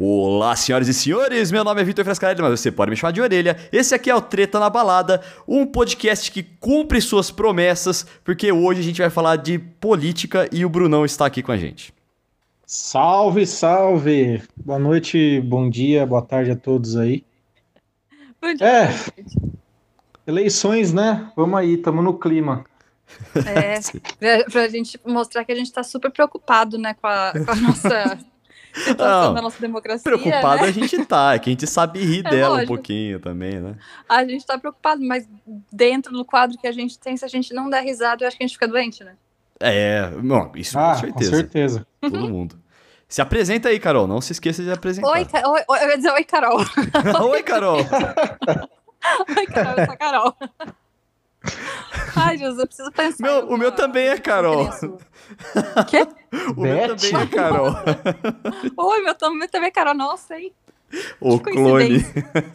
[0.00, 3.20] Olá, senhoras e senhores, meu nome é Vitor Frescarelli, mas você pode me chamar de
[3.20, 3.56] orelha.
[3.72, 8.78] Esse aqui é o Treta na Balada, um podcast que cumpre suas promessas, porque hoje
[8.78, 11.92] a gente vai falar de política e o Brunão está aqui com a gente.
[12.64, 14.40] Salve, salve!
[14.56, 17.24] Boa noite, bom dia, boa tarde a todos aí.
[18.40, 18.68] Bom dia.
[18.68, 18.94] É,
[20.28, 21.28] eleições, né?
[21.34, 22.64] Vamos aí, estamos no clima.
[23.34, 23.80] É,
[24.16, 27.56] pra, pra gente mostrar que a gente tá super preocupado, né, com a, com a
[27.56, 28.18] nossa
[28.74, 30.02] situação da nossa democracia.
[30.04, 30.68] Preocupado né?
[30.68, 32.74] a gente tá, é que a gente sabe rir É dela um lógico.
[32.74, 33.76] pouquinho também, né?
[34.08, 35.28] A gente tá preocupado, mas
[35.72, 38.36] dentro do quadro que a gente tem, se a gente não der risada, eu acho
[38.36, 39.14] que a gente fica doente, né?
[39.60, 41.30] É, não, isso Ah, com certeza.
[41.30, 41.86] com certeza.
[42.00, 42.58] Todo mundo.
[43.08, 45.08] Se apresenta aí, Carol, não se esqueça de apresentar.
[45.08, 46.58] Oi, Ca- oi, oi, eu ia dizer oi, Carol.
[47.30, 47.78] Oi, Carol!
[49.36, 50.36] Oi, Carol, eu sou a Carol.
[52.16, 53.22] Ai, Jesus, eu preciso pensar.
[53.22, 54.68] Meu- o meu também é Carol.
[55.88, 56.06] Quê?
[56.56, 56.96] O meu Beth?
[56.96, 57.68] também é Carol.
[58.76, 59.94] Oi, meu também, é Carol.
[59.94, 60.52] Nossa, hein?
[61.20, 62.04] O Que clone.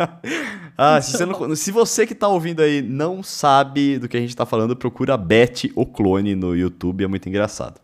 [0.77, 4.19] ah, se você, não- se você que tá ouvindo aí não sabe do que a
[4.19, 7.80] gente tá falando, procura Beth, o clone, no YouTube, é muito engraçado.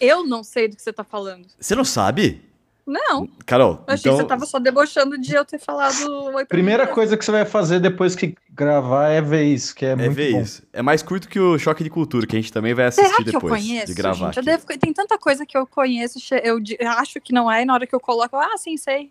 [0.00, 1.46] Eu não sei do que você tá falando.
[1.58, 2.40] Você não sabe?
[2.86, 4.16] Não, Carol, eu achei então...
[4.16, 6.92] que você tava só debochando de eu ter falado oi pra Primeira mim.
[6.92, 10.12] coisa que você vai fazer depois que gravar é ver isso, que é, É muito
[10.14, 10.40] ver bom.
[10.40, 10.62] isso.
[10.72, 13.22] É mais curto que o Choque de Cultura, que a gente também vai assistir Será
[13.22, 14.26] que eu depois conheço, de gravar.
[14.26, 14.36] gente?
[14.38, 16.58] Eu devo- tem tanta coisa que eu conheço, eu
[16.98, 19.10] acho que não é, e na hora que eu coloco, eu, ah, sim, sei.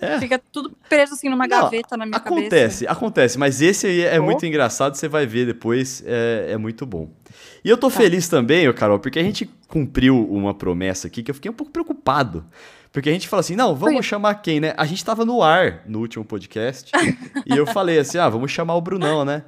[0.00, 0.18] É.
[0.20, 4.20] Fica tudo preso assim numa Não, gaveta na minha Acontece, acontece, mas esse aí é
[4.20, 4.24] Oh.
[4.24, 7.08] muito engraçado, você vai ver depois, é, é muito bom.
[7.64, 11.34] E eu tô feliz também, Carol, porque a gente cumpriu uma promessa aqui que eu
[11.34, 12.44] fiquei um pouco preocupado.
[12.92, 14.02] Porque a gente falou assim, não, vamos Foi.
[14.02, 14.72] chamar quem, né?
[14.76, 16.90] A gente tava no ar no último podcast,
[17.46, 19.44] e eu falei assim, ah, vamos chamar o Brunão, né?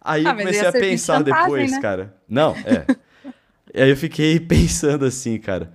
[0.00, 1.80] Aí Ah, eu comecei a pensar depois, né?
[1.80, 2.14] cara.
[2.28, 2.84] Não, é.
[3.72, 5.72] e aí eu fiquei pensando assim, cara.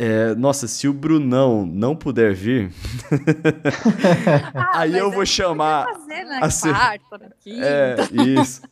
[0.00, 2.70] É, nossa, se o Brunão não puder vir,
[4.54, 6.38] Ah, aí mas eu vou chamar Fazer, né?
[6.40, 7.36] assim, Quarta.
[7.46, 7.96] É,
[8.40, 8.62] isso.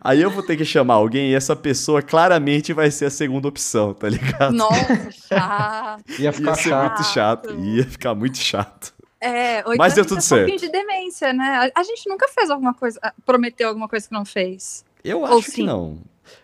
[0.00, 3.46] Aí eu vou ter que chamar alguém e essa pessoa claramente vai ser a segunda
[3.46, 4.52] opção, tá ligado?
[4.54, 6.02] Nossa, chato.
[6.18, 6.88] Ia Ia ficar ser chato.
[6.88, 7.54] muito chato.
[7.60, 8.94] Ia ficar muito chato.
[9.20, 10.72] É, ou Mas então deu a gente tudo é um pouquinho certo.
[10.72, 11.70] de demência, né?
[11.76, 14.84] A, a gente nunca fez alguma coisa, ah, prometeu alguma coisa que não fez.
[15.04, 15.64] Eu Ou acho que sim.
[15.64, 15.98] não.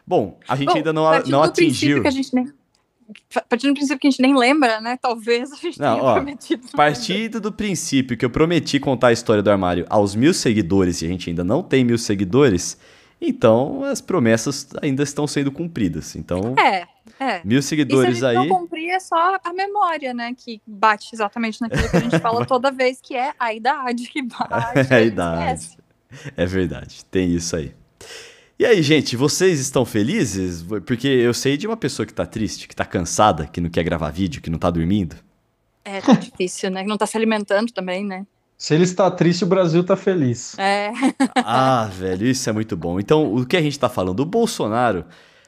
[0.07, 2.03] Bom, a gente Bom, ainda não, não atingiu.
[2.03, 2.53] Que a gente nem,
[3.35, 4.99] a partir do princípio que a gente nem lembra, né?
[5.01, 6.69] Talvez a gente Não, tenha ó, prometido.
[6.75, 11.07] Partindo do princípio que eu prometi contar a história do armário aos mil seguidores e
[11.07, 12.79] a gente ainda não tem mil seguidores,
[13.21, 16.15] então as promessas ainda estão sendo cumpridas.
[16.17, 16.55] Então.
[16.59, 16.87] É,
[17.19, 17.41] é.
[17.45, 18.35] mil E se a seguidores gente aí.
[18.35, 20.35] não cumprir, é só a memória, né?
[20.37, 24.23] Que bate exatamente naquilo que a gente fala toda vez, que é a idade que
[24.23, 24.49] bate.
[24.91, 25.61] É a idade.
[25.63, 25.79] esquece.
[26.37, 27.73] É verdade, tem isso aí.
[28.59, 30.65] E aí, gente, vocês estão felizes?
[30.85, 33.85] Porque eu sei de uma pessoa que tá triste, que tá cansada, que não quer
[33.85, 35.15] gravar vídeo, que não tá dormindo.
[35.85, 36.83] É, tá difícil, né?
[36.83, 38.27] Não tá se alimentando também, né?
[38.57, 40.59] Se ele está triste, o Brasil tá feliz.
[40.59, 40.91] É.
[41.51, 42.99] Ah, velho, isso é muito bom.
[42.99, 44.21] Então, o que a gente tá falando?
[44.21, 45.05] O Bolsonaro,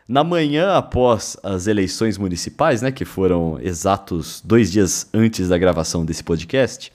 [0.09, 6.05] na manhã após as eleições municipais, né, que foram exatos dois dias antes da gravação
[6.05, 6.93] desse podcast,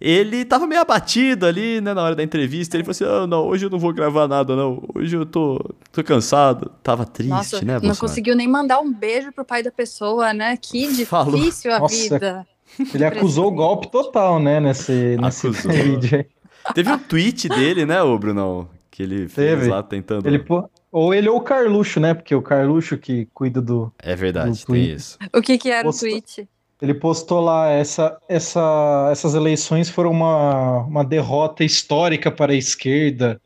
[0.00, 2.76] ele tava meio abatido ali, né, na hora da entrevista.
[2.76, 4.82] Ele falou assim: ah, não, hoje eu não vou gravar nada, não.
[4.94, 5.58] Hoje eu tô,
[5.92, 6.70] tô cansado.
[6.82, 7.98] Tava triste, Nossa, né, não Bolsonaro?
[8.00, 10.56] conseguiu nem mandar um beijo pro pai da pessoa, né?
[10.56, 11.36] Que Falou.
[11.36, 12.46] difícil a Nossa, vida.
[12.94, 15.70] Ele acusou o golpe total, né, nesse, nesse Acusou.
[15.72, 16.26] vídeo aí.
[16.74, 18.68] Teve um tweet dele, né, ô Brunão?
[18.90, 19.68] Que ele fez Teve.
[19.68, 20.26] lá tentando.
[20.26, 22.12] Ele, pô- ou ele ou o Carluxo, né?
[22.14, 23.92] Porque o Carluxo que cuida do.
[23.98, 25.16] É verdade, No tem isso.
[25.34, 25.98] O que que era Poxa.
[25.98, 26.48] o tweet?
[26.80, 33.40] Ele postou lá, essa, essa, essas eleições foram uma, uma derrota histórica para a esquerda.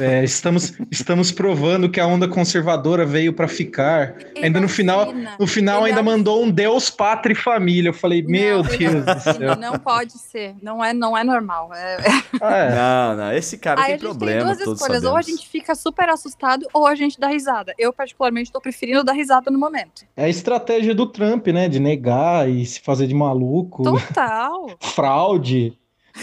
[0.00, 4.16] É, estamos, estamos provando que a onda conservadora veio para ficar.
[4.42, 7.90] Ainda no final, no final ainda é- mandou um Deus, pátria e família.
[7.90, 9.56] Eu falei, meu Não, Deus do céu.
[9.56, 10.54] Não pode ser.
[10.62, 11.70] Não é, não é normal.
[11.74, 11.96] É,
[12.40, 12.74] Ah, é.
[12.74, 15.04] Não, não, esse cara Aí tem a gente problema, tem duas escolhas.
[15.04, 15.26] Ou a sabemos.
[15.26, 17.74] gente fica super assustado, ou a gente dá risada.
[17.78, 20.02] Eu, particularmente, tô preferindo dar risada no momento.
[20.16, 21.68] É a estratégia do Trump, né?
[21.68, 23.82] De negar e se fazer de maluco.
[23.82, 24.68] Total.
[24.80, 25.76] Fraude.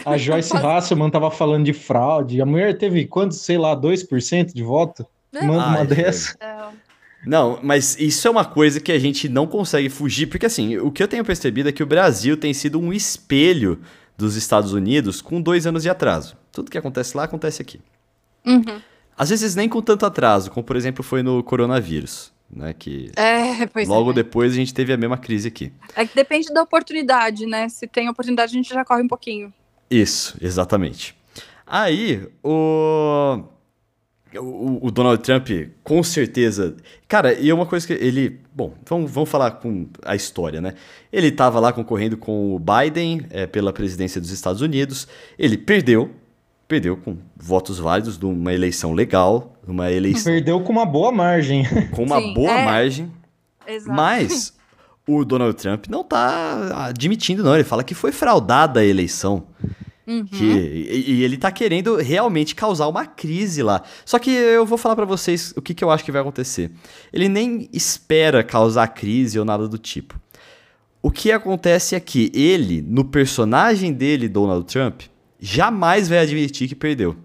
[0.06, 2.42] A Joyce Hasselman tava falando de fraude.
[2.42, 5.06] A mulher teve quantos, sei lá, 2% de voto?
[5.34, 5.46] É.
[5.46, 6.38] Manda uma é dessa.
[7.26, 10.92] Não, mas isso é uma coisa que a gente não consegue fugir, porque assim, o
[10.92, 13.80] que eu tenho percebido é que o Brasil tem sido um espelho
[14.18, 16.38] dos Estados Unidos com dois anos de atraso.
[16.52, 17.80] Tudo que acontece lá acontece aqui.
[18.46, 18.82] Uhum.
[19.18, 22.74] Às vezes nem com tanto atraso, como por exemplo foi no coronavírus, né?
[22.78, 24.16] Que É, pois logo é.
[24.16, 25.72] depois a gente teve a mesma crise aqui.
[25.96, 27.70] É que depende da oportunidade, né?
[27.70, 29.54] Se tem oportunidade, a gente já corre um pouquinho.
[29.90, 31.16] Isso, exatamente.
[31.66, 33.40] Aí, o.
[34.36, 35.50] o, o, Donald Trump,
[35.84, 36.76] com certeza.
[37.08, 38.42] Cara, e uma coisa que ele.
[38.54, 40.76] Bom, vamos, vamos falar com a história, né?
[41.12, 45.08] Ele estava lá concorrendo com o Biden é, pela presidência dos Estados Unidos.
[45.38, 46.12] Ele perdeu.
[46.68, 49.56] Perdeu com votos válidos de uma eleição legal.
[49.68, 50.32] Uma eleição.
[50.32, 51.66] Perdeu com uma boa margem.
[51.92, 52.66] Com uma Sim, boa é.
[52.66, 53.12] margem.
[53.68, 53.92] Exato.
[53.92, 54.54] Mas
[55.08, 57.56] o Donald Trump não está admitindo, não.
[57.56, 59.48] Ele fala que foi fraudada a eleição.
[60.06, 60.26] Uhum.
[60.26, 63.84] Que, e, e, ele tá querendo realmente causar uma crise lá.
[64.06, 66.72] Só que eu vou falar para vocês o que, que eu acho que vai acontecer.
[67.12, 70.20] Ele nem espera causar crise ou nada do tipo.
[71.02, 75.02] O que acontece é que ele, no personagem dele, Donald Trump,
[75.40, 77.16] jamais vai admitir que perdeu.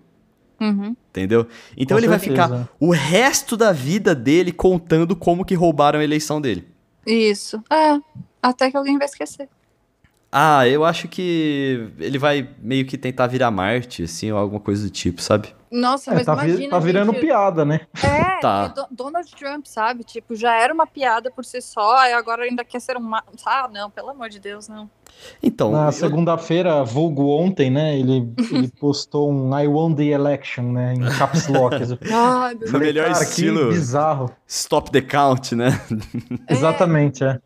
[0.61, 0.97] Uhum.
[1.11, 1.47] Entendeu?
[1.77, 2.47] Então Com ele certeza.
[2.47, 6.67] vai ficar o resto da vida dele contando como que roubaram a eleição dele.
[7.09, 7.63] Isso.
[7.71, 7.99] É.
[8.43, 9.49] Até que alguém vai esquecer.
[10.31, 14.85] Ah, eu acho que ele vai meio que tentar virar Marte, assim, ou alguma coisa
[14.85, 15.55] do tipo, sabe?
[15.71, 16.71] Nossa, é, mas tá imagina.
[16.71, 17.21] Tá virando gente...
[17.21, 17.81] piada, né?
[18.03, 18.75] É, tá.
[18.91, 20.05] Donald Trump, sabe?
[20.05, 23.15] Tipo, já era uma piada por si só, e agora ainda quer ser um.
[23.45, 24.89] Ah, não, pelo amor de Deus, não.
[25.43, 25.73] Então.
[25.73, 25.93] Na eu...
[25.93, 27.99] segunda-feira, vulgo ontem, né?
[27.99, 30.95] Ele, ele postou um I won the election, né?
[30.95, 31.77] Em caps lock.
[32.13, 33.71] ah, no melhor cara, estilo.
[33.71, 34.31] bizarro.
[34.47, 35.81] Stop the count, né?
[36.47, 36.53] É.
[36.53, 37.39] Exatamente, é.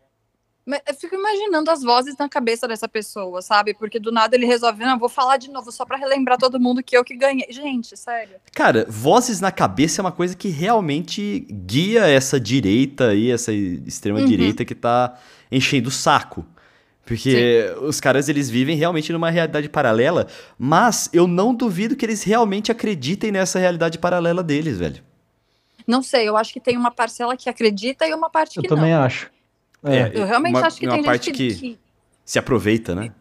[0.65, 3.73] Eu fico imaginando as vozes na cabeça dessa pessoa, sabe?
[3.73, 6.81] Porque do nada ele resolve, não, vou falar de novo só para relembrar todo mundo
[6.81, 7.45] que eu que ganhei.
[7.49, 8.35] Gente, sério.
[8.53, 14.19] Cara, vozes na cabeça é uma coisa que realmente guia essa direita aí, essa extrema
[14.19, 14.25] uhum.
[14.25, 15.19] direita que tá
[15.51, 16.45] enchendo o saco.
[17.05, 17.85] Porque Sim.
[17.85, 20.27] os caras eles vivem realmente numa realidade paralela,
[20.57, 25.03] mas eu não duvido que eles realmente acreditem nessa realidade paralela deles, velho.
[25.85, 28.69] Não sei, eu acho que tem uma parcela que acredita e uma parte que eu
[28.69, 28.77] não.
[28.77, 29.32] Eu também acho.
[29.83, 31.79] É, eu realmente uma, acho que uma tem parte gente que, que,
[32.25, 33.11] se aproveita, né?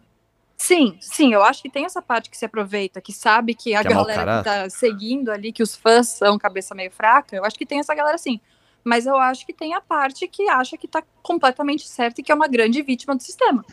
[0.56, 3.80] Sim, sim, eu acho que tem essa parte que se aproveita, que sabe que a
[3.80, 7.34] que é galera é que tá seguindo ali, que os fãs são cabeça meio fraca,
[7.34, 8.38] eu acho que tem essa galera sim.
[8.84, 12.30] Mas eu acho que tem a parte que acha que tá completamente certa e que
[12.30, 13.64] é uma grande vítima do sistema.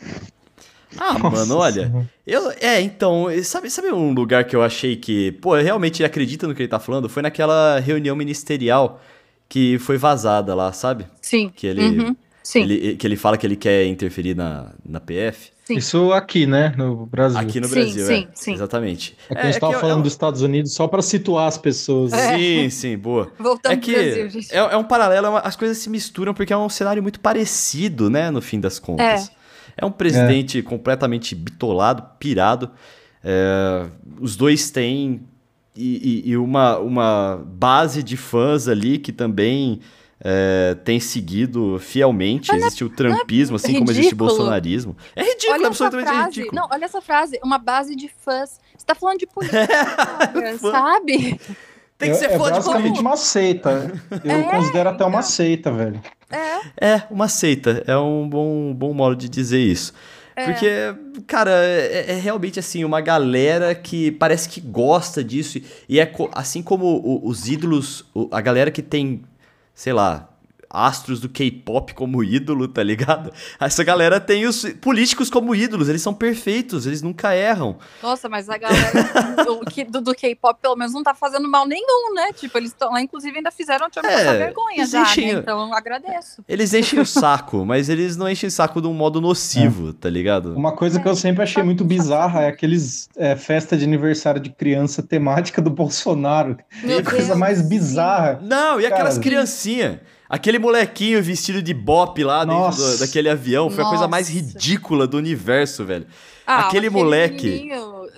[0.98, 2.08] Ah, Nossa, mano, olha.
[2.26, 6.54] Eu, é, então, sabe, sabe um lugar que eu achei que, pô, realmente acredita no
[6.56, 7.08] que ele tá falando?
[7.08, 9.00] Foi naquela reunião ministerial
[9.48, 11.06] que foi vazada lá, sabe?
[11.22, 11.52] Sim.
[11.54, 11.82] Que ele.
[11.82, 12.62] Uhum Sim.
[12.62, 15.52] Ele, que ele fala que ele quer interferir na, na PF.
[15.64, 15.76] Sim.
[15.76, 16.74] Isso aqui, né?
[16.76, 17.38] No Brasil.
[17.38, 18.28] Aqui no Brasil, sim, é.
[18.34, 19.16] Sim, Exatamente.
[19.28, 20.02] É que a gente estava é falando eu...
[20.02, 22.12] dos Estados Unidos só para situar as pessoas.
[22.12, 22.36] É.
[22.36, 23.30] Sim, sim, boa.
[23.38, 24.52] Voltando é que Brasil, gente.
[24.52, 28.10] É, é, um paralelo, é as coisas se misturam porque é um cenário muito parecido,
[28.10, 28.30] né?
[28.30, 29.28] No fim das contas.
[29.76, 32.70] É, é um presidente completamente bitolado, pirado.
[34.20, 35.22] os dois têm
[35.76, 39.80] e, e, e uma, uma base de fãs ali que também
[40.22, 42.48] é, tem seguido fielmente.
[42.52, 43.86] Mas existe o trumpismo, assim ridículo.
[43.86, 44.96] como existe o bolsonarismo.
[45.16, 46.60] É ridículo, olha absolutamente frase, ridículo.
[46.60, 48.60] Não, olha essa frase, uma base de fãs.
[48.76, 49.66] Você tá falando de política,
[50.60, 51.40] sabe?
[51.96, 53.92] Tem que ser é, fã é basicamente uma seita.
[54.24, 55.30] Eu é, considero até uma então.
[55.30, 56.00] seita, velho.
[56.30, 56.94] É.
[56.94, 57.82] É, uma seita.
[57.86, 59.92] É um bom, bom modo de dizer isso.
[60.36, 60.44] É.
[60.44, 60.68] Porque,
[61.26, 65.60] cara, é, é, realmente assim, uma galera que parece que gosta disso.
[65.88, 69.22] E é assim como os ídolos, a galera que tem
[69.74, 70.29] sei lá,
[70.70, 73.32] astros do K-pop como ídolo, tá ligado?
[73.58, 77.76] Essa galera tem os políticos como ídolos, eles são perfeitos, eles nunca erram.
[78.00, 78.92] Nossa, mas a galera
[79.44, 82.32] do, do, do K-pop pelo menos não tá fazendo mal nenhum, né?
[82.32, 85.10] Tipo, eles estão lá, inclusive ainda fizeram te é, vergonha já, né?
[85.10, 85.40] enchem, né?
[85.40, 86.44] Então eu agradeço.
[86.48, 89.92] Eles enchem o saco, mas eles não enchem o saco de um modo nocivo, é.
[89.94, 90.54] tá ligado?
[90.54, 94.50] Uma coisa que eu sempre achei muito bizarra é aqueles é, festa de aniversário de
[94.50, 96.56] criança temática do Bolsonaro.
[96.84, 98.38] Meu é a coisa mais bizarra.
[98.40, 99.98] Não, e aquelas criancinhas
[100.30, 102.78] Aquele molequinho vestido de bop lá Nossa.
[102.78, 103.88] dentro do, daquele avião foi Nossa.
[103.88, 106.06] a coisa mais ridícula do universo, velho.
[106.46, 107.68] Ah, aquele moleque.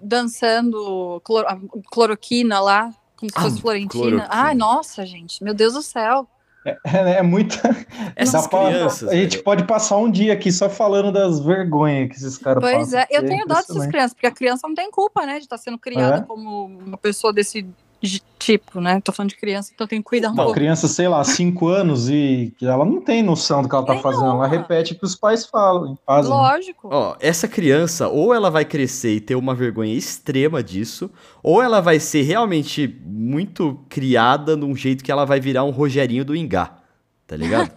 [0.02, 1.46] dançando cloro,
[1.90, 4.26] cloroquina lá, como se fosse ah, Florentina.
[4.30, 6.28] Ai, nossa, gente, meu Deus do céu.
[6.64, 7.56] É, é, é muita.
[8.14, 9.08] Essas crianças.
[9.08, 12.76] a gente pode passar um dia aqui só falando das vergonhas que esses caras pois
[12.76, 12.90] passam.
[12.90, 15.44] Pois é, eu tenho dó dessas crianças, porque a criança não tem culpa, né, de
[15.44, 16.20] estar tá sendo criada é?
[16.20, 17.66] como uma pessoa desse
[18.08, 19.00] de tipo, né?
[19.00, 20.54] Tô falando de criança, então tem que cuidar um não, pouco.
[20.54, 24.32] criança, sei lá, 5 anos e ela não tem noção do que ela tá fazendo.
[24.32, 25.96] Ela repete o que os pais falam.
[26.04, 26.30] Fazem.
[26.30, 26.88] Lógico.
[26.90, 31.10] Ó, essa criança, ou ela vai crescer e ter uma vergonha extrema disso,
[31.42, 36.24] ou ela vai ser realmente muito criada num jeito que ela vai virar um Rogerinho
[36.24, 36.78] do Ingá.
[37.26, 37.70] Tá ligado?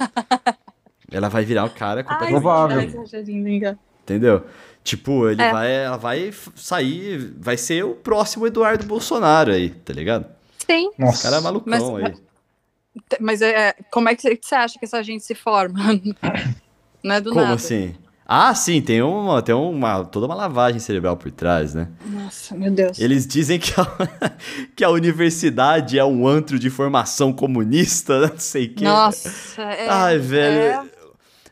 [1.12, 2.41] ela vai virar o um cara completamente.
[2.41, 3.77] Provável.
[4.03, 4.44] Entendeu?
[4.86, 5.51] Tipo, ele é.
[5.51, 10.27] vai, ela vai sair, vai ser o próximo Eduardo Bolsonaro aí, tá ligado?
[10.63, 10.92] Sim.
[10.96, 11.18] Nossa.
[11.18, 12.13] O cara é malucão mas, aí.
[13.20, 15.80] Mas é, como é que você acha que essa gente se forma?
[17.04, 17.56] Não é do como nada.
[17.56, 17.96] assim?
[18.27, 21.88] Ah, sim, tem uma, tem uma toda uma lavagem cerebral por trás, né?
[22.06, 23.00] Nossa, meu Deus.
[23.00, 23.86] Eles dizem que a,
[24.75, 28.84] que a universidade é um antro de formação comunista, não sei o quê.
[28.84, 30.60] Nossa, é, Ai, velho.
[30.60, 30.95] É...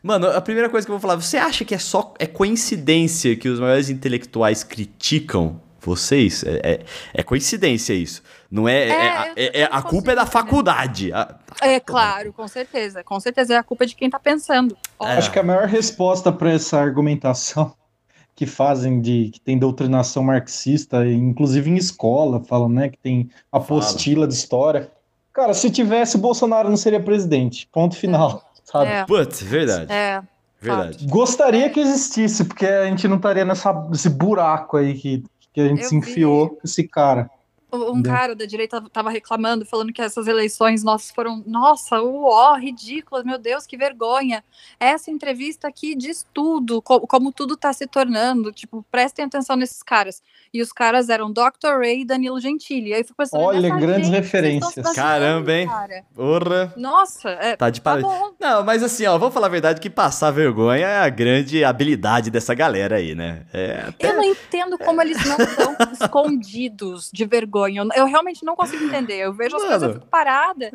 [0.04, 3.34] Mano, a primeira coisa que eu vou falar, você acha que é só é coincidência
[3.36, 6.44] que os maiores intelectuais criticam vocês?
[6.44, 6.80] É, é,
[7.14, 8.22] é coincidência isso.
[8.50, 8.90] Não é.
[8.90, 11.10] é, é, é a culpa é da faculdade.
[11.10, 13.02] A, é claro, com certeza.
[13.02, 14.76] Com certeza é a culpa de quem tá pensando.
[15.00, 17.72] Acho que a maior resposta para essa argumentação
[18.36, 24.16] que fazem de que tem doutrinação marxista, inclusive em escola, falam, né, que tem apostila
[24.16, 24.28] Fala.
[24.28, 24.92] de história.
[25.32, 27.66] Cara, se tivesse, Bolsonaro não seria presidente.
[27.72, 28.44] Ponto final.
[28.74, 28.90] Sabe?
[28.90, 29.04] É.
[29.04, 29.92] Putz, verdade.
[29.92, 30.20] É.
[30.60, 31.06] Verdade.
[31.06, 35.68] Gostaria que existisse, porque a gente não estaria nessa, nesse buraco aí que, que a
[35.68, 36.56] gente Eu se enfiou vi.
[36.64, 37.30] esse cara
[37.74, 43.24] um cara da direita tava reclamando, falando que essas eleições nossas foram, nossa, uó, ridículas,
[43.24, 44.44] meu Deus, que vergonha.
[44.78, 49.82] Essa entrevista aqui diz tudo, como, como tudo tá se tornando, tipo, prestem atenção nesses
[49.82, 50.22] caras.
[50.52, 51.78] E os caras eram Dr.
[51.78, 52.94] Ray e Danilo Gentili.
[52.94, 54.92] Aí eu fico pensando, Olha, grandes gente, referências.
[54.94, 55.66] Caramba, hein?
[55.66, 56.04] Cara.
[56.14, 56.72] Porra.
[56.76, 57.96] Nossa, é, tá de tá
[58.38, 62.30] Não, mas assim, ó, vamos falar a verdade que passar vergonha é a grande habilidade
[62.30, 63.46] dessa galera aí, né?
[63.52, 64.10] É até...
[64.10, 67.88] Eu não entendo como eles não estão escondidos de vergonha vergonha.
[67.94, 69.18] Eu, realmente não consigo entender.
[69.18, 70.70] Eu vejo Mano, as coisas, parada.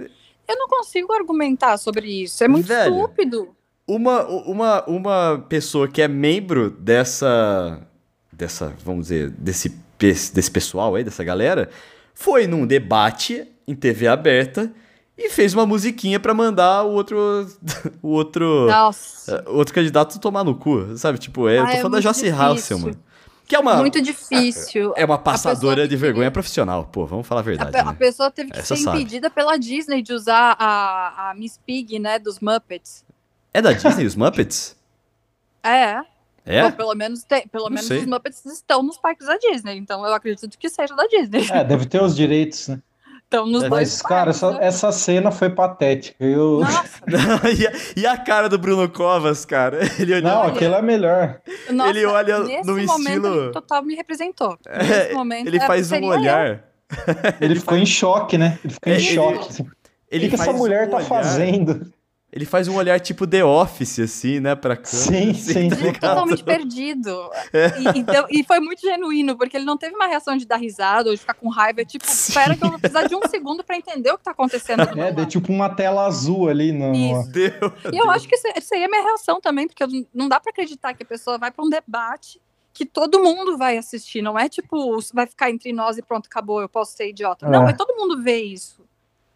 [0.48, 2.43] Eu não consigo argumentar sobre isso.
[2.43, 3.55] É muito velho, estúpido.
[3.88, 7.81] Uma, uma, uma pessoa que é membro dessa.
[8.31, 11.69] dessa, vamos dizer, desse, desse pessoal aí, dessa galera,
[12.13, 14.72] foi num debate em TV aberta
[15.17, 17.46] e fez uma musiquinha para mandar o outro
[18.01, 19.43] o outro Nossa.
[19.48, 21.17] o outro candidato tomar no cu, sabe?
[21.17, 22.96] Tipo, é, eu tô falando é da Joyce Halseman.
[23.50, 23.77] Que é uma.
[23.77, 24.94] Muito difícil.
[24.96, 26.86] É uma passadora de vergonha profissional.
[26.86, 27.75] Pô, vamos falar a verdade.
[27.75, 27.89] A, né?
[27.89, 29.00] a pessoa teve que Essa ser sabe.
[29.00, 32.20] impedida pela Disney de usar a, a Miss Pig, né?
[32.20, 33.03] Dos Muppets.
[33.51, 34.77] É da Disney os Muppets?
[35.62, 36.01] É.
[36.46, 36.63] É?
[36.63, 40.13] Bom, pelo menos, tem, pelo menos os Muppets estão nos parques da Disney, então eu
[40.13, 41.46] acredito que seja da Disney.
[41.51, 42.82] É, deve ter os direitos, né?
[43.29, 46.15] Então, nos Mas, dois cara, essa, essa cena foi patética.
[46.19, 46.62] Eu...
[47.55, 49.81] e, a, e, a, cara do Bruno Covas, cara?
[50.01, 50.31] Ele olhou...
[50.31, 51.39] Não, aquele é melhor.
[51.69, 53.43] Nossa, ele olha no estilo.
[53.43, 54.57] Ele total me representou.
[54.65, 56.63] É, momento, ele faz um olhar.
[57.39, 58.57] Ele ficou em choque, né?
[58.63, 59.63] Ele ficou em é, choque.
[60.09, 61.07] Ele, o que, que essa mulher um tá olhar...
[61.07, 61.93] fazendo?
[62.31, 65.03] Ele faz um olhar tipo The Office, assim, né, pra câmera.
[65.03, 65.93] Sim, assim, sim.
[65.93, 67.29] Tá totalmente perdido.
[67.51, 67.79] É.
[67.79, 71.09] E, então, e, foi muito genuíno, porque ele não teve uma reação de dar risada
[71.09, 71.81] ou de ficar com raiva.
[71.81, 72.31] É tipo, sim.
[72.31, 74.79] espera que eu vou precisar de um segundo pra entender o que tá acontecendo.
[75.00, 76.71] É, deu tipo uma tela azul ali.
[76.71, 76.93] No...
[76.93, 77.31] Isso.
[77.31, 80.51] Deu, e eu acho que isso aí é minha reação também, porque não dá pra
[80.51, 82.41] acreditar que a pessoa vai pra um debate
[82.74, 84.21] que todo mundo vai assistir.
[84.21, 87.45] Não é tipo, vai ficar entre nós e pronto, acabou, eu posso ser idiota.
[87.45, 87.50] É.
[87.50, 88.83] Não, é todo mundo vê isso.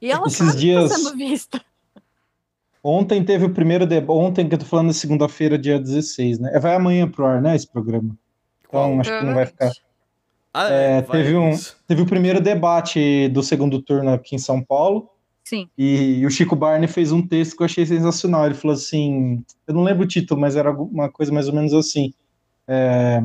[0.01, 0.83] E ela Esses sabe dias...
[0.83, 1.65] que tá sendo vista.
[2.83, 4.17] Ontem teve o primeiro debate.
[4.17, 6.59] Ontem, que eu tô falando de segunda-feira, dia 16, né?
[6.59, 7.55] Vai amanhã pro ar, né?
[7.55, 8.17] Esse programa.
[8.67, 9.71] Então, acho que não vai ficar.
[10.53, 11.51] Ah, é, teve, um,
[11.87, 15.09] teve o primeiro debate do segundo turno aqui em São Paulo.
[15.43, 15.67] Sim.
[15.77, 18.45] E, e, o Chico Barney fez um texto que eu achei sensacional.
[18.45, 21.73] Ele falou assim: eu não lembro o título, mas era uma coisa mais ou menos
[21.73, 22.13] assim.
[22.67, 23.23] É,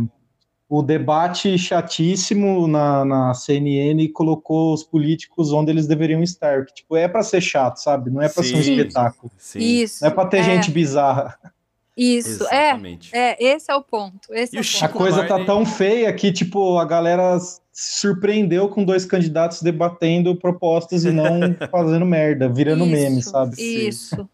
[0.69, 6.67] o debate chatíssimo na, na CNN colocou os políticos onde eles deveriam estar.
[6.67, 8.11] Que, tipo, é para ser chato, sabe?
[8.11, 9.33] Não é para ser um espetáculo.
[9.39, 9.59] Sim.
[9.61, 10.03] Isso.
[10.03, 10.43] Não é para ter é.
[10.43, 11.39] gente bizarra.
[11.97, 13.11] Isso, é, Exatamente.
[13.13, 14.33] é, é, esse é o ponto.
[14.33, 14.85] Esse é o ponto.
[14.85, 17.61] A coisa tá tão feia que, tipo, a galera se
[18.01, 21.41] surpreendeu com dois candidatos debatendo propostas e não
[21.73, 23.61] fazendo merda, virando isso, meme, sabe?
[23.61, 24.29] Isso.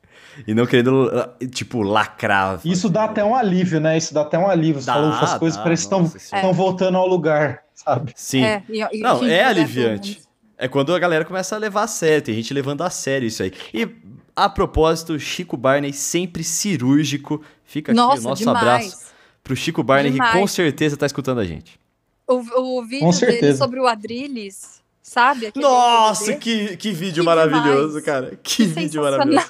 [0.47, 1.11] E não querendo,
[1.51, 2.61] tipo, lacrar.
[2.65, 3.97] Isso dá até um alívio, né?
[3.97, 4.81] Isso dá até um alívio.
[4.81, 8.13] Você falou, as coisas parecem que estão voltando ao lugar, sabe?
[8.17, 8.45] Sim.
[8.45, 10.23] É, e, e, não, é aliviante.
[10.57, 13.43] É quando a galera começa a levar a sério, tem gente levando a sério isso
[13.43, 13.53] aí.
[13.73, 13.89] E,
[14.37, 17.43] a propósito, Chico Barney sempre cirúrgico.
[17.65, 18.63] Fica aqui Nossa, o nosso demais.
[18.63, 20.33] abraço pro Chico Barney, demais.
[20.33, 21.79] que com certeza tá escutando a gente.
[22.27, 25.53] O, o vídeo dele sobre o Adrilles sabe?
[25.55, 28.05] Nossa, que, que vídeo que maravilhoso, demais.
[28.05, 28.31] cara.
[28.43, 29.47] Que, que vídeo maravilhoso.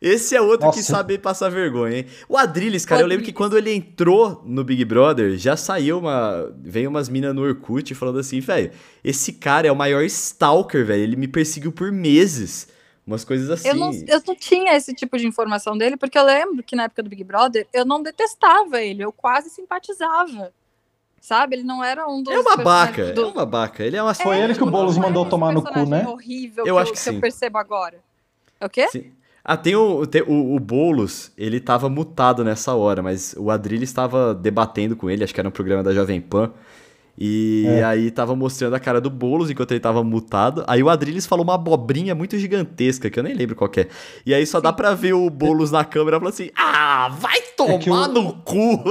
[0.00, 0.78] Esse é outro Nossa.
[0.78, 2.06] que sabe passar vergonha, hein?
[2.28, 5.98] O Adrilles, cara, o eu lembro que quando ele entrou no Big Brother, já saiu
[5.98, 6.48] uma.
[6.62, 8.70] Veio umas minas no Orkut falando assim, velho,
[9.02, 11.02] esse cara é o maior stalker, velho.
[11.02, 12.68] Ele me perseguiu por meses.
[13.04, 13.68] Umas coisas assim.
[13.68, 16.84] Eu não, eu não tinha esse tipo de informação dele, porque eu lembro que na
[16.84, 20.52] época do Big Brother eu não detestava ele, eu quase simpatizava
[21.24, 21.56] sabe?
[21.56, 22.32] Ele não era um dos.
[22.32, 23.22] É uma baca, do...
[23.22, 23.82] é uma baca.
[23.82, 24.12] Ele é uma.
[24.12, 26.06] Foi ele que o Boulos mandou tomar no cu, né?
[26.06, 27.98] horrível eu que acho que, que eu percebo agora.
[28.60, 28.88] É o quê?
[28.88, 29.10] Sim.
[29.42, 33.84] Ah, tem o, tem o, o Boulos, ele tava mutado nessa hora, mas o Adrilho
[33.84, 36.50] estava debatendo com ele, acho que era um programa da Jovem Pan.
[37.16, 37.84] E é.
[37.84, 40.64] aí tava mostrando a cara do Boulos enquanto ele tava mutado.
[40.66, 43.86] Aí o Adrilles falou uma abobrinha muito gigantesca, que eu nem lembro qual é.
[44.26, 48.06] E aí só dá pra ver o Boulos na câmera falando assim: Ah, vai tomar
[48.06, 48.12] é o...
[48.12, 48.82] no cu!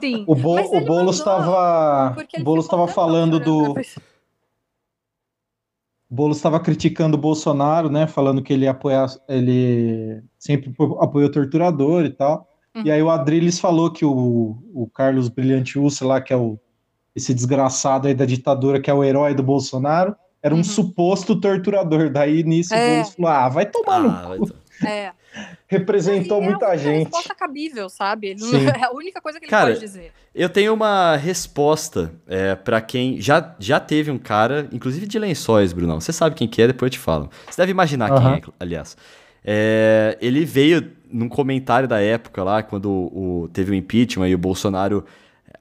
[0.00, 0.24] Sim.
[0.26, 2.16] O, Bo o Boulos tava.
[2.38, 3.74] O Boulos tava falando do.
[6.10, 8.06] O Boulos estava criticando o Bolsonaro, né?
[8.06, 12.48] Falando que ele apoia, ele sempre apoiou o torturador e tal.
[12.74, 12.82] Uhum.
[12.84, 16.58] E aí o Adrilles falou que o, o Carlos Brilhante Urso lá, que é o
[17.14, 20.64] esse desgraçado aí da ditadura que é o herói do Bolsonaro, era um uhum.
[20.64, 22.10] suposto torturador.
[22.10, 22.76] Daí nisso é.
[22.76, 24.54] o Bolsonaro falou: ah, vai tomar ah, no cu.
[24.84, 25.12] É.
[25.68, 26.88] Representou muita é gente.
[26.88, 28.34] É uma resposta cabível, sabe?
[28.76, 30.12] é a única coisa que ele cara, pode dizer.
[30.34, 35.72] Eu tenho uma resposta é, para quem já, já teve um cara, inclusive de lençóis,
[35.72, 36.00] Brunão.
[36.00, 37.30] Você sabe quem que é, depois eu te falo.
[37.48, 38.40] Você deve imaginar uhum.
[38.40, 38.96] quem é, aliás.
[39.44, 44.38] É, ele veio num comentário da época lá, quando o, teve o impeachment e o
[44.38, 45.04] Bolsonaro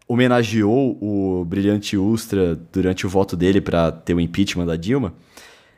[0.08, 5.14] homenageou o brilhante Ustra durante o voto dele para ter o impeachment da Dilma.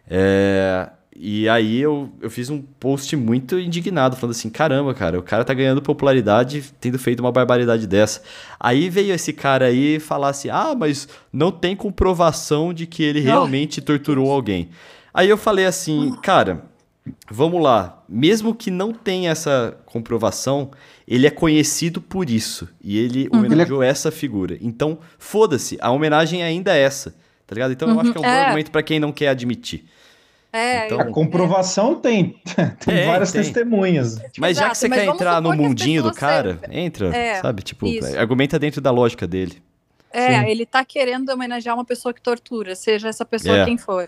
[0.07, 5.23] É, e aí eu, eu fiz um post muito indignado, falando assim: caramba, cara, o
[5.23, 8.21] cara tá ganhando popularidade tendo feito uma barbaridade dessa.
[8.59, 13.19] Aí veio esse cara aí falar assim: ah, mas não tem comprovação de que ele
[13.19, 14.69] realmente torturou alguém.
[15.13, 16.65] Aí eu falei assim, cara,
[17.29, 20.71] vamos lá, mesmo que não tenha essa comprovação,
[21.07, 22.67] ele é conhecido por isso.
[22.81, 23.39] E ele uhum.
[23.39, 24.57] homenageou essa figura.
[24.61, 27.13] Então, foda-se, a homenagem ainda é essa.
[27.45, 27.73] Tá ligado?
[27.73, 27.95] Então uhum.
[27.95, 28.43] eu acho que é um bom é.
[28.45, 29.85] argumento para quem não quer admitir.
[30.51, 31.95] É, então, a comprovação é.
[31.95, 32.41] tem,
[32.79, 33.41] tem é, várias tem.
[33.41, 34.21] testemunhas.
[34.37, 37.63] Mas Exato, já que você quer entrar no mundinho do cara, entra, é, sabe?
[37.63, 38.17] Tipo, isso.
[38.17, 39.61] argumenta dentro da lógica dele.
[40.11, 40.47] É, Sim.
[40.47, 43.65] ele tá querendo homenagear uma pessoa que tortura, seja essa pessoa é.
[43.65, 44.07] quem for.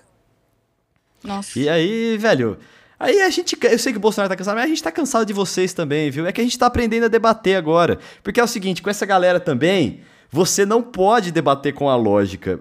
[1.24, 1.58] Nossa.
[1.58, 2.60] E aí, velho,
[3.00, 5.25] Aí a gente, eu sei que o Bolsonaro tá cansado, mas a gente tá cansado
[5.25, 6.25] de vocês também, viu?
[6.25, 8.00] É que a gente tá aprendendo a debater agora.
[8.24, 12.60] Porque é o seguinte, com essa galera também, você não pode debater com a lógica.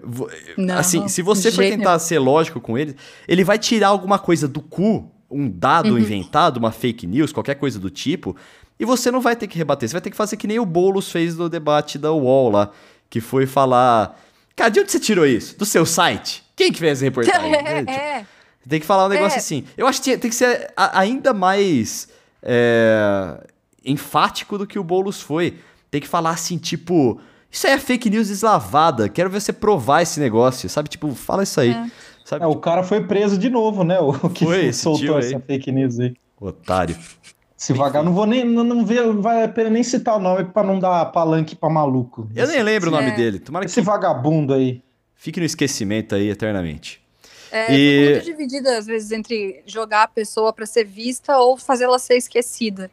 [0.57, 2.95] Não, assim, se você for tentar ser lógico com ele,
[3.27, 5.99] ele vai tirar alguma coisa do cu, um dado uhum.
[5.99, 8.35] inventado, uma fake news, qualquer coisa do tipo,
[8.79, 9.87] e você não vai ter que rebater.
[9.87, 12.71] Você vai ter que fazer que nem o Boulos fez no debate da UOL lá,
[13.09, 14.21] que foi falar.
[14.55, 15.57] Cara, de onde você tirou isso?
[15.57, 16.43] Do seu site?
[16.55, 17.53] Quem que fez a reportagem?
[17.87, 18.25] é.
[18.67, 19.39] Tem que falar um negócio é.
[19.39, 19.63] assim.
[19.77, 22.07] Eu acho que tem que ser ainda mais
[22.41, 23.45] é,
[23.85, 25.59] enfático do que o Boulos foi.
[25.91, 27.19] Tem que falar assim, tipo,
[27.51, 29.07] isso aí é fake news deslavada.
[29.07, 30.89] Quero ver você provar esse negócio, sabe?
[30.89, 31.71] Tipo, fala isso aí.
[31.71, 31.91] É.
[32.25, 32.57] Sabe, é, tipo...
[32.57, 33.99] o cara foi preso de novo, né?
[33.99, 36.15] O que foi, soltou essa fake news aí.
[36.41, 36.97] Otário.
[37.55, 40.43] Se vagar, não vou nem não, não ver, vai a pena nem citar o nome
[40.43, 42.27] para não dar palanque para maluco.
[42.35, 43.15] Eu nem lembro Sim, o nome é.
[43.15, 43.39] dele.
[43.39, 43.85] Tomara Esse que...
[43.85, 44.83] vagabundo aí.
[45.15, 47.01] Fique no esquecimento aí eternamente.
[47.55, 48.09] É e...
[48.11, 52.91] muito dividida, às vezes, entre jogar a pessoa para ser vista ou fazê-la ser esquecida.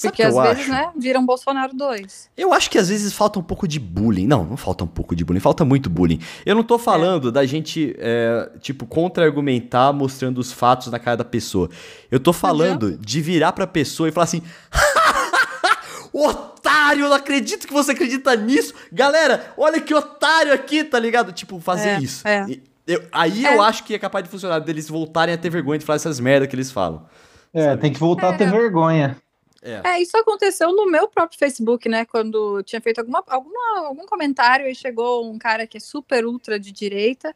[0.00, 0.70] Porque às vezes, acho?
[0.70, 2.30] né, viram Bolsonaro 2.
[2.36, 4.26] Eu acho que às vezes falta um pouco de bullying.
[4.26, 6.20] Não, não falta um pouco de bullying, falta muito bullying.
[6.44, 7.32] Eu não tô falando é.
[7.32, 11.68] da gente, é, tipo, contra-argumentar mostrando os fatos na cara da pessoa.
[12.10, 14.42] Eu tô falando de virar pra pessoa e falar assim.
[16.14, 18.72] otário, eu não acredito que você acredita nisso.
[18.92, 21.32] Galera, olha que otário aqui, tá ligado?
[21.32, 22.26] Tipo, fazer é, isso.
[22.26, 22.46] É.
[22.48, 23.54] E, eu, aí é.
[23.54, 26.20] eu acho que é capaz de funcionar, deles voltarem a ter vergonha de falar essas
[26.20, 27.06] merdas que eles falam.
[27.52, 27.82] É, sabe?
[27.82, 28.34] tem que voltar é.
[28.34, 29.16] a ter vergonha.
[29.62, 29.80] É.
[29.84, 30.02] é.
[30.02, 32.04] isso aconteceu no meu próprio Facebook, né?
[32.04, 36.58] Quando tinha feito alguma, alguma, algum comentário e chegou um cara que é super ultra
[36.58, 37.34] de direita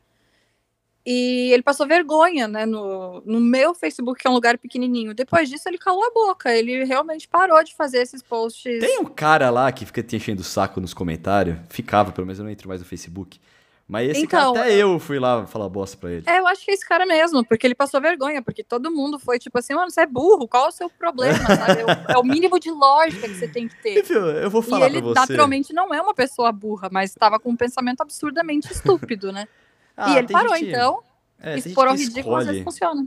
[1.11, 2.67] e ele passou vergonha, né?
[2.67, 5.15] No, no meu Facebook, que é um lugar pequenininho.
[5.15, 6.55] Depois disso, ele calou a boca.
[6.55, 8.79] Ele realmente parou de fazer esses posts.
[8.79, 11.57] Tem um cara lá que fica te enchendo o saco nos comentários.
[11.71, 13.41] Ficava, pelo menos eu não entro mais no Facebook.
[13.89, 16.23] Mas esse então, cara, até eu fui lá falar bosta pra ele.
[16.27, 19.19] É, eu acho que é esse cara mesmo, porque ele passou vergonha, porque todo mundo
[19.19, 21.81] foi tipo assim, mano, você é burro, qual é o seu problema, sabe?
[21.81, 24.01] É o, é o mínimo de lógica que você tem que ter.
[24.01, 25.21] Enfim, eu vou falar e ele, pra você.
[25.21, 29.49] naturalmente, não é uma pessoa burra, mas estava com um pensamento absurdamente estúpido, né?
[29.97, 30.69] ah, e ele parou, gente...
[30.69, 31.03] então.
[31.41, 33.07] É, expor ao ridículo às vezes funciona.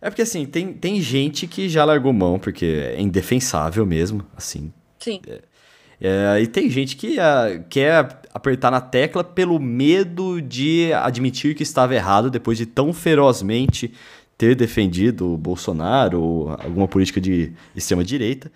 [0.00, 4.72] É porque, assim, tem, tem gente que já largou mão, porque é indefensável mesmo, assim.
[4.98, 5.20] Sim.
[5.26, 5.42] É,
[6.00, 11.62] é, e tem gente que uh, quer apertar na tecla pelo medo de admitir que
[11.62, 13.92] estava errado depois de tão ferozmente
[14.36, 18.50] ter defendido o Bolsonaro ou alguma política de extrema direita.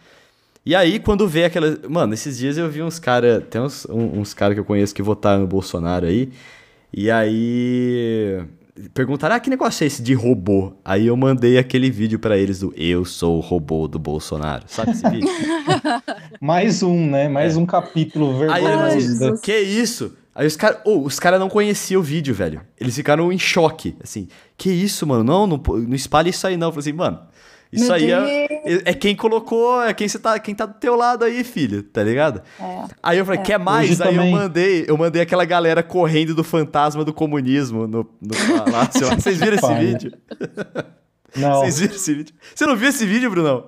[0.66, 1.78] E aí, quando vê aquela.
[1.88, 3.42] Mano, esses dias eu vi uns caras.
[3.48, 6.30] Tem uns, uns caras que eu conheço que votaram no Bolsonaro aí.
[6.92, 8.42] E aí
[8.94, 10.72] perguntaram, ah, que negócio é esse de robô?
[10.84, 14.64] Aí eu mandei aquele vídeo para eles do Eu sou o robô do Bolsonaro.
[14.66, 15.28] Sabe esse vídeo?
[16.40, 17.28] Mais um, né?
[17.28, 17.58] Mais é.
[17.58, 19.24] um capítulo vergonhoso.
[19.24, 20.16] Aí, que isso?
[20.34, 22.60] Aí os caras oh, os cara não conheciam o vídeo, velho.
[22.78, 24.28] Eles ficaram em choque, assim.
[24.56, 25.24] Que isso, mano?
[25.24, 26.68] Não, não, não espalhe isso aí não.
[26.68, 27.20] Eu falei assim, mano,
[27.72, 30.96] Isso Meu aí é, é, quem colocou, é quem você tá, quem tá do teu
[30.96, 32.40] lado aí, filho, tá ligado?
[32.58, 33.42] É, aí eu falei, é.
[33.42, 33.90] quer mais?
[33.90, 34.32] Hoje aí também...
[34.32, 39.06] eu mandei, eu mandei aquela galera correndo do fantasma do comunismo no, no palácio.
[39.14, 40.12] Vocês viram esse vídeo?
[41.36, 41.60] Não.
[41.60, 42.34] Vocês viram esse vídeo?
[42.54, 43.66] Você não viu esse vídeo, Brunão?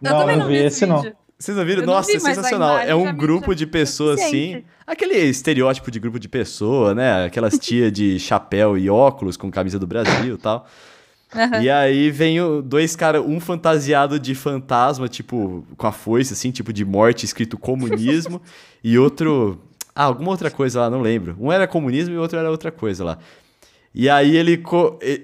[0.00, 1.02] Não, não, não vi esse não.
[1.36, 1.82] Vocês não viram?
[1.82, 2.78] Eu Nossa, não vi, é sensacional.
[2.78, 4.62] É um grupo de pessoas assim.
[4.86, 7.24] Aquele estereótipo de grupo de pessoa, né?
[7.24, 10.66] Aquelas tia de chapéu e óculos com camisa do Brasil e tal.
[11.34, 11.62] Uhum.
[11.62, 16.50] E aí vem o, dois caras, um fantasiado de fantasma, tipo, com a foice, assim,
[16.50, 18.42] tipo de morte, escrito comunismo,
[18.82, 19.60] e outro.
[19.94, 21.36] Ah, alguma outra coisa lá, não lembro.
[21.38, 23.18] Um era comunismo e o outro era outra coisa lá.
[23.94, 24.62] E aí ele,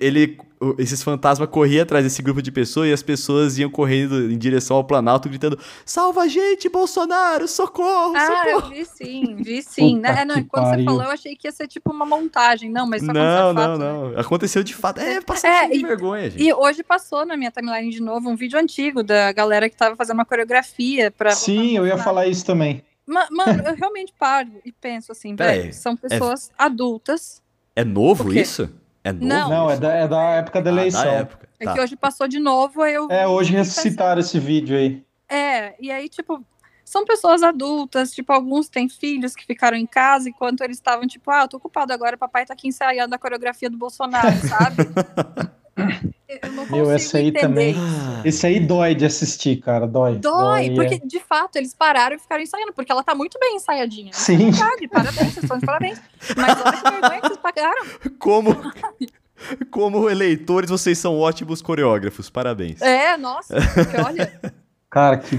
[0.01, 0.39] ele
[0.79, 4.77] esses fantasmas corriam atrás desse grupo de pessoas e as pessoas iam correndo em direção
[4.77, 8.15] ao Planalto gritando: Salva a gente, Bolsonaro, socorro!
[8.17, 8.67] Ah, socorro.
[8.67, 9.99] eu vi sim, vi sim.
[9.99, 10.25] né?
[10.25, 10.79] Não, quando pariu.
[10.79, 12.71] você falou, eu achei que ia ser tipo uma montagem.
[12.71, 14.11] Não, mas só Não, não, fato, não.
[14.11, 14.21] Né?
[14.21, 15.01] Aconteceu de fato.
[15.01, 16.43] É, passou é, de vergonha, gente.
[16.43, 19.95] E hoje passou na minha timeline de novo um vídeo antigo da galera que tava
[19.97, 21.33] fazendo uma coreografia pra.
[21.33, 22.83] Sim, eu ia falar isso também.
[23.07, 26.65] Mano, eu realmente paro e penso assim, velho, são é pessoas é...
[26.65, 27.41] adultas.
[27.77, 28.69] É novo isso?
[29.05, 29.27] É novo?
[29.27, 31.03] Não, não é, da, é da época da eleição.
[31.03, 31.49] Ah, da época.
[31.63, 31.71] Tá.
[31.71, 33.07] É que hoje passou de novo, eu.
[33.11, 35.05] É, hoje ressuscitaram esse vídeo aí.
[35.29, 36.45] É, e aí, tipo,
[36.85, 41.31] são pessoas adultas, tipo, alguns têm filhos que ficaram em casa enquanto eles estavam, tipo,
[41.31, 44.77] ah, eu tô ocupado agora, papai tá aqui ensaiando a coreografia do Bolsonaro, sabe?
[45.77, 47.41] eu não Meu, esse aí entender.
[47.41, 47.77] também.
[48.25, 50.17] Esse aí dói de assistir, cara, dói.
[50.17, 51.07] Dói, dói porque é.
[51.07, 54.11] de fato eles pararam e ficaram ensaiando, porque ela tá muito bem ensaiadinha.
[54.13, 54.49] Sim.
[54.49, 56.01] É verdade, parabéns, vocês estão de parabéns.
[56.37, 57.87] Mas olha que vergonha que vocês pagaram.
[58.19, 58.57] Como?
[59.71, 62.31] Como eleitores, vocês são ótimos coreógrafos.
[62.31, 62.81] Parabéns.
[62.81, 64.41] É, nossa, porque olha.
[64.91, 65.37] Cara, que.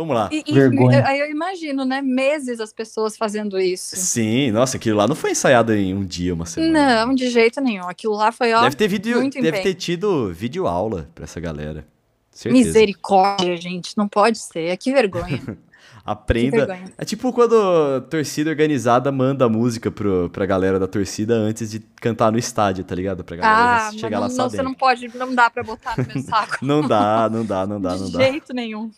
[0.00, 0.30] Vamos lá.
[0.32, 1.06] E, Vergonha.
[1.06, 2.00] Aí eu imagino, né?
[2.00, 3.96] Meses as pessoas fazendo isso.
[3.96, 7.04] Sim, nossa, aquilo lá não foi ensaiado em um dia, uma semana.
[7.04, 7.86] Não, de jeito nenhum.
[7.86, 8.62] Aquilo lá foi, ó.
[8.62, 11.86] Deve ter, vídeo, deve ter tido vídeo aula pra essa galera.
[12.30, 12.64] Certeza.
[12.64, 13.94] Misericórdia, gente.
[13.94, 14.74] Não pode ser.
[14.78, 15.38] Que vergonha.
[16.02, 16.78] Aprenda.
[16.96, 21.70] É tipo quando a torcida organizada manda a música pro, pra galera da torcida antes
[21.70, 23.22] de cantar no estádio, tá ligado?
[23.22, 26.06] Pra galera ah, chegar não, lá não, Você não pode, não dá pra botar no
[26.06, 26.56] meu saco.
[26.62, 28.18] não dá, não dá, não dá, de não dá.
[28.18, 28.90] De jeito nenhum.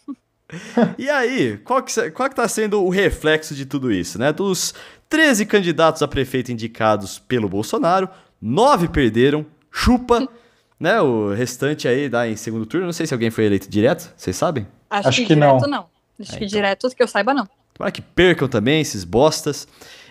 [0.99, 4.33] E aí, qual que, qual que tá sendo o reflexo de tudo isso, né?
[4.33, 4.75] Dos
[5.09, 8.09] 13 candidatos a prefeito indicados pelo Bolsonaro,
[8.41, 10.29] nove perderam, chupa,
[10.79, 11.01] né?
[11.01, 12.87] O restante aí dá em segundo turno.
[12.87, 14.67] Não sei se alguém foi eleito direto, vocês sabem?
[14.89, 15.69] Acho, Acho que, que direto não.
[15.69, 15.87] não.
[16.21, 16.49] Acho é, que então.
[16.49, 17.49] direto, que eu saiba, não.
[17.75, 19.67] Tomara que percam também esses bostas.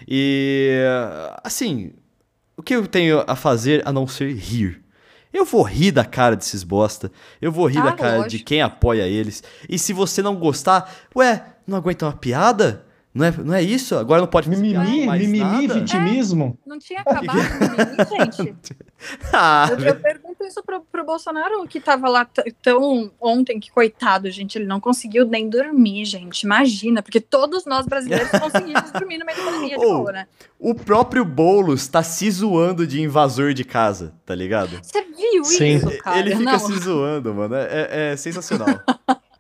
[0.07, 0.81] E,
[1.43, 1.93] assim,
[2.57, 4.80] o que eu tenho a fazer a não ser rir?
[5.33, 7.11] Eu vou rir da cara desses bosta.
[7.41, 8.29] Eu vou rir ah, da cara lógico.
[8.29, 9.43] de quem apoia eles.
[9.69, 12.85] E se você não gostar, ué, não aguenta uma piada?
[13.13, 13.95] Não é, não é isso?
[13.97, 15.73] Agora não pode mimimi, mais mimimi, nada?
[15.73, 16.57] vitimismo.
[16.65, 18.75] É, não tinha acabado o mimimi, gente.
[19.33, 19.95] ah, eu,
[20.51, 22.27] isso pro, pro Bolsonaro, que tava lá
[22.61, 26.43] tão ontem, que coitado, gente, ele não conseguiu nem dormir, gente.
[26.43, 30.27] Imagina, porque todos nós brasileiros conseguimos dormir no meio da pandemia de boa, né?
[30.59, 34.79] O próprio Boulos tá se zoando de invasor de casa, tá ligado?
[34.83, 35.75] Você viu Sim.
[35.75, 36.19] isso, cara?
[36.19, 36.59] Ele fica não.
[36.59, 37.55] se zoando, mano.
[37.55, 38.67] É, é, é sensacional.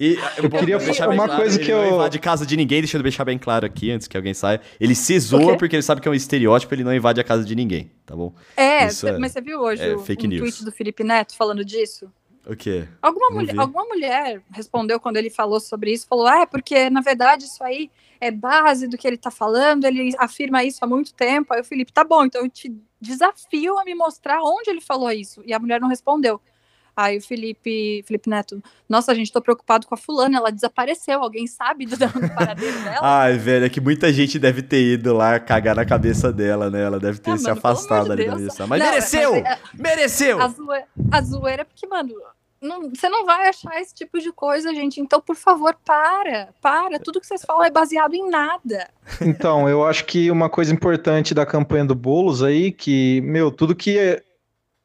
[0.00, 1.76] E eu queria deixar uma claro, coisa que eu.
[1.76, 4.58] Não invade casa de ninguém, deixa eu deixar bem claro aqui antes que alguém saia.
[4.80, 7.44] Ele se zoa porque ele sabe que é um estereótipo, ele não invade a casa
[7.44, 8.32] de ninguém, tá bom?
[8.56, 10.40] É, é mas você viu hoje é o fake um news.
[10.40, 12.10] tweet do Felipe Neto falando disso?
[12.46, 12.88] O quê?
[13.02, 17.02] Alguma mulher, alguma mulher respondeu quando ele falou sobre isso, falou: "Ah, é porque na
[17.02, 21.12] verdade isso aí é base do que ele tá falando, ele afirma isso há muito
[21.12, 21.52] tempo".
[21.52, 25.10] Aí o Felipe: "Tá bom, então eu te desafio a me mostrar onde ele falou
[25.12, 25.42] isso".
[25.44, 26.40] E a mulher não respondeu.
[27.00, 31.46] Aí o Felipe, Felipe Neto, nossa, gente, tô preocupado com a fulana, ela desapareceu, alguém
[31.46, 32.98] sabe do, do paradeiro dela?
[33.00, 36.82] Ai, velho, é que muita gente deve ter ido lá cagar na cabeça dela, né?
[36.82, 38.66] Ela deve ter ah, se mano, afastado ali da missão.
[38.66, 39.32] Mas não, mereceu!
[39.32, 40.42] Mas, é, mereceu!
[40.42, 42.14] A zoeira, a zoeira é porque, mano,
[42.60, 45.00] não, você não vai achar esse tipo de coisa, gente.
[45.00, 46.98] Então, por favor, para, para.
[46.98, 48.90] Tudo que vocês falam é baseado em nada.
[49.22, 53.74] Então, eu acho que uma coisa importante da campanha do Boulos aí, que, meu, tudo
[53.74, 54.22] que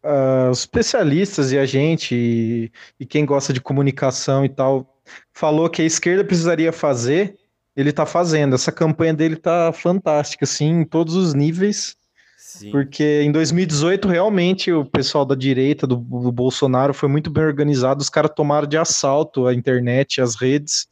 [0.05, 5.01] uh, os especialistas e a gente, e, e, quem gosta de comunicação e tal,
[5.33, 7.35] falou que a esquerda precisaria fazer,
[7.75, 8.55] ele está fazendo.
[8.55, 11.95] Essa campanha dele está fantástica, assim, em todos os níveis.
[12.37, 12.71] Sim.
[12.71, 18.01] Porque em 2018, realmente, o pessoal da direita, do, do Bolsonaro, foi muito bem organizado.
[18.01, 20.87] Os caras tomaram de assalto a internet, as redes.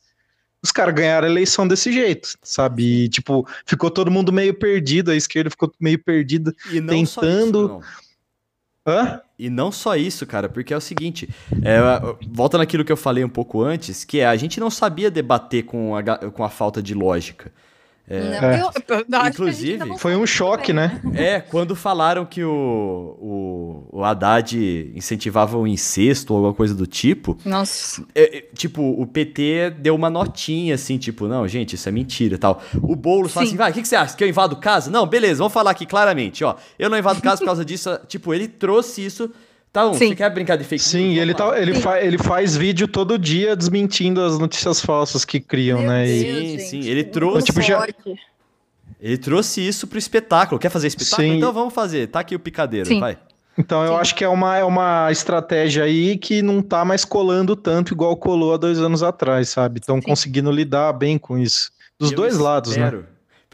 [0.62, 3.04] Os caras ganharam a eleição desse jeito, sabe?
[3.04, 6.54] E, tipo, ficou todo mundo meio perdido, a esquerda ficou meio perdida,
[6.88, 7.82] tentando.
[7.82, 8.13] Isso,
[8.86, 9.22] Hã?
[9.40, 11.30] E não só isso, cara, porque é o seguinte,
[11.62, 11.80] é,
[12.30, 15.64] volta naquilo que eu falei um pouco antes, que é a gente não sabia debater
[15.64, 17.52] com a, com a falta de lógica.
[18.06, 21.00] É, não, eu, eu, inclusive, foi um choque, né?
[21.16, 23.18] É, quando falaram que o,
[23.92, 27.38] o, o Haddad incentivava o incesto ou alguma coisa do tipo.
[27.46, 28.04] Nossa.
[28.14, 32.38] É, é, tipo, o PT deu uma notinha assim, tipo, não, gente, isso é mentira
[32.38, 32.62] tal.
[32.82, 34.18] O Boulos fala assim: vai, o que, que você acha?
[34.18, 34.92] Que eu invado casa?
[34.92, 36.56] Não, beleza, vamos falar aqui claramente, ó.
[36.78, 37.98] Eu não invado casa por causa disso.
[38.08, 39.32] tipo, ele trouxe isso
[39.74, 40.10] Tá bom, Sim.
[40.10, 43.56] você quer brincar de fake Sim, ele, tá, ele, fa ele faz vídeo todo dia
[43.56, 46.06] desmentindo as notícias falsas que criam, Meu né?
[46.06, 46.64] Deus, sim, gente.
[46.64, 46.80] sim.
[46.82, 47.48] Ele trouxe.
[47.48, 47.88] Tipo, já...
[49.02, 50.60] Ele trouxe isso pro espetáculo.
[50.60, 51.28] Quer fazer espetáculo?
[51.28, 51.38] Sim.
[51.38, 52.08] Então vamos fazer.
[52.08, 53.00] Tá aqui o picadeiro, sim.
[53.00, 53.18] vai.
[53.58, 57.56] Então eu acho que é uma, é uma estratégia aí que não tá mais colando
[57.56, 59.80] tanto igual colou há dois anos atrás, sabe?
[59.80, 61.72] Estão conseguindo lidar bem com isso.
[62.00, 63.04] Dos eu dois lados, né?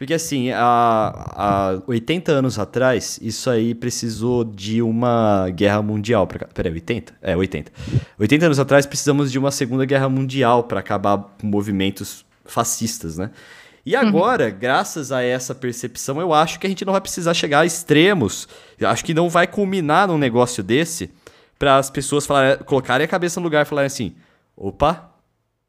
[0.00, 6.26] Porque assim, há, há 80 anos atrás, isso aí precisou de uma guerra mundial.
[6.26, 7.12] Pra, peraí, 80?
[7.20, 7.70] É, 80.
[8.18, 13.30] 80 anos atrás precisamos de uma segunda guerra mundial para acabar com movimentos fascistas, né?
[13.84, 14.00] E uhum.
[14.00, 14.58] agora, uhum.
[14.58, 18.48] graças a essa percepção, eu acho que a gente não vai precisar chegar a extremos.
[18.78, 21.10] Eu acho que não vai culminar num negócio desse
[21.58, 24.14] para as pessoas falarem, colocarem a cabeça no lugar e falarem assim:
[24.56, 25.12] opa,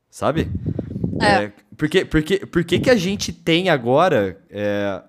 [0.09, 0.49] sabe?
[1.19, 1.25] É.
[1.25, 5.01] é porque, porque, porque que a gente tem agora é,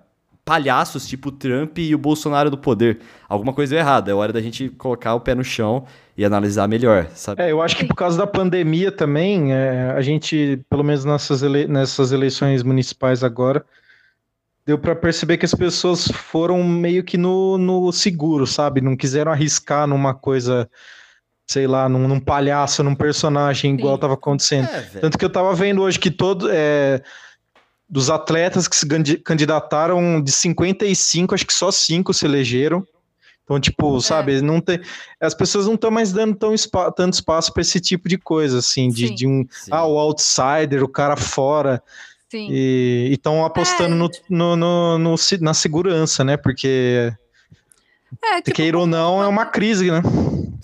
[0.45, 2.99] palhaços tipo o Trump e o Bolsonaro do poder?
[3.27, 4.11] Alguma coisa errada.
[4.11, 5.85] É hora da gente colocar o pé no chão
[6.17, 7.41] e analisar melhor, sabe?
[7.41, 11.43] É, eu acho que por causa da pandemia também, é, a gente, pelo menos nessas,
[11.43, 13.65] ele nessas eleições municipais agora,
[14.65, 18.79] deu para perceber que as pessoas foram meio que no, no seguro, sabe?
[18.79, 20.69] Não quiseram arriscar numa coisa
[21.45, 24.67] sei lá, num, num palhaço, num personagem igual estava acontecendo.
[24.69, 26.49] É, Tanto que eu estava vendo hoje que todo.
[26.51, 27.01] É,
[27.89, 28.87] dos atletas que se
[29.23, 32.83] candidataram de 55, acho que só 5 se elegeram.
[33.43, 34.01] Então, tipo, é.
[34.01, 34.79] sabe, não tem,
[35.19, 38.59] as pessoas não estão mais dando tão spa, tanto espaço para esse tipo de coisa,
[38.59, 39.69] assim, de, de um, Sim.
[39.69, 41.83] ah, o outsider, o cara fora.
[42.31, 42.47] Sim.
[42.49, 43.97] E estão apostando é.
[43.97, 46.35] no, no, no, no, na segurança, né?
[46.35, 47.13] Porque,
[48.21, 50.01] é, tipo, queira ou não, é uma crise, né?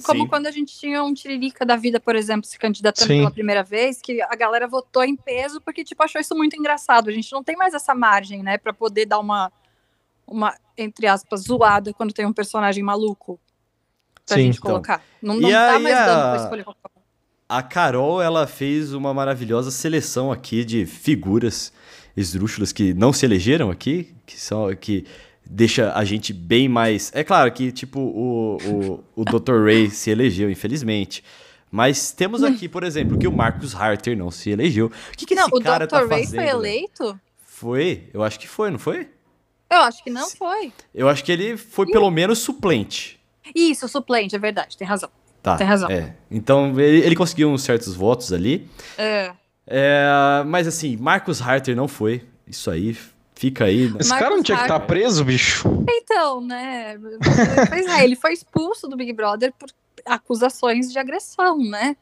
[0.04, 0.28] Como Sim.
[0.28, 3.20] quando a gente tinha um Tiririca da vida, por exemplo, se candidatando Sim.
[3.20, 7.10] pela primeira vez, que a galera votou em peso porque, tipo, achou isso muito engraçado.
[7.10, 9.52] A gente não tem mais essa margem, né, para poder dar uma,
[10.26, 13.40] uma, entre aspas, zoada quando tem um personagem maluco
[14.26, 14.72] pra Sim, gente então.
[14.72, 15.04] colocar.
[15.22, 16.90] Não, não tá aí, mais dando pra escolher qualquer
[17.50, 21.74] a Carol, ela fez uma maravilhosa seleção aqui de figuras
[22.16, 25.04] esdrúxulas que não se elegeram aqui, que são que
[25.50, 27.12] deixa a gente bem mais.
[27.14, 29.64] É claro que, tipo, o, o, o Dr.
[29.66, 31.24] Ray se elegeu, infelizmente.
[31.72, 34.88] Mas temos aqui, por exemplo, que o Marcus Harter não se elegeu.
[34.88, 35.90] O que, que não, esse cara Dr.
[35.90, 36.42] tá Ray fazendo?
[36.42, 37.20] foi eleito?
[37.44, 39.10] Foi, eu acho que foi, não foi?
[39.70, 40.72] Eu acho que não foi.
[40.94, 43.20] Eu acho que ele foi pelo menos suplente.
[43.54, 45.10] Isso, suplente, é verdade, tem razão.
[45.42, 45.58] Tá.
[45.58, 45.90] Tem razão.
[45.90, 46.16] É.
[46.30, 48.68] Então, ele, ele conseguiu uns certos votos ali.
[48.98, 49.32] É.
[49.66, 50.44] é.
[50.46, 52.24] Mas assim, Marcus Harter não foi.
[52.48, 52.98] Isso aí
[53.40, 53.90] Fica aí.
[53.90, 54.00] Né?
[54.02, 55.66] Esse cara não tinha que estar tá preso, bicho.
[55.90, 57.00] Então, né?
[57.70, 59.70] Pois é, ele foi expulso do Big Brother por
[60.06, 61.96] acusações de agressão, né?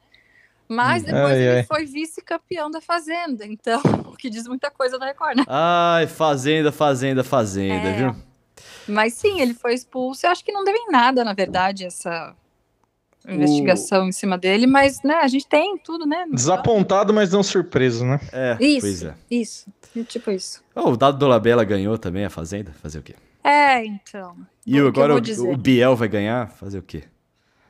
[0.68, 1.06] Mas hum.
[1.06, 1.64] depois ai, ele ai.
[1.64, 3.80] foi vice-campeão da Fazenda, então,
[4.12, 5.44] o que diz muita coisa da Record, né?
[5.48, 7.94] Ai, Fazenda, Fazenda, Fazenda, é.
[7.94, 8.16] viu?
[8.88, 10.26] Mas sim, ele foi expulso.
[10.26, 12.36] Eu acho que não deve em nada, na verdade, essa
[13.28, 14.10] investigação o...
[14.10, 16.26] em cima dele, mas, né, a gente tem tudo, né?
[16.32, 18.20] Desapontado, mas não surpreso, né?
[18.32, 19.16] É, isso, é.
[19.30, 19.72] isso.
[20.08, 20.64] Tipo isso.
[20.76, 22.72] Oh, o Dado Dolabella ganhou também a Fazenda.
[22.82, 23.16] Fazer o quê?
[23.44, 24.36] É, então.
[24.66, 26.50] E agora o, o, Biel vai ganhar?
[26.50, 27.04] Fazer o quê?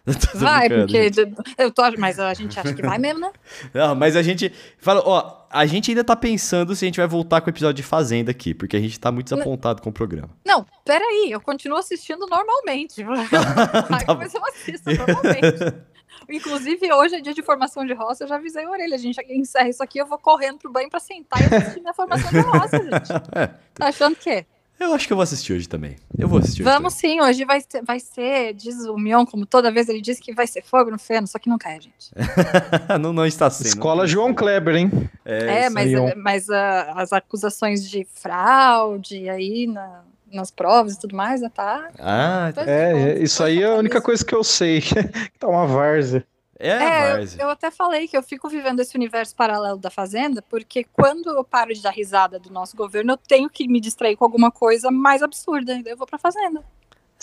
[0.36, 1.12] Vai, porque
[1.58, 3.32] eu tô, mas a gente acha que vai mesmo, né?
[3.74, 7.08] Não, mas a gente fala, ó, a gente ainda tá pensando se a gente vai
[7.08, 9.93] voltar com o episódio de Fazenda aqui, porque a gente tá muito desapontado com o
[9.93, 10.30] programa.
[10.46, 13.04] Não, peraí, eu continuo assistindo normalmente.
[13.04, 15.98] tá mas eu assisto normalmente.
[16.30, 18.96] Inclusive, hoje é dia de formação de roça, eu já avisei a orelha.
[18.96, 21.93] A gente encerra isso aqui, eu vou correndo pro banho pra sentar e assistir minha
[21.93, 23.12] formação de roça, gente.
[23.36, 23.48] É.
[23.74, 24.46] Tá achando que é?
[24.79, 25.95] Eu acho que eu vou assistir hoje também.
[26.17, 29.45] Eu vou assistir Vamos hoje sim, hoje vai ser, vai ser, diz o Mion, como
[29.45, 32.11] toda vez ele diz que vai ser fogo no feno, só que não cai, gente.
[33.01, 33.67] não, não está sendo.
[33.67, 35.09] Escola João Kleber, hein?
[35.25, 41.15] É, é mas, mas uh, as acusações de fraude aí na, nas provas e tudo
[41.15, 41.89] mais, já tá.
[41.99, 42.63] Ah, tá.
[42.69, 46.25] é, isso aí é a única coisa que eu sei, que tá uma várzea.
[46.60, 50.41] É, é eu, eu, até falei que eu fico vivendo esse universo paralelo da Fazenda,
[50.41, 54.15] porque quando eu paro de dar risada do nosso governo, eu tenho que me distrair
[54.15, 56.63] com alguma coisa mais absurda, eu vou pra Fazenda.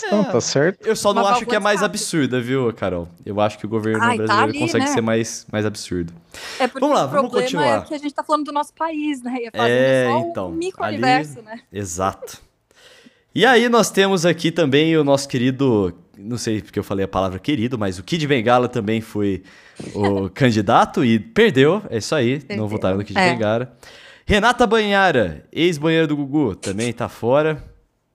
[0.03, 0.87] É, não, tá certo.
[0.87, 3.09] Eu só não acho que é mais absurda, viu, Carol?
[3.25, 4.91] Eu acho que o governo Ai, tá brasileiro tá ali, consegue né?
[4.91, 6.13] ser mais, mais absurdo.
[6.59, 7.79] É vamos lá, vamos continuar.
[7.79, 9.37] É que a gente tá falando do nosso país, né?
[9.41, 11.61] E a é, é então, um micro-universo, né?
[11.73, 12.43] Exato.
[13.35, 17.09] E aí nós temos aqui também o nosso querido, não sei porque eu falei a
[17.09, 19.43] palavra querido, mas o Kid Bengala também foi
[19.95, 22.57] o candidato e perdeu, é isso aí, perdeu.
[22.57, 23.33] não votaram no Kid é.
[23.33, 23.77] Bengala.
[24.27, 27.63] Renata Banhara, ex-banheira do Gugu, também tá fora.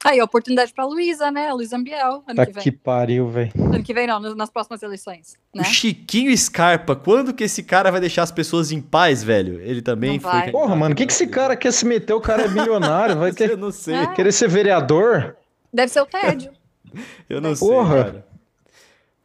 [0.03, 1.51] Aí, oportunidade pra Luísa, né?
[1.51, 2.63] Luísa Ambiel, ano tá que vem.
[2.63, 3.51] que pariu, velho.
[3.57, 5.61] Ano que vem não, nas próximas eleições, né?
[5.61, 9.59] O Chiquinho Scarpa, quando que esse cara vai deixar as pessoas em paz, velho?
[9.61, 10.31] Ele também Não foi...
[10.31, 10.51] vai.
[10.51, 12.13] Porra, mano, o que, que esse cara quer se meter?
[12.13, 14.07] O cara é milionário, vai Eu querer, não sei, É.
[14.07, 15.35] querer ser vereador?
[15.71, 16.51] Deve ser o tédio.
[17.29, 18.03] eu não sei, Porra.
[18.03, 18.27] cara.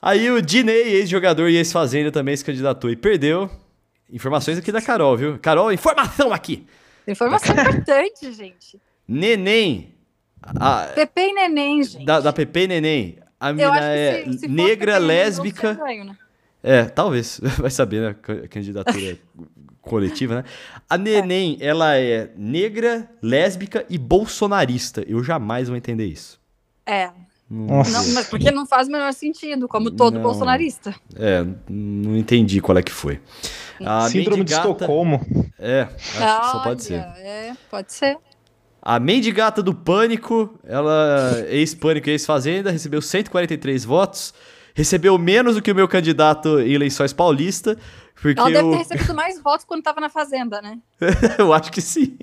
[0.01, 3.51] Aí o Dinei, ex-jogador e ex-fazenda, também se candidatou e perdeu.
[4.13, 5.39] Informações aqui da Carol, viu?
[5.39, 6.67] Carol, informação aqui!
[7.09, 8.79] Informação importante, gente.
[9.09, 9.95] Neném,
[10.43, 12.05] a- Pepe e Neném, gente.
[12.05, 15.07] da, da Pepe Neném, a Eu mina acho que é se, se negra, e Neném,
[15.09, 15.75] lésbica...
[15.75, 16.17] ganho, né?
[16.63, 17.41] É, talvez.
[17.59, 18.17] Vai saber, né?
[18.21, 19.19] Ca- Candidatura
[19.83, 20.45] coletiva, né?
[20.89, 25.03] A Neném, ela é negra, lésbica e bolsonarista.
[25.07, 26.41] Eu jamais vou entender isso.
[26.87, 27.11] É,
[27.55, 27.91] Nossa.
[27.91, 30.23] não, mas porque não faz o menor sentido, como todo Não.
[30.23, 30.95] bolsonarista.
[31.17, 33.21] É, não entendi qual é que foi.
[33.85, 35.25] A Síndrome de mendigata- Estocolmo.
[35.59, 36.95] É, acho que só pode ser.
[36.95, 38.17] É, pode ser.
[38.83, 44.35] A mendigata do Pânico, ela, ex-Pânico e ex-Fazenda, recebeu 143 votos.
[44.75, 47.79] Recebeu menos do que o meu candidato em eleições paulista,
[48.25, 50.79] porque Ela deve eu, ter recebido mais votos quando tava na Fazenda, né?
[51.39, 52.17] eu acho que sim.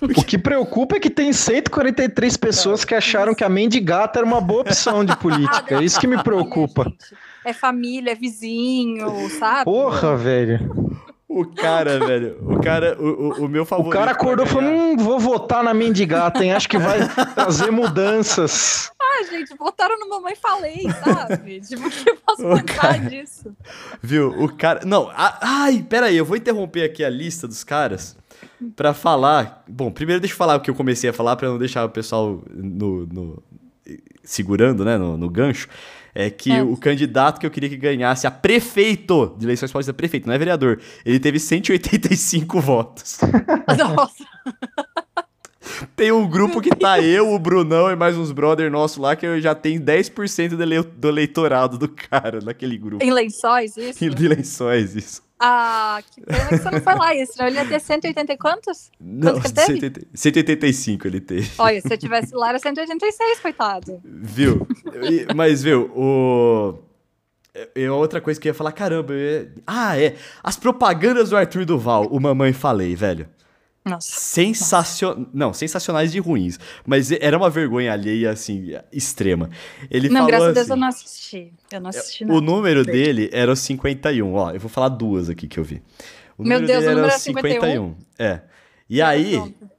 [0.00, 4.40] O que preocupa é que tem 143 pessoas que acharam que a mendigata era uma
[4.40, 5.78] boa opção de política.
[5.78, 6.90] É isso que me preocupa.
[7.44, 9.64] É família, é vizinho, sabe?
[9.64, 11.02] Porra, velho.
[11.34, 13.92] O cara, velho, o cara, o, o, o meu O favorito.
[13.92, 16.52] cara acordou e falou: hum, vou votar na mendigata, hein?
[16.52, 16.98] Acho que vai
[17.34, 18.90] trazer mudanças.
[19.00, 21.60] Ah, gente, votaram no Mamãe Falei, sabe?
[21.60, 22.98] tipo, o que eu posso pensar cara.
[22.98, 23.54] disso?
[24.02, 24.28] Viu?
[24.42, 24.80] O cara.
[24.84, 28.16] Não, a- ai, peraí, eu vou interromper aqui a lista dos caras
[28.76, 29.64] pra falar.
[29.68, 31.90] Bom, primeiro deixa eu falar o que eu comecei a falar pra não deixar o
[31.90, 33.06] pessoal no.
[33.06, 33.42] no-
[34.24, 35.68] segurando, né, no, no gancho.
[36.14, 36.62] É que É.
[36.62, 40.38] o candidato que eu queria que ganhasse a prefeito de eleições paulistas, prefeito, não é
[40.38, 43.18] vereador, ele teve 185 votos.
[43.78, 44.24] Nossa,
[45.96, 49.24] Tem um grupo que tá eu, o Brunão e mais uns brother nossos lá que
[49.24, 53.02] eu já tenho 10% do, ele- do eleitorado do cara naquele grupo.
[53.04, 53.98] em lençóis, isso?
[54.14, 55.22] De eleições, isso.
[55.44, 57.32] Ah, que pena que você não foi lá, isso.
[57.32, 58.90] Senão ele ia ter 180 e quantos?
[59.00, 59.80] Não, que ele teve?
[59.80, 61.50] 180 185 ele teve.
[61.58, 64.00] Olha, se eu tivesse lá era 186, coitado.
[64.04, 64.66] Viu?
[65.34, 66.78] Mas, viu, o.
[67.74, 69.12] É outra coisa que eu ia falar, caramba.
[69.12, 70.14] eu ia- Ah, é.
[70.42, 73.28] As propagandas do Arthur Duval, o mamãe falei, velho.
[73.84, 74.12] Nossa.
[74.20, 75.26] Sensacional.
[75.34, 76.58] Não, sensacionais de ruins.
[76.86, 79.50] Mas era uma vergonha alheia, assim, extrema.
[79.90, 81.52] Ele Não, falou graças a assim, Deus eu não assisti.
[81.72, 82.40] Eu não assisti O nada.
[82.40, 84.32] número dele era o 51.
[84.34, 85.82] Ó, eu vou falar duas aqui que eu vi.
[86.38, 87.94] O Meu Deus, o era número o é 51?
[88.18, 88.40] É.
[88.88, 89.70] E aí, Pronto.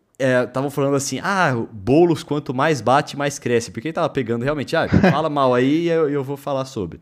[0.48, 3.72] estavam falando assim, ah, bolos quanto mais bate, mais cresce.
[3.72, 7.00] Porque ele tava pegando realmente, ah, fala mal aí e eu, eu vou falar sobre.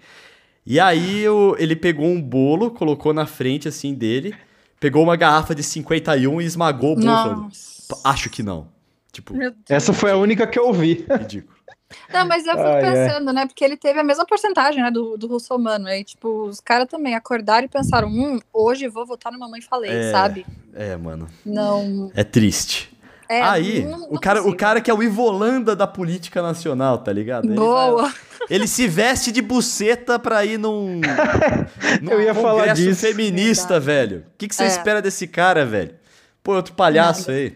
[0.65, 4.35] E aí o- ele pegou um bolo, colocou na frente assim dele,
[4.81, 7.97] pegou uma garrafa de 51 e esmagou o falando, Nossa.
[8.03, 8.67] Acho que não.
[9.11, 9.35] Tipo.
[9.69, 11.05] Essa foi a única que eu ouvi.
[11.09, 11.55] ridículo.
[12.13, 12.81] Não, mas eu fico ai.
[12.81, 13.45] pensando, né?
[13.45, 14.89] Porque ele teve a mesma porcentagem, né?
[14.89, 15.87] Do, do russomano.
[15.87, 19.59] Aí, tipo, os caras também acordaram e pensaram: hum, hoje eu vou votar no Mamãe
[19.59, 20.09] Falei, É.
[20.11, 20.45] sabe?
[20.73, 21.27] É, mano.
[21.45, 22.09] Não.
[22.15, 22.90] É triste.
[23.31, 26.97] É, aí, não- o, não cara, o cara que é o Ivolanda da política nacional,
[26.97, 27.45] tá ligado?
[27.45, 28.13] Ele vai- Boa.
[28.49, 30.99] Ele se veste de buceta pra ir num.
[32.01, 32.99] num Eu ia falar disso.
[33.07, 33.85] feminista, Verdade.
[33.85, 34.25] velho.
[34.33, 34.67] O que, que você É.
[34.67, 35.93] espera desse cara, velho?
[36.43, 37.55] Pô, outro palhaço aí.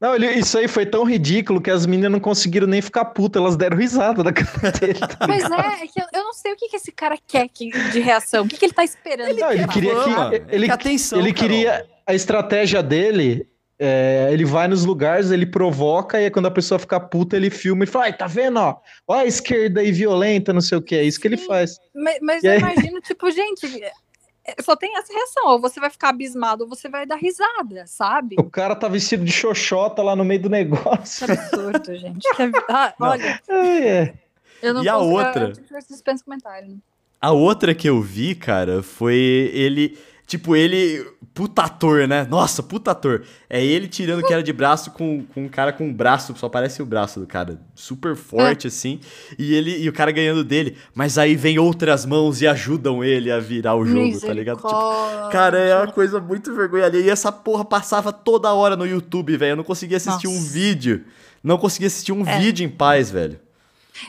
[0.00, 3.40] Não, ele- isso aí foi tão ridículo que as meninas não conseguiram nem ficar putas,
[3.40, 4.98] elas deram risada da cara dele.
[5.24, 7.70] Pois é, é que eu, eu não sei o que, que esse cara quer que-
[7.90, 8.44] de reação.
[8.44, 9.34] O que, que ele tá esperando?
[9.38, 10.54] Não, ele que queria que.
[10.54, 11.48] Ele, quer atenção, ele Carol.
[11.48, 11.86] queria.
[12.06, 13.46] A estratégia dele.
[13.78, 17.50] É, ele vai nos lugares, ele provoca, e aí quando a pessoa fica puta, ele
[17.50, 18.76] filma e fala: Ai, tá vendo, ó?
[19.06, 20.94] Ó a esquerda aí violenta, não sei o que.
[20.94, 21.46] É isso que ele Sim.
[21.46, 21.78] faz.
[21.94, 22.58] Mas, mas eu aí?
[22.62, 25.48] imagino, tipo, gente, é, só tem essa reação.
[25.48, 28.36] Ou você vai ficar abismado, ou você vai dar risada, sabe?
[28.38, 31.26] O cara tá vestido de xoxota lá no meio do negócio.
[31.26, 32.28] Que absurdo, gente.
[32.36, 34.14] Que ab- Ah, olha, É, é.
[34.62, 35.44] eu não E a outra?
[35.44, 36.76] Eu, eu né?
[37.20, 39.98] A outra que eu vi, cara, foi ele.
[40.26, 41.06] Tipo, ele.
[41.34, 42.24] Puta ator, né?
[42.30, 43.24] Nossa, puta ator.
[43.50, 46.48] É ele tirando que era de braço com, com um cara com um braço, só
[46.48, 47.60] parece o braço do cara.
[47.74, 49.00] Super forte, assim.
[49.36, 50.76] E ele e o cara ganhando dele.
[50.94, 54.58] Mas aí vem outras mãos e ajudam ele a virar o jogo, tá ligado?
[54.58, 55.30] Tipo.
[55.30, 57.02] Cara, é uma coisa muito vergonha ali.
[57.02, 59.52] E essa porra passava toda hora no YouTube, velho.
[59.52, 60.52] Eu não conseguia assistir um Nossa.
[60.52, 61.04] vídeo.
[61.42, 62.38] Não conseguia assistir um É.
[62.38, 63.40] vídeo em paz, velho.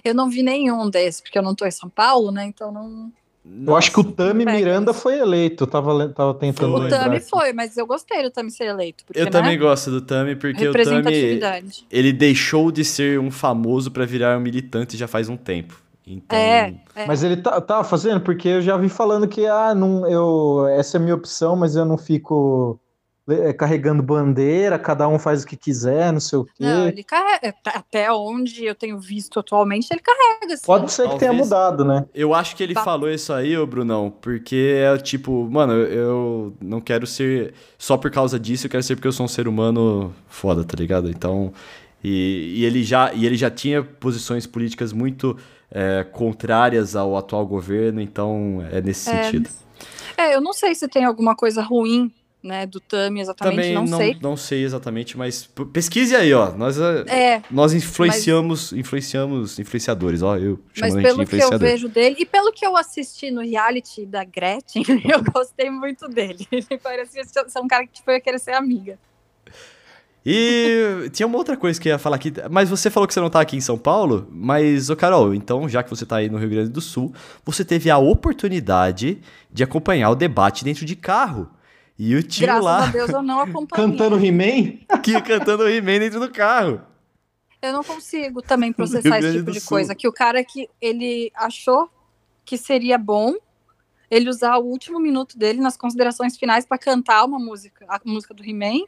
[0.04, 2.45] Eu não vi nenhum desses, porque eu não tô em São Paulo, né?
[2.45, 3.12] Então não.
[3.67, 5.67] Eu acho que o Tami pega Miranda foi eleito.
[5.67, 6.75] Tava, tava tentando.
[6.75, 6.89] O.
[6.89, 7.29] Tami aqui.
[7.29, 9.05] foi, mas eu gostei do Tami ser eleito.
[9.05, 9.31] Porque, Eu né?
[9.31, 11.71] também gosto do Tami, porque o Tami.
[11.91, 15.79] Ele deixou de ser um famoso pra virar um militante já faz um tempo.
[16.08, 16.38] Então.
[16.38, 17.05] É, é.
[17.08, 20.97] Mas ele tá, tá fazendo, porque eu já vi falando que ah, não, eu, essa
[20.97, 22.85] é a minha opção, mas eu não fico é,
[23.58, 26.52] carregando bandeira, cada um faz o que quiser, não sei o quê.
[26.60, 27.48] Não, ele carrega.
[27.48, 30.56] É, até onde eu tenho visto atualmente, ele carrega.
[30.58, 30.65] Sim.
[30.65, 31.19] Pode ser Talvez.
[31.19, 32.06] que tenha mudado, né?
[32.13, 32.84] Eu acho que ele tá.
[32.84, 38.12] falou isso aí, ô Brunão, porque é tipo, mano, eu não quero ser só por
[38.12, 41.10] causa disso, eu quero ser porque eu sou um ser humano foda, tá ligado?
[41.10, 41.52] Então.
[42.04, 45.36] E, e ele, já, e ele já tinha posições políticas muito
[45.71, 49.50] é, contrárias ao atual governo, então é nesse é, sentido.
[50.15, 52.12] É, eu não sei se tem alguma coisa ruim
[52.46, 54.17] né, do Tami exatamente, Também não, não sei.
[54.21, 56.52] Não sei exatamente, mas pesquise aí, ó.
[56.52, 60.37] Nós, eh, é, nós influenciamos, mas, influenciamos influenciadores, ó.
[60.37, 64.23] Eu mas pelo que eu vejo dele e pelo que eu assisti no reality da
[64.23, 66.48] Gretchen, eu gostei muito dele.
[66.52, 69.00] Ele parecia ser um cara que tipo, ia querer ser amiga.
[70.23, 73.19] E tinha uma outra coisa que eu ia falar aqui, mas você falou que você
[73.19, 76.29] não tá aqui em São Paulo, mas, ô Carol, então, já que você tá aí
[76.29, 77.13] no Rio Grande do Sul,
[77.46, 79.19] você teve a oportunidade
[79.54, 81.48] de acompanhar o debate dentro de carro.
[81.98, 82.77] E o tio Graças lá.
[82.77, 83.87] Graças a Deus eu não acompanhei.
[83.87, 84.79] Cantando He-Man?
[85.02, 86.81] Que cantando He-Man dentro do carro.
[87.62, 89.69] Eu não consigo também processar esse tipo de Sul.
[89.69, 89.96] coisa.
[89.96, 91.89] Que o cara que ele achou
[92.43, 93.33] que seria bom
[94.10, 98.33] ele usar o último minuto dele nas considerações finais para cantar uma música, a música
[98.33, 98.85] do He-Man,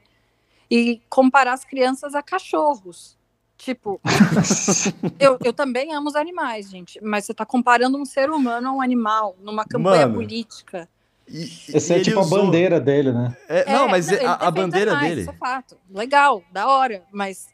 [0.70, 3.18] e comparar as crianças a cachorros.
[3.58, 4.00] Tipo,
[5.20, 8.72] eu, eu também amo os animais, gente, mas você está comparando um ser humano a
[8.72, 10.88] um animal numa campanha Mano, política.
[11.30, 12.40] E, Essa é tipo usou...
[12.40, 13.36] a bandeira dele, né?
[13.50, 15.22] É, não, é, mas não, a, a bandeira mais, dele.
[15.22, 15.78] Isso é fato.
[15.94, 17.48] Legal, da hora, mas.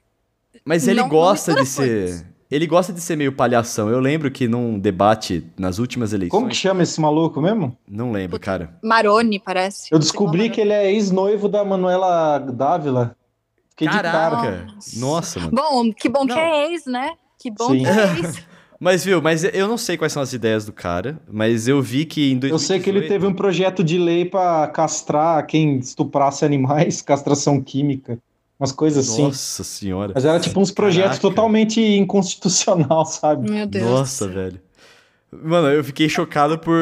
[0.63, 2.25] Mas ele não, gosta de ser.
[2.51, 3.89] Ele gosta de ser meio palhação.
[3.89, 6.37] Eu lembro que num debate nas últimas eleições.
[6.37, 7.75] Como que chama esse maluco mesmo?
[7.87, 8.77] Não lembro, cara.
[8.83, 9.87] Maroni, parece.
[9.91, 13.15] Eu descobri que ele é ex-noivo da Manuela Dávila.
[13.71, 14.35] Fiquei Caraca.
[14.35, 14.67] de cara.
[14.97, 15.51] Nossa, mano.
[15.51, 16.35] Bom, que bom não.
[16.35, 17.13] que é ex, né?
[17.39, 17.79] Que bom Sim.
[17.79, 18.45] que é ex.
[18.83, 22.03] Mas, viu, mas eu não sei quais são as ideias do cara, mas eu vi
[22.03, 22.51] que em 2018...
[22.51, 27.61] Eu sei que ele teve um projeto de lei para castrar quem estuprasse animais, castração
[27.61, 28.19] química,
[28.59, 29.23] umas coisas Nossa assim.
[29.23, 30.11] Nossa senhora.
[30.13, 31.29] Mas era tipo uns projetos Caraca.
[31.29, 33.49] totalmente inconstitucional, sabe?
[33.49, 33.85] Meu Deus.
[33.85, 34.59] Nossa, velho.
[35.41, 36.73] Mano, eu fiquei chocado por.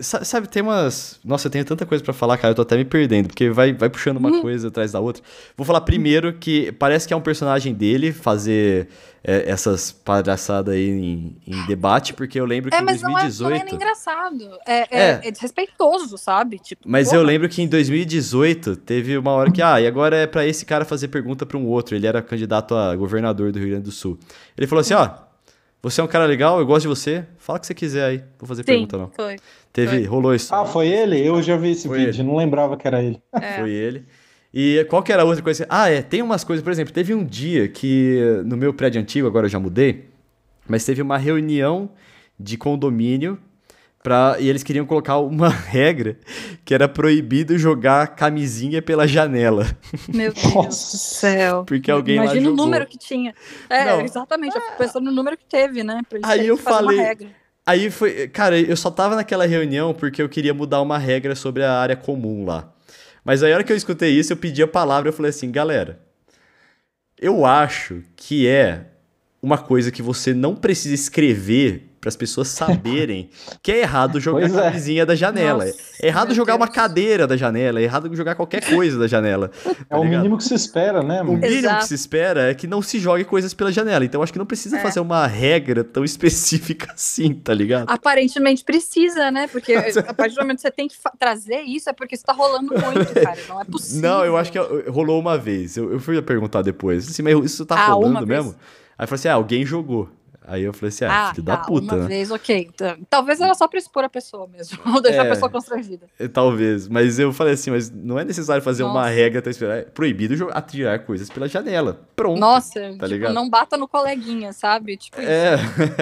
[0.00, 1.18] Sabe, tem umas.
[1.24, 2.50] Nossa, eu tenho tanta coisa para falar, cara.
[2.50, 4.42] Eu tô até me perdendo, porque vai, vai puxando uma uhum.
[4.42, 5.22] coisa atrás da outra.
[5.56, 8.88] Vou falar primeiro que parece que é um personagem dele fazer
[9.24, 13.42] é, essas palhaçadas aí em, em, debate, porque eu lembro que é, em 2018.
[13.42, 14.58] Não é, não é engraçado.
[14.66, 16.58] É, é, é, é desrespeitoso, sabe?
[16.58, 20.26] Tipo, mas eu lembro que em 2018 teve uma hora que, ah, e agora é
[20.26, 21.94] para esse cara fazer pergunta para um outro.
[21.94, 24.18] Ele era candidato a governador do Rio Grande do Sul.
[24.56, 25.27] Ele falou assim: ó.
[25.82, 27.24] Você é um cara legal, eu gosto de você.
[27.38, 28.24] Fala o que você quiser aí.
[28.38, 29.10] Vou fazer Sim, pergunta, não.
[29.14, 29.36] Foi.
[29.72, 30.04] Teve, foi.
[30.04, 30.52] rolou isso.
[30.54, 31.24] Ah, foi ele?
[31.24, 32.22] Eu já vi esse foi vídeo, ele.
[32.24, 33.22] não lembrava que era ele.
[33.32, 33.60] É.
[33.60, 34.04] Foi ele.
[34.52, 35.66] E qual que era a outra coisa?
[35.68, 39.26] Ah, é, tem umas coisas, por exemplo, teve um dia que no meu prédio antigo,
[39.26, 40.06] agora eu já mudei,
[40.66, 41.90] mas teve uma reunião
[42.40, 43.38] de condomínio
[44.02, 46.16] Pra, e eles queriam colocar uma regra
[46.64, 49.66] que era proibido jogar camisinha pela janela.
[50.08, 51.64] Meu Deus do céu.
[51.64, 52.52] Porque alguém Imagina lá jogou.
[52.52, 53.34] o número que tinha.
[53.68, 54.00] É, Não.
[54.02, 54.54] exatamente.
[54.54, 56.00] Eu fico pensando no número que teve, né?
[56.22, 57.18] aí eu falei.
[57.66, 58.28] Aí foi.
[58.28, 61.96] Cara, eu só tava naquela reunião porque eu queria mudar uma regra sobre a área
[61.96, 62.72] comum lá.
[63.24, 65.50] Mas aí a hora que eu escutei isso, eu pedi a palavra e falei assim,
[65.50, 66.00] galera.
[67.20, 68.86] Eu acho que é
[69.42, 73.30] uma coisa que você não precisa escrever para as pessoas saberem
[73.62, 74.64] que é errado jogar pois a é.
[74.64, 75.06] camisinha é.
[75.06, 75.64] da janela.
[75.64, 76.66] Nossa, é errado jogar Deus.
[76.66, 79.48] uma cadeira da janela, é errado jogar qualquer coisa da janela.
[79.48, 81.22] Tá é o mínimo que se espera, né?
[81.22, 81.32] Mano?
[81.32, 81.78] O mínimo Exato.
[81.80, 84.04] que se espera é que não se jogue coisas pela janela.
[84.04, 84.80] Então acho que não precisa é.
[84.80, 87.88] fazer uma regra tão específica assim, tá ligado?
[87.90, 89.48] Aparentemente precisa, né?
[89.48, 89.74] Porque
[90.06, 92.72] a partir do momento que você tem que trazer isso é porque isso tá rolando
[92.72, 93.38] muito, cara.
[93.48, 94.10] Não é possível.
[94.10, 95.76] Não, eu acho que rolou uma vez.
[95.76, 97.08] Eu, eu fui perguntar depois.
[97.08, 98.54] Assim, mas isso tá ah, rolando mesmo?
[98.98, 100.08] Aí eu falei assim: ah, alguém jogou.
[100.46, 101.94] Aí eu falei assim, ah, ah filho tá, da puta.
[101.94, 102.08] Uma né?
[102.08, 102.70] vez, ok.
[103.10, 106.06] Talvez era só pra expor a pessoa mesmo, ou deixar é, a pessoa constrangida.
[106.18, 108.98] É, talvez, mas eu falei assim, mas não é necessário fazer Nossa.
[108.98, 109.78] uma regra até esperar.
[109.78, 112.00] É proibido atirar coisas pela janela.
[112.16, 112.38] Pronto.
[112.38, 113.34] Nossa, tá tipo, ligado?
[113.34, 114.96] não bata no coleguinha, sabe?
[114.96, 115.56] Tipo é,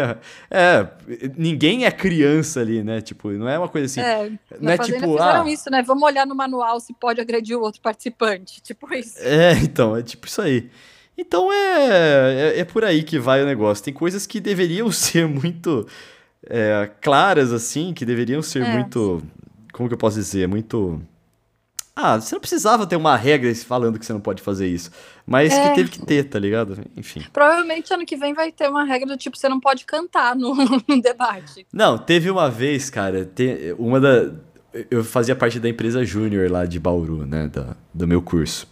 [0.51, 0.89] é,
[1.37, 3.01] ninguém é criança ali, né?
[3.01, 4.01] Tipo, não é uma coisa assim.
[4.01, 4.31] É,
[4.61, 5.83] não é tipo, fizeram ah, isso, né?
[5.83, 8.63] Vamos olhar no manual se pode agredir o outro participante.
[8.67, 9.19] Tipo isso.
[9.21, 10.71] É, então, é tipo isso aí.
[11.17, 13.83] Então é, é, é, por aí que vai o negócio.
[13.83, 15.87] Tem coisas que deveriam ser muito
[16.47, 18.73] é, claras, assim, que deveriam ser é.
[18.73, 19.23] muito.
[19.73, 20.47] Como que eu posso dizer?
[20.47, 21.01] Muito.
[21.95, 24.91] Ah, você não precisava ter uma regra falando que você não pode fazer isso.
[25.27, 25.69] Mas é.
[25.71, 26.79] que teve que ter, tá ligado?
[26.95, 27.25] Enfim.
[27.33, 30.55] Provavelmente ano que vem vai ter uma regra do tipo, você não pode cantar no,
[30.87, 31.67] no debate.
[31.73, 33.31] Não, teve uma vez, cara,
[33.79, 34.31] uma da.
[34.91, 37.49] Eu fazia parte da empresa Júnior lá de Bauru, né?
[37.49, 38.69] Da, do meu curso.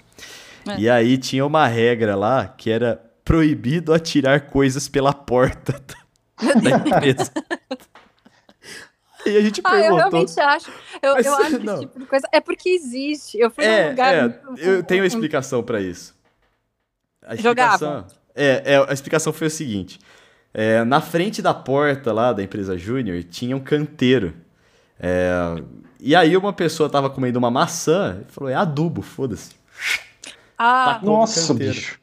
[0.67, 0.81] É.
[0.81, 5.81] E aí tinha uma regra lá que era proibido atirar coisas pela porta
[6.63, 7.33] da empresa.
[9.27, 9.73] E a gente perguntou.
[9.73, 10.71] Ah, eu realmente acho.
[11.03, 12.29] Eu, Mas, eu acho que esse tipo de coisa.
[12.31, 13.39] É porque existe.
[13.39, 14.15] Eu fui é, num lugar.
[14.15, 16.15] É, eu tenho uma explicação para isso.
[17.27, 19.99] A explicação, é, é, a explicação foi o seguinte:
[20.53, 24.35] é, na frente da porta lá da empresa Júnior tinha um canteiro.
[25.01, 25.33] É,
[25.99, 29.55] e aí uma pessoa tava comendo uma maçã e falou: é adubo, foda-se.
[30.59, 31.99] Ah, nossa, bicho.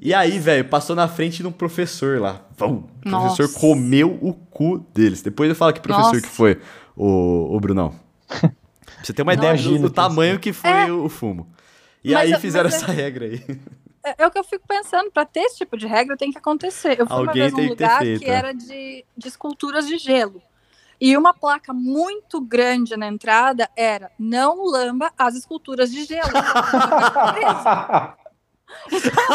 [0.00, 2.44] E aí, velho, passou na frente de um professor lá.
[2.56, 2.88] Vão.
[3.04, 5.22] O professor comeu o cu deles.
[5.22, 6.20] Depois eu falo que professor Nossa.
[6.20, 6.60] que foi,
[6.96, 7.94] o, o Brunão.
[8.26, 8.50] pra
[9.02, 10.92] você ter uma ideia do, do tamanho que foi é.
[10.92, 11.48] o fumo.
[12.02, 12.94] E mas, aí fizeram essa é...
[12.94, 13.40] regra aí.
[14.04, 16.38] É, é, o que eu fico pensando, para ter esse tipo de regra tem que
[16.38, 17.00] acontecer.
[17.00, 18.34] Eu fui Alguém uma vez num lugar feito, que é.
[18.34, 20.40] era de, de esculturas de gelo.
[21.00, 26.30] E uma placa muito grande na entrada era não lamba as esculturas de gelo.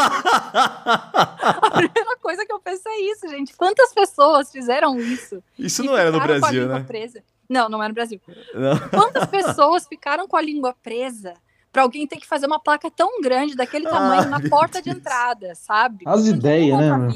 [1.61, 3.55] a primeira coisa que eu pensei é isso, gente.
[3.55, 5.41] Quantas pessoas fizeram isso?
[5.57, 6.83] Isso não era no Brasil, né?
[6.83, 7.23] Presa?
[7.49, 8.21] Não, não era no Brasil.
[8.53, 8.77] Não.
[8.89, 11.33] Quantas pessoas ficaram com a língua presa
[11.71, 14.83] para alguém ter que fazer uma placa tão grande daquele tamanho ah, na porta Deus.
[14.83, 16.03] de entrada, sabe?
[16.05, 17.09] As ideias, né?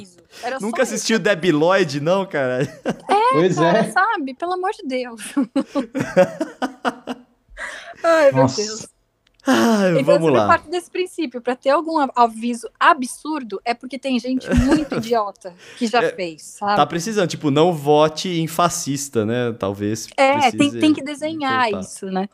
[0.62, 2.64] Nunca assistiu Debbie Lloyd, não, cara?
[2.64, 3.92] É, pois cara, é.
[3.92, 4.34] sabe?
[4.34, 5.22] Pelo amor de Deus.
[8.04, 8.62] Ai, Nossa.
[8.62, 8.88] meu Deus.
[9.48, 10.48] Ah, então, vamos lá.
[10.48, 15.86] parte desse princípio, para ter algum aviso absurdo, é porque tem gente muito idiota que
[15.86, 16.78] já é, fez, sabe?
[16.78, 19.54] Tá precisando, tipo, não vote em fascista, né?
[19.60, 20.08] Talvez.
[20.18, 21.80] É, tem, tem que desenhar voltar.
[21.82, 22.28] isso, né?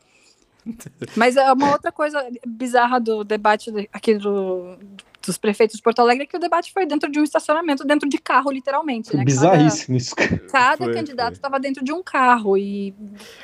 [1.16, 4.78] Mas é uma outra coisa bizarra do debate aqui do,
[5.26, 8.10] dos prefeitos de Porto Alegre é que o debate foi dentro de um estacionamento, dentro
[8.10, 9.16] de carro, literalmente.
[9.16, 9.24] Né?
[9.24, 10.16] Bizarríssimo isso.
[10.52, 12.94] Cada foi, candidato estava dentro de um carro e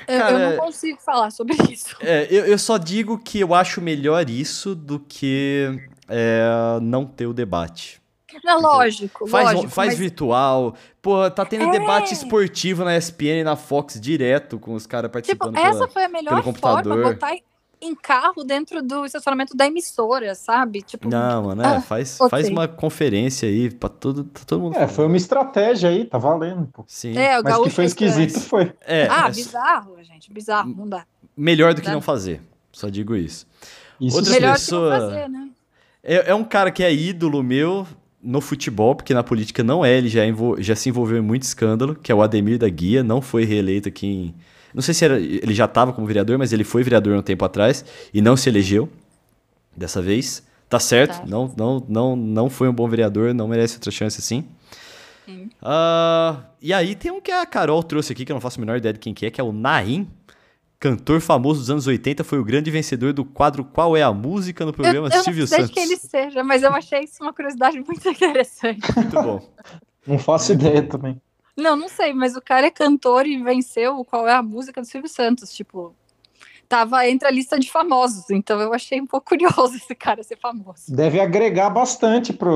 [0.06, 1.96] Cara, eu não consigo falar sobre isso.
[2.02, 7.28] É, eu, eu só digo que eu acho melhor isso do que é, não ter
[7.28, 8.02] o debate.
[8.44, 9.70] Não, lógico, faz, lógico.
[9.70, 10.00] Faz mas...
[10.00, 10.76] virtual.
[11.02, 11.72] Pô, tá tendo é.
[11.72, 15.56] debate esportivo na ESPN e na Fox direto com os caras participando.
[15.56, 17.34] Tipo, essa pela, foi a melhor forma, botar
[17.82, 20.82] em carro dentro do estacionamento da emissora, sabe?
[20.82, 24.78] Tipo, não, mano, é, ah, faz, faz uma conferência aí pra todo, pra todo mundo.
[24.78, 26.68] É, foi uma estratégia aí, tá valendo.
[26.74, 26.84] Pô.
[26.88, 27.18] Sim.
[27.18, 28.74] É, o Mas que foi esquisito foi.
[28.82, 29.32] É, ah, é...
[29.32, 31.06] bizarro, gente, bizarro, não dá.
[31.36, 33.46] Melhor do que não fazer, só digo isso.
[34.02, 34.94] isso Outra melhor pessoa...
[34.94, 35.50] que não fazer, né?
[36.04, 37.86] É, é um cara que é ídolo meu
[38.22, 40.22] no futebol, porque na política não é, ele já,
[40.60, 43.88] já se envolveu em muito escândalo, que é o Ademir da Guia, não foi reeleito
[43.88, 44.36] aqui em
[44.74, 47.44] não sei se era, ele já estava como vereador, mas ele foi vereador um tempo
[47.44, 48.88] atrás e não se elegeu
[49.76, 50.44] dessa vez.
[50.70, 51.26] Tá certo, tá.
[51.26, 54.46] Não, não, não, não foi um bom vereador, não merece outra chance assim.
[55.28, 58.62] Uh, e aí tem um que a Carol trouxe aqui, que eu não faço a
[58.62, 60.08] menor ideia de quem que é, que é o Naim.
[60.80, 64.64] Cantor famoso dos anos 80, foi o grande vencedor do quadro Qual é a Música
[64.64, 65.64] no programa eu, eu Silvio Santos.
[65.64, 68.96] Eu não sei que ele seja, mas eu achei isso uma curiosidade muito interessante.
[68.96, 69.50] Muito bom.
[70.06, 71.20] não faço ideia também.
[71.58, 74.86] Não, não sei, mas o cara é cantor e venceu qual é a música do
[74.86, 75.96] Silvio Santos, tipo,
[76.68, 80.38] tava entre a lista de famosos, então eu achei um pouco curioso esse cara ser
[80.38, 80.84] famoso.
[80.90, 82.50] Deve agregar bastante para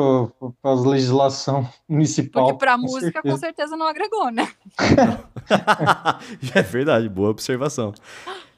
[0.63, 2.45] a legislação municipal.
[2.45, 3.33] Porque para a música certeza.
[3.33, 4.47] com certeza não agregou, né?
[6.55, 7.93] é verdade, boa observação.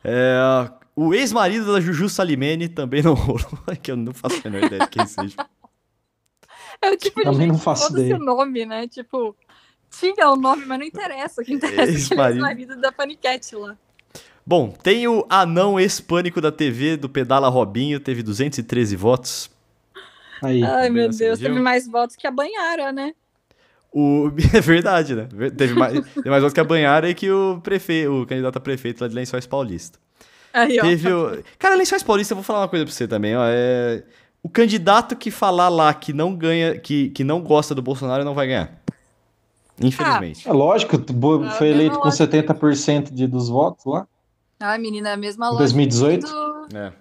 [0.03, 4.65] É, o ex-marido da Juju Salimene também não rolou, que eu não faço a menor
[4.65, 5.35] ideia de quem seja.
[6.81, 8.15] É o tipo de também não faço ideia.
[8.15, 8.87] esse nome, né?
[8.87, 9.35] Tipo,
[9.89, 11.41] tinha o nome, mas não interessa.
[11.41, 13.77] O que interessa é que ele é marido da Paniquete lá.
[14.45, 19.49] Bom, tem o anão ex-pânico da TV do Pedala Robinho, teve 213 votos.
[20.41, 20.63] Aí.
[20.63, 23.13] Ai, meu Deus, teve mais votos que a Banhara, né?
[23.91, 24.29] O...
[24.53, 25.27] É verdade, né?
[25.55, 28.59] Teve mais, teve mais votos que a Banhara e que o prefeito, o candidato a
[28.59, 29.97] prefeito lá de Lençóis Paulista.
[30.53, 31.41] Aí, teve o...
[31.57, 33.43] Cara, Lençóis Paulista, eu vou falar uma coisa pra você também, ó.
[33.45, 34.03] É...
[34.43, 38.33] O candidato que falar lá que não ganha, que, que não gosta do Bolsonaro não
[38.33, 38.77] vai ganhar.
[39.81, 40.45] Infelizmente.
[40.45, 41.01] Ah, é lógico,
[41.57, 44.05] foi eleito com 70% de, dos votos lá.
[44.63, 46.25] Ah, menina, é a mesma lógica 2018?
[46.25, 46.93] Do, é.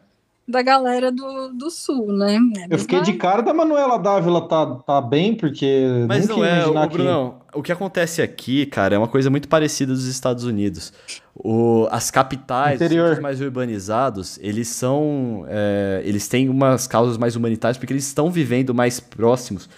[0.48, 2.36] da galera do, do Sul, né?
[2.58, 5.86] É eu fiquei de cara da Manuela Dávila tá, tá bem, porque.
[6.08, 7.58] Mas não é, o, Brunão, que...
[7.58, 10.92] o que acontece aqui, cara, é uma coisa muito parecida dos Estados Unidos.
[11.36, 15.44] O, as capitais, os mais urbanizados, eles são.
[15.48, 19.70] É, eles têm umas causas mais humanitárias porque eles estão vivendo mais próximos.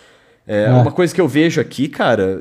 [0.46, 0.70] É, é.
[0.70, 2.40] Uma coisa que eu vejo aqui, cara,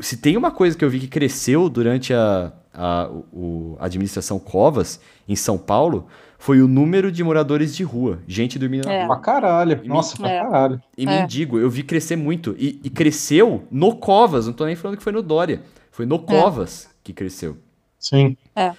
[0.00, 4.38] se tem uma coisa que eu vi que cresceu durante a, a, o, a administração
[4.38, 6.06] Covas, em São Paulo,
[6.38, 9.00] foi o número de moradores de rua, gente dormindo é.
[9.00, 9.16] na rua.
[9.16, 10.40] Pra caralho, nossa, pra é.
[10.40, 10.82] caralho.
[10.96, 11.20] E é.
[11.20, 12.56] mendigo, eu vi crescer muito.
[12.58, 15.62] E, e, cresceu no Covas, não tô nem falando que foi no Dória.
[15.90, 16.18] Foi no é.
[16.18, 17.58] Covas que cresceu.
[17.98, 18.36] Sim.
[18.56, 18.72] É.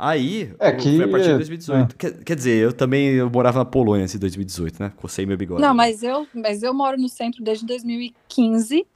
[0.00, 1.92] Aí, é que, foi a partir de 2018.
[1.92, 1.96] É.
[1.98, 4.92] Quer, quer, dizer, eu também eu morava na Polônia antes de 2018, né?
[4.96, 5.60] Cocei meu bigode.
[5.60, 8.86] Não, mas eu, mas eu moro no centro desde 2015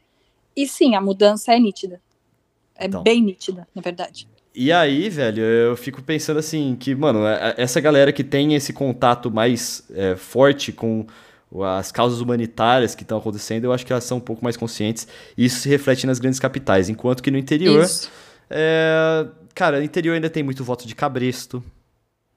[0.55, 2.00] e sim, a mudança é nítida.
[2.76, 4.28] É então, bem nítida, na verdade.
[4.55, 8.55] E aí, velho, eu fico pensando assim, que, mano, é, é, essa galera que tem
[8.55, 11.07] esse contato mais é, forte com
[11.64, 15.09] as causas humanitárias que estão acontecendo, eu acho que elas são um pouco mais conscientes.
[15.36, 16.88] E isso se reflete nas grandes capitais.
[16.88, 17.86] Enquanto que no interior.
[18.50, 21.62] É, cara, no interior ainda tem muito voto de cabresto.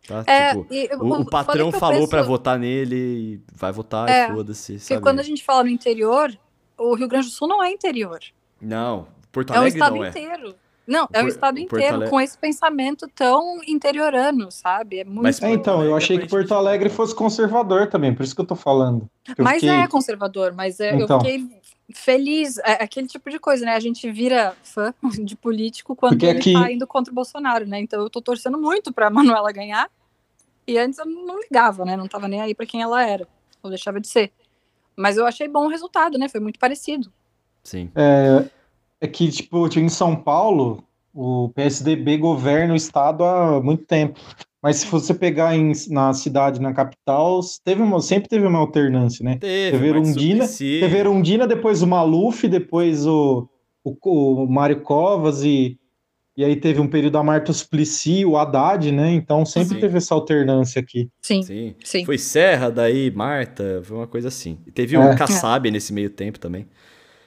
[0.07, 0.23] Tá?
[0.27, 2.09] É, tipo, e, o, o, patrão falou penso...
[2.09, 4.77] para votar nele e vai votar é, foda-se.
[4.77, 6.31] Porque quando a gente fala no interior,
[6.77, 8.19] o Rio Grande do Sul não é interior.
[8.61, 10.09] Não, Porto Alegre é o estado não é.
[10.09, 10.55] inteiro.
[10.87, 14.99] Não, é o estado inteiro com esse pensamento tão interiorano, sabe?
[14.99, 15.23] É muito.
[15.23, 18.45] Mas, é, então, eu achei que Porto Alegre fosse conservador também, por isso que eu
[18.45, 19.09] tô falando.
[19.35, 19.69] Eu mas fiquei...
[19.69, 21.17] é conservador, mas é, então.
[21.17, 21.61] eu fiquei
[21.93, 22.59] feliz.
[22.59, 23.73] É aquele tipo de coisa, né?
[23.73, 26.53] A gente vira fã de político quando Porque ele aqui...
[26.53, 27.79] tá indo contra o Bolsonaro, né?
[27.79, 29.89] Então eu tô torcendo muito pra Manuela ganhar.
[30.67, 31.95] E antes eu não ligava, né?
[31.95, 33.27] Não tava nem aí para quem ela era.
[33.63, 34.31] Ou deixava de ser.
[34.95, 36.29] Mas eu achei bom o resultado, né?
[36.29, 37.11] Foi muito parecido.
[37.63, 37.91] Sim.
[37.95, 38.45] É,
[39.05, 40.83] é que, tipo, em São Paulo,
[41.13, 44.19] o PSDB governa o estado há muito tempo.
[44.61, 49.23] Mas se você pegar em, na cidade, na capital, teve uma, sempre teve uma alternância,
[49.23, 49.37] né?
[49.37, 53.47] Teve, teve Erundina, teve Erundina, depois o Maluf, depois o,
[53.83, 55.77] o, o Mário Covas e,
[56.35, 59.13] e aí teve um período a Marta Suplicy, o Haddad, né?
[59.13, 59.79] Então sempre sim.
[59.79, 61.09] teve essa alternância aqui.
[61.21, 62.03] Sim, sim, sim.
[62.03, 64.57] Foi Serra, daí Marta, foi uma coisa assim.
[64.65, 64.99] E teve é.
[64.99, 66.65] um Kassab nesse meio tempo também.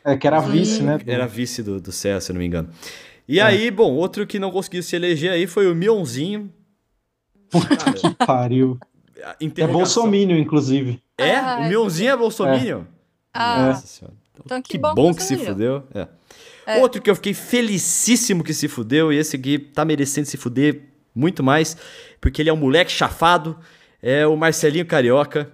[0.04, 0.98] É, que era vice, né?
[1.06, 2.68] Era vice do, do Serra, se eu não me engano.
[3.26, 3.42] E é.
[3.42, 6.52] aí, bom, outro que não conseguiu se eleger aí foi o Mionzinho.
[7.50, 8.78] Puta que pariu.
[9.56, 11.02] É Bolsominion, inclusive.
[11.18, 11.36] É?
[11.36, 12.80] Ah, o Mionzinho é Bolsominion?
[12.80, 12.84] É.
[13.34, 13.66] Ah.
[13.68, 14.16] Nossa senhora.
[14.44, 15.82] Então, que, que bom, bom que, que se fudeu.
[15.94, 16.08] É.
[16.66, 16.78] É.
[16.80, 20.82] Outro que eu fiquei felicíssimo que se fudeu, e esse aqui tá merecendo se fuder
[21.14, 21.76] muito mais,
[22.20, 23.58] porque ele é um moleque chafado,
[24.02, 25.50] é o Marcelinho Carioca.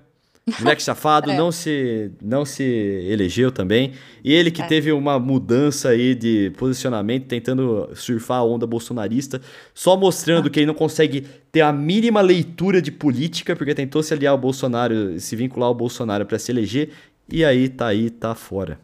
[0.61, 1.37] Moleque safado, é.
[1.37, 3.93] não, se, não se elegeu também.
[4.23, 4.67] E ele que é.
[4.67, 9.41] teve uma mudança aí de posicionamento, tentando surfar a onda bolsonarista,
[9.73, 10.51] só mostrando ah.
[10.51, 14.39] que ele não consegue ter a mínima leitura de política, porque tentou se aliar ao
[14.39, 16.91] Bolsonaro, se vincular ao Bolsonaro para se eleger,
[17.31, 18.79] e aí tá aí, tá fora.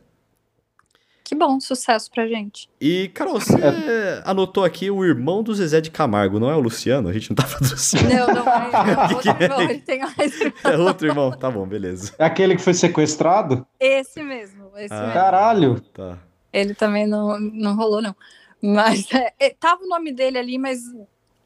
[1.30, 2.68] Que bom, sucesso pra gente.
[2.80, 4.20] E, Carol, você é.
[4.24, 7.08] anotou aqui o irmão do Zezé de Camargo, não é o Luciano?
[7.08, 8.34] A gente não tá patrocinando.
[8.34, 9.14] Não, não é.
[9.14, 9.62] que que é?
[9.62, 10.58] ele tem mais irmão.
[10.64, 12.12] É outro irmão, tá bom, beleza.
[12.18, 13.64] É aquele que foi sequestrado?
[13.78, 15.12] Esse mesmo, esse ah, mesmo.
[15.12, 15.80] Caralho!
[15.94, 16.18] Tá.
[16.52, 18.16] Ele também não, não rolou, não.
[18.60, 20.80] Mas é, é, tava o nome dele ali, mas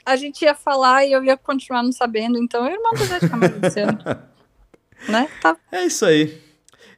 [0.06, 3.00] a gente ia falar e eu ia continuar não sabendo, então é o irmão do
[3.00, 3.98] Zezé de Camargo, Luciano.
[5.10, 5.28] né?
[5.42, 5.54] Tá.
[5.70, 6.42] É isso aí.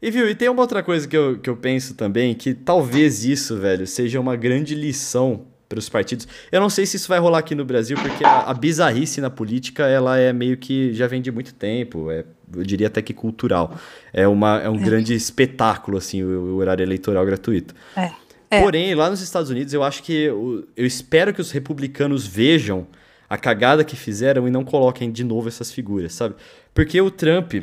[0.01, 3.25] E viu, e tem uma outra coisa que eu, que eu penso também, que talvez
[3.25, 6.29] isso, velho, seja uma grande lição para os partidos.
[6.53, 9.31] Eu não sei se isso vai rolar aqui no Brasil, porque a, a, bizarrice na
[9.31, 12.25] política, ela é meio que já vem de muito tempo, é,
[12.55, 13.77] eu diria até que cultural.
[14.13, 14.85] É, uma, é um é.
[14.85, 17.75] grande espetáculo, assim, o, o, horário eleitoral gratuito.
[17.97, 18.11] É.
[18.49, 18.61] É.
[18.61, 22.87] Porém, lá nos Estados Unidos, eu acho que, eu, eu espero que os republicanos vejam
[23.29, 26.37] a cagada que fizeram e não coloquem de novo essas figuras, sabe?
[26.73, 27.55] Porque o Trump,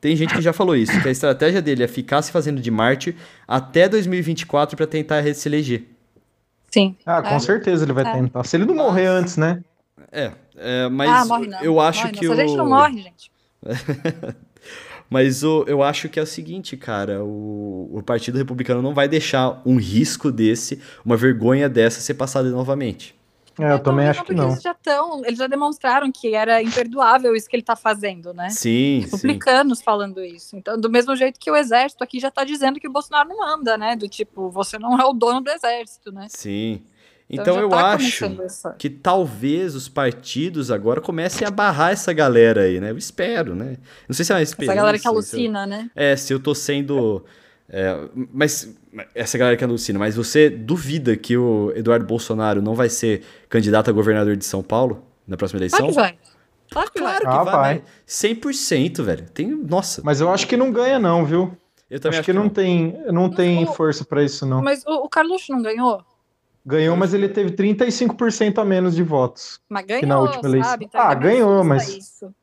[0.00, 2.70] tem gente que já falou isso, que a estratégia dele é ficar se fazendo de
[2.70, 5.86] mártir até 2024 para tentar se eleger.
[6.70, 6.96] Sim.
[7.04, 7.38] Ah, com é.
[7.38, 8.12] certeza ele vai é.
[8.12, 8.44] tentar.
[8.44, 9.62] Se ele não morrer antes, né?
[10.12, 11.60] É, é mas ah, morre não.
[11.62, 12.30] eu acho morre que não.
[12.30, 12.40] o...
[12.40, 13.32] A gente não morre, gente.
[15.10, 19.08] mas o, eu acho que é o seguinte, cara, o, o Partido Republicano não vai
[19.08, 23.17] deixar um risco desse, uma vergonha dessa ser passada novamente.
[23.58, 24.50] É, eu também acho que não.
[24.50, 28.48] Eles já, tão, eles já demonstraram que era imperdoável isso que ele está fazendo, né?
[28.50, 29.00] Sim.
[29.00, 29.84] Republicanos sim.
[29.84, 30.56] falando isso.
[30.56, 33.42] Então, do mesmo jeito que o exército aqui já está dizendo que o Bolsonaro não
[33.42, 33.96] anda, né?
[33.96, 36.26] Do tipo, você não é o dono do exército, né?
[36.28, 36.82] Sim.
[37.30, 38.72] Então, então eu tá acho essa...
[38.72, 42.90] que talvez os partidos agora comecem a barrar essa galera aí, né?
[42.90, 43.76] Eu espero, né?
[44.08, 44.72] Não sei se é uma esperança.
[44.72, 45.66] Essa galera que alucina, eu...
[45.66, 45.90] né?
[45.94, 47.22] É, se eu tô sendo
[47.70, 48.74] é, mas
[49.14, 53.90] essa galera que alucina, mas você duvida que o Eduardo Bolsonaro não vai ser candidato
[53.90, 55.90] a governador de São Paulo na próxima eleição?
[55.90, 56.18] Claro que vai.
[56.70, 57.32] Claro que claro vai.
[57.32, 57.74] Que ah, vai.
[57.78, 57.82] vai.
[58.06, 59.26] 100%, velho.
[59.30, 60.02] Tem, nossa.
[60.04, 61.56] Mas eu acho que não ganha não, viu?
[61.90, 64.62] Eu também acho, acho que, que, não, tem, não tem o, força para isso não.
[64.62, 66.04] Mas o, o Carluxo não ganhou?
[66.64, 69.58] Ganhou, mas ele teve 35% a menos de votos.
[69.68, 70.70] Mas ganhou, na última eleição.
[70.70, 70.84] Sabe?
[70.84, 72.34] Então ah, ganhou, mas isso.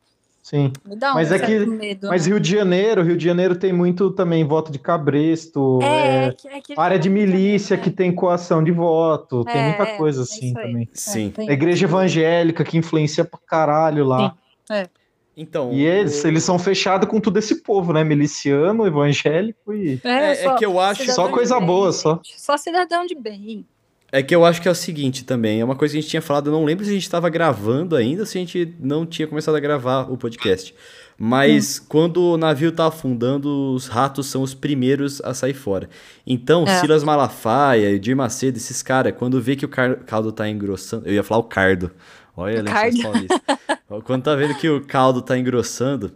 [0.45, 0.71] Sim.
[0.85, 2.33] Me dá um mas é que, medo, mas né?
[2.33, 6.61] Rio de Janeiro, Rio de Janeiro tem muito também voto de cabresto, é, é, é
[6.61, 10.53] que área de milícia que tem coação de voto, tem muita é, coisa é assim
[10.53, 10.87] também.
[10.93, 11.33] Sim.
[11.35, 14.35] a igreja evangélica que influencia pra caralho lá.
[14.69, 14.73] Sim.
[14.75, 14.89] É.
[15.35, 18.03] Então, e eles, eles são fechados com todo esse povo, né?
[18.03, 19.99] Miliciano, evangélico e.
[20.03, 21.11] É, só, é que eu acho.
[21.11, 22.21] Só coisa boa, só.
[22.37, 23.65] Só cidadão de bem.
[24.11, 26.09] É que eu acho que é o seguinte também, é uma coisa que a gente
[26.09, 29.05] tinha falado, eu não lembro se a gente estava gravando ainda, se a gente não
[29.05, 30.73] tinha começado a gravar o podcast.
[31.17, 31.85] Mas hum.
[31.87, 35.89] quando o navio tá afundando, os ratos são os primeiros a sair fora.
[36.25, 36.79] Então, é.
[36.79, 41.07] Silas Malafaia, Edir Macedo, esses caras, quando vê que o caldo tá engrossando.
[41.07, 41.91] Eu ia falar o cardo.
[42.35, 43.41] Olha, Lençóis Paulista.
[44.03, 46.11] quando tá vendo que o caldo tá engrossando,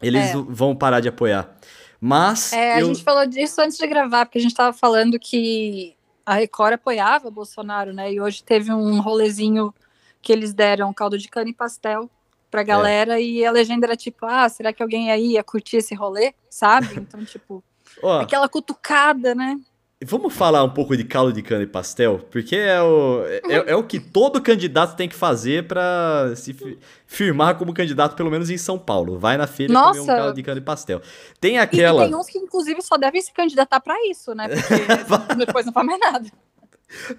[0.00, 0.34] eles é.
[0.48, 1.54] vão parar de apoiar.
[2.00, 2.52] Mas.
[2.52, 2.86] É, eu...
[2.86, 5.94] a gente falou disso antes de gravar, porque a gente tava falando que
[6.24, 8.12] a Record apoiava Bolsonaro, né?
[8.12, 9.74] E hoje teve um rolezinho
[10.20, 12.10] que eles deram caldo de cana e pastel
[12.50, 12.64] pra é.
[12.64, 13.22] galera é.
[13.22, 16.34] e a legenda era tipo, ah, será que alguém aí ia curtir esse rolê?
[16.48, 16.94] Sabe?
[17.00, 17.62] Então, tipo,
[18.20, 19.58] aquela cutucada, né?
[20.04, 22.20] Vamos falar um pouco de caldo de cana e pastel?
[22.30, 26.56] Porque é o, é, é o que todo candidato tem que fazer para se
[27.06, 29.18] firmar como candidato, pelo menos em São Paulo.
[29.18, 30.00] Vai na feira Nossa.
[30.00, 31.00] comer um caldo de cana e pastel.
[31.40, 32.04] Tem aquela.
[32.04, 34.48] E tem uns que, inclusive, só devem se candidatar para isso, né?
[34.48, 36.30] Porque depois não faz mais nada.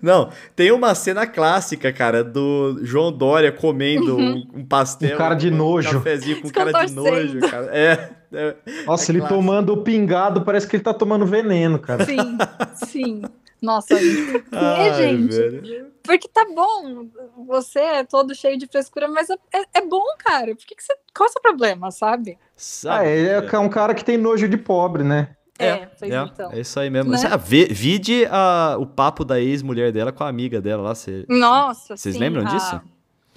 [0.01, 4.43] Não, tem uma cena clássica, cara, do João Dória comendo uhum.
[4.53, 5.15] um, um, pastel.
[5.15, 5.93] Um cara de um nojo.
[5.93, 7.69] cafezinho com cara de nojo, cara.
[7.71, 8.09] É.
[8.31, 8.55] é
[8.85, 9.39] Nossa, é ele clássico.
[9.39, 12.05] tomando o pingado, parece que ele tá tomando veneno, cara.
[12.05, 12.37] Sim,
[12.85, 13.21] sim.
[13.61, 14.43] Nossa, gente.
[14.51, 15.35] Ai, gente.
[15.35, 15.93] Velho.
[16.03, 17.07] Porque tá bom,
[17.47, 20.53] você é todo cheio de frescura, mas é, é, é bom, cara.
[20.53, 20.93] Por que, que você.
[21.15, 22.37] Qual é o seu problema, sabe?
[22.57, 22.97] sabe?
[22.97, 25.29] Ah, ele é um cara que tem nojo de pobre, né?
[25.59, 26.51] É, é, é, então.
[26.51, 27.11] é isso aí mesmo.
[27.11, 27.19] Né?
[27.29, 30.95] Ah, vide a, o papo da ex-mulher dela com a amiga dela lá.
[30.95, 32.49] Cê, Nossa, Vocês lembram a...
[32.49, 32.81] disso?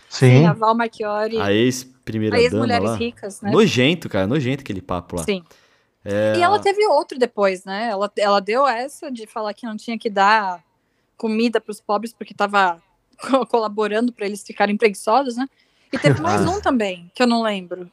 [0.09, 0.41] Sim.
[0.41, 0.47] sim.
[0.47, 1.39] A Val Marchiori.
[1.39, 2.97] A ex-primeira ex dama lá.
[2.97, 3.51] ricas, né?
[3.51, 4.27] Nojento, cara.
[4.27, 5.25] Nojento aquele papo lá.
[5.25, 5.45] Sim.
[6.05, 6.39] É...
[6.39, 7.89] E ela teve outro depois, né?
[7.91, 10.65] Ela, ela deu essa de falar que não tinha que dar
[11.17, 12.81] comida para os pobres porque estava
[13.51, 15.47] colaborando para eles ficarem preguiçosos, né?
[15.93, 16.51] E teve mais ah.
[16.51, 17.91] um também, que eu não lembro.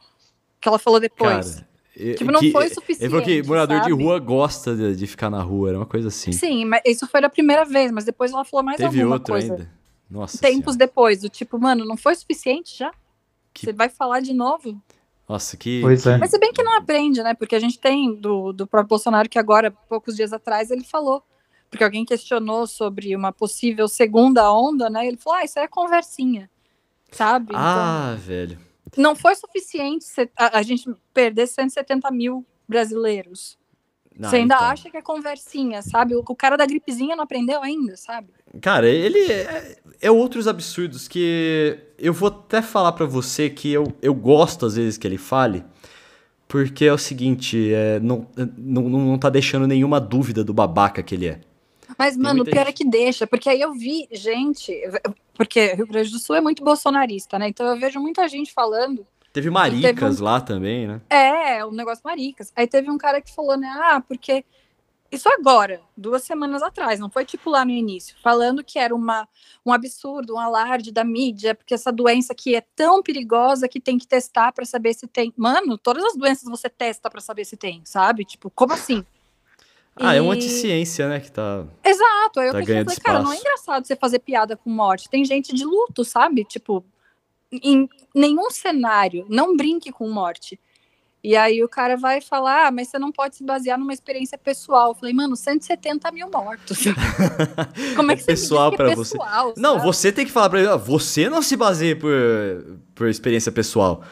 [0.60, 1.56] Que ela falou depois.
[1.56, 3.02] Cara, Tipo, não que, foi suficiente.
[3.02, 3.86] Ele falou que morador sabe?
[3.94, 6.32] de rua gosta de, de, ficar na rua, era uma coisa assim.
[6.32, 9.32] Sim, mas isso foi a primeira vez, mas depois ela falou mais Teve alguma outro
[9.32, 9.52] coisa.
[9.52, 9.70] ainda.
[10.10, 10.78] Nossa Tempos senhora.
[10.78, 12.92] depois, do tipo, mano, não foi suficiente já?
[13.52, 13.66] Que...
[13.66, 14.80] Você vai falar de novo?
[15.28, 15.80] Nossa, que.
[15.80, 16.18] Pois é.
[16.18, 17.32] Mas se bem que não aprende, né?
[17.32, 21.22] Porque a gente tem do, do próprio Bolsonaro que agora, poucos dias atrás, ele falou.
[21.70, 25.06] Porque alguém questionou sobre uma possível segunda onda, né?
[25.06, 26.50] Ele falou: ah, isso aí é conversinha.
[27.10, 27.52] Sabe?
[27.54, 28.58] Ah, então, velho.
[28.96, 33.58] Não foi suficiente a, a gente perder 170 mil brasileiros.
[34.16, 34.66] Não, Você ainda então.
[34.66, 36.14] acha que é conversinha, sabe?
[36.14, 38.28] O, o, cara da gripezinha não aprendeu ainda, sabe?
[38.60, 43.92] Cara, ele é, é outros absurdos que eu vou até falar para você que eu,
[44.00, 45.64] eu gosto às vezes que ele fale,
[46.46, 48.26] porque é o seguinte, é, não,
[48.56, 51.40] não, não tá deixando nenhuma dúvida do babaca que ele é.
[51.98, 52.68] Mas, mano, o pior gente...
[52.68, 54.72] é que deixa, porque aí eu vi gente,
[55.34, 57.48] porque Rio Grande do Sul é muito bolsonarista, né?
[57.48, 60.24] Então eu vejo muita gente falando Teve maricas teve um...
[60.24, 61.00] lá também, né?
[61.10, 62.52] É, o um negócio maricas.
[62.54, 63.68] Aí teve um cara que falou, né?
[63.82, 64.44] Ah, porque.
[65.10, 69.28] Isso agora, duas semanas atrás, não foi tipo lá no início, falando que era uma,
[69.64, 73.96] um absurdo, um alarde da mídia, porque essa doença aqui é tão perigosa que tem
[73.96, 75.32] que testar para saber se tem.
[75.36, 78.24] Mano, todas as doenças você testa para saber se tem, sabe?
[78.24, 79.04] Tipo, como assim?
[79.96, 80.18] Ah, e...
[80.18, 81.64] é uma anti-ciência, né, que tá.
[81.84, 82.40] Exato.
[82.40, 85.08] Aí eu tá pensei, falei, cara, não é engraçado você fazer piada com morte.
[85.08, 86.44] Tem gente de luto, sabe?
[86.44, 86.84] Tipo,
[87.52, 90.58] em nenhum cenário, não brinque com morte.
[91.22, 94.36] E aí o cara vai falar, ah, mas você não pode se basear numa experiência
[94.36, 94.90] pessoal.
[94.90, 96.80] Eu falei, mano, 170 mil mortos.
[97.96, 99.16] Como é que você pessoal que é para você?
[99.56, 102.10] Não, você tem que falar para ele, você não se baseia por,
[102.94, 104.04] por experiência pessoal.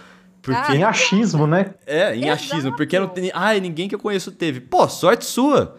[0.42, 0.72] Porque...
[0.72, 1.74] Ah, em achismo, né?
[1.86, 2.32] É, em Exato.
[2.32, 2.76] achismo.
[2.76, 3.30] Porque não tem.
[3.32, 4.60] Ai, ninguém que eu conheço teve.
[4.60, 5.76] Pô, sorte sua.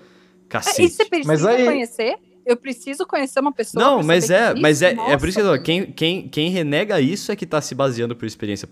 [0.47, 0.83] Cacete.
[0.83, 1.65] E você precisa mas aí...
[1.65, 2.15] conhecer?
[2.45, 3.83] eu preciso conhecer uma pessoa.
[3.83, 7.31] Não, mas é, mas é, é por isso que eu quem, quem, quem renega isso
[7.31, 8.67] é que tá se baseando por experiência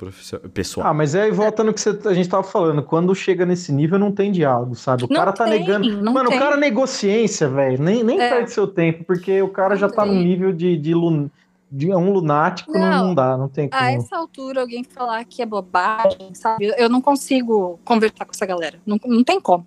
[0.54, 0.88] pessoal.
[0.88, 3.98] Ah, mas aí volta no que você, a gente tava falando, quando chega nesse nível
[3.98, 5.06] não tem diálogo, sabe?
[5.06, 5.88] O não cara tá tem, negando.
[6.12, 6.38] Mano, tem.
[6.38, 7.82] o cara negou ciência, velho.
[7.82, 8.30] Nem, nem é.
[8.30, 10.14] perde seu tempo, porque o cara não já tá tem.
[10.14, 11.30] num nível de, de, lun...
[11.72, 13.82] de um lunático, não, não dá, não tem como.
[13.82, 16.74] A essa altura, alguém falar que é bobagem, sabe?
[16.78, 18.80] Eu não consigo conversar com essa galera.
[18.86, 19.66] Não, não tem como.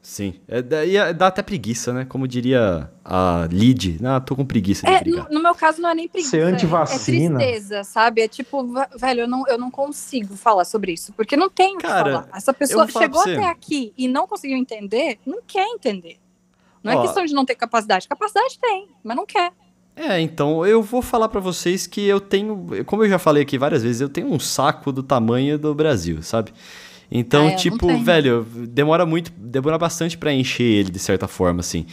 [0.00, 0.34] Sim.
[0.48, 2.04] É, dá, dá até preguiça, né?
[2.04, 4.00] Como diria a Lid.
[4.02, 6.30] Ah, tô com preguiça de é, no, no, meu caso, não é nem preguiça.
[6.30, 7.40] Ser antivacina.
[7.40, 8.22] É, é tristeza, sabe?
[8.22, 11.12] É tipo, velho, eu não, eu não consigo falar sobre isso.
[11.12, 12.28] Porque não tem o que falar.
[12.34, 16.18] Essa pessoa chegou até aqui e não conseguiu entender, não quer entender.
[16.82, 18.08] Não Ó, é questão de não ter capacidade.
[18.08, 19.52] Capacidade tem, mas não quer.
[19.94, 23.58] É, então eu vou falar para vocês que eu tenho, como eu já falei aqui
[23.58, 26.52] várias vezes, eu tenho um saco do tamanho do Brasil, sabe?
[27.10, 31.84] Então, é, tipo, velho, demora muito, demora bastante para encher ele de certa forma, assim.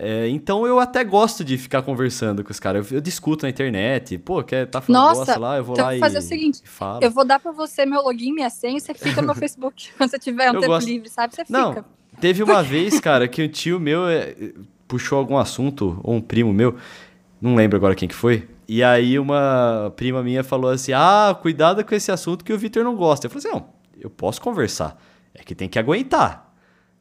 [0.00, 2.88] É, então eu até gosto de ficar conversando com os caras.
[2.92, 4.16] Eu, eu, discuto na internet.
[4.16, 6.62] Pô, quer tá falando Nossa, lá, eu vou então lá e fazer o seguinte.
[7.00, 9.88] Eu vou dar para você meu login, minha senha, você fica no meu Facebook.
[9.98, 10.86] Quando você tiver um eu tempo gosto...
[10.86, 11.34] livre, sabe?
[11.34, 11.84] Você Não, fica.
[12.20, 14.36] Teve uma vez, cara, que o tio meu é,
[14.86, 16.76] puxou algum assunto, ou um primo meu,
[17.40, 18.48] não lembro agora quem que foi.
[18.66, 22.84] E aí uma prima minha falou assim: Ah, cuidado com esse assunto que o Vitor
[22.84, 23.26] não gosta.
[23.26, 25.00] Eu falei assim: não eu posso conversar.
[25.34, 26.46] É que tem que aguentar.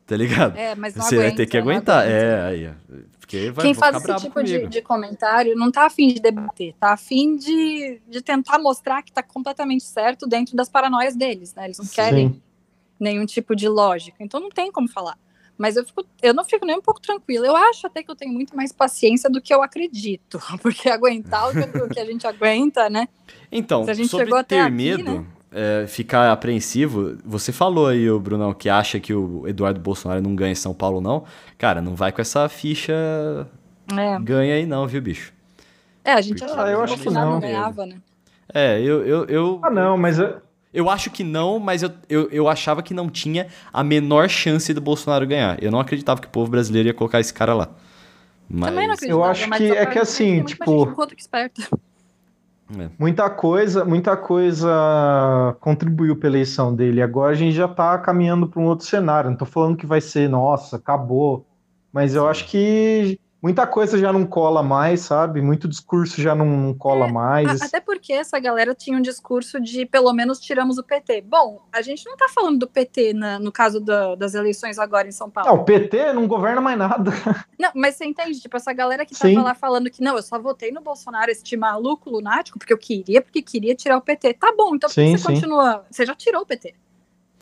[0.06, 0.56] Tá ligado?
[0.58, 2.04] É, mas não Você aguenta, vai ter que aguentar.
[2.04, 2.18] aguenta.
[2.18, 2.74] É, aí.
[3.20, 6.74] Porque vai Quem faz ficar esse tipo de, de comentário não tá afim de debater,
[6.80, 11.66] tá afim de, de tentar mostrar que tá completamente certo dentro das paranoias deles, né?
[11.66, 12.42] Eles não querem Sim.
[12.98, 15.18] nenhum tipo de lógica, então não tem como falar.
[15.58, 17.48] Mas eu, fico, eu não fico nem um pouco tranquila.
[17.48, 20.40] Eu acho até que eu tenho muito mais paciência do que eu acredito.
[20.62, 23.08] Porque aguentar o que, a gente aguenta, né?
[23.52, 25.26] Então, Se a gente sobre chegou ter até aqui, medo, né?
[25.52, 30.36] é, ficar apreensivo, você falou aí, o Brunão, que acha que o Eduardo Bolsonaro não
[30.36, 31.24] ganha em São Paulo, não.
[31.58, 32.94] Cara, não vai com essa ficha
[33.92, 35.34] É, ganha aí, não, viu, bicho?
[36.04, 37.42] é a gente Porque- achava Ah, eu que o acho que Bolsonaro não não.
[37.42, 37.98] ganhava, né?
[38.54, 39.06] É, eu.
[39.06, 40.42] eu, eu Ah, não, mas eu-
[40.74, 44.74] Eu acho que não, mas eu, eu, eu achava que não tinha a menor chance
[44.74, 45.62] do Bolsonaro ganhar.
[45.64, 47.70] Eu não acreditava que o povo brasileiro ia colocar esse cara lá.
[48.50, 51.62] Mas, Também não acreditava, acho mas que é que assim, tipo- esperta.
[53.00, 57.02] muita coisa, muita coisa contribuiu para eleição dele.
[57.02, 59.30] Agora a gente já tá caminhando para um outro cenário.
[59.30, 61.46] Não tô falando que vai ser, nossa, acabou.
[61.92, 62.30] Mas eu Sim.
[62.30, 65.42] acho que muita coisa já não cola mais, sabe?
[65.42, 67.62] Muito discurso já não, cola mais.
[67.62, 71.22] A- Até porque essa galera tinha um discurso de pelo menos tiramos o PT.
[71.22, 75.08] Bom, a gente não tá falando do PT na- no caso da- das eleições agora
[75.08, 75.50] em São Paulo.
[75.52, 77.12] Não, o PT não governa mais nada.
[77.60, 78.40] Não, mas você entende?
[78.40, 79.40] Tipo, essa galera que tava Sim.
[79.40, 83.20] lá falando que não, eu só votei no Bolsonaro, esse maluco lunático, porque eu queria,
[83.22, 84.34] porque queria tirar o PT.
[84.36, 85.24] Tá bom, então por que você sim.
[85.34, 85.84] continua?
[85.90, 86.76] Você já tirou o PT.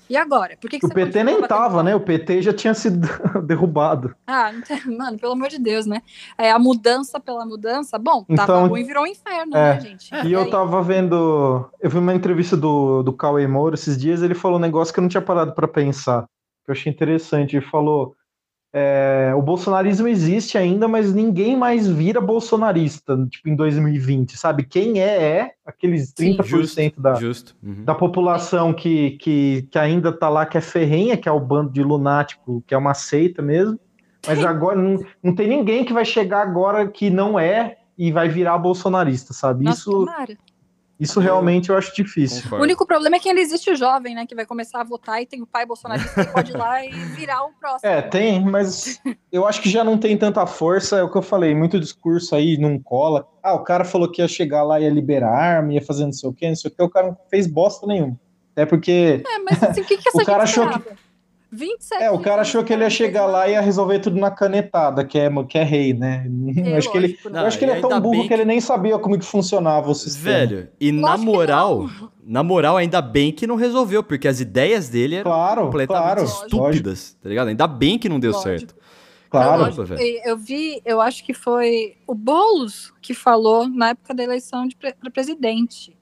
[0.09, 0.55] E agora?
[0.61, 1.95] Por que, que O você PT nem tava, né?
[1.95, 3.07] O PT já tinha sido
[3.45, 4.15] derrubado.
[4.27, 4.51] Ah,
[4.85, 6.01] mano, pelo amor de Deus, né?
[6.37, 9.73] É, a mudança pela mudança, bom, tava Então, ruim, virou um inferno, é.
[9.75, 10.13] né, gente?
[10.25, 11.69] E eu aí- tava vendo.
[11.81, 14.99] Eu vi uma entrevista do, do Cauê Moura esses dias, ele falou um negócio que
[14.99, 16.23] eu não tinha parado para pensar,
[16.63, 17.55] que eu achei interessante.
[17.57, 18.15] Ele falou:
[18.77, 24.65] é, o bolsonarismo existe ainda, mas ninguém mais vira bolsonarista, tipo, em 2020, sabe?
[24.65, 27.55] Quem é, é aqueles 30% da, Justo.
[27.63, 27.85] Uhum.
[27.85, 31.71] da população que, que, que ainda tá lá, que é ferrenha, que é o bando
[31.71, 33.79] de lunático, que é uma seita mesmo.
[34.27, 38.27] Mas agora não, não tem ninguém que vai chegar agora que não é e vai
[38.27, 39.63] virar bolsonarista, sabe?
[39.63, 40.37] Nossa, Isso, tomara.
[40.99, 42.39] Isso realmente eu acho difícil.
[42.39, 42.63] O Concordo.
[42.63, 44.25] único problema é que ainda existe o jovem, né?
[44.25, 46.89] Que vai começar a votar e tem o pai bolsonarista que pode ir lá e
[46.89, 47.89] virar o próximo.
[47.91, 51.21] É, tem, mas eu acho que já não tem tanta força, é o que eu
[51.21, 53.27] falei, muito discurso aí não cola.
[53.43, 56.13] Ah, o cara falou que ia chegar lá e ia liberar arma, ia fazer não
[56.13, 58.17] sei o quê, não sei o quê, o cara não fez bosta nenhuma.
[58.53, 61.04] Até porque É, mas assim, o que, que essa O cara gente achou que-?
[61.51, 64.29] 27 É, o cara achou que ele ia chegar lá e ia resolver tudo na
[64.31, 66.25] canetada, que é, que é rei, né?
[66.65, 67.41] Eu acho que ele, lógico, né?
[67.41, 69.25] eu acho que ele é Não, tão burro bem que ele nem sabia como que
[69.25, 70.23] funcionava o sistema.
[70.37, 71.89] Velho, e na Lógico que moral,
[72.25, 76.23] na moral, ainda bem que não resolveu, porque as ideias dele eram Claro, completamente claro,
[76.23, 77.47] estúpidas, tá ligado?
[77.49, 78.49] Ainda bem que não deu Lógico.
[78.49, 78.75] certo.
[79.29, 79.63] Claro.
[79.63, 79.83] Lógico.
[79.85, 80.01] velho.
[80.01, 84.65] E Eu vi, eu acho que foi o Boulos que falou na época da eleição
[84.67, 85.95] de pre- pra presidente.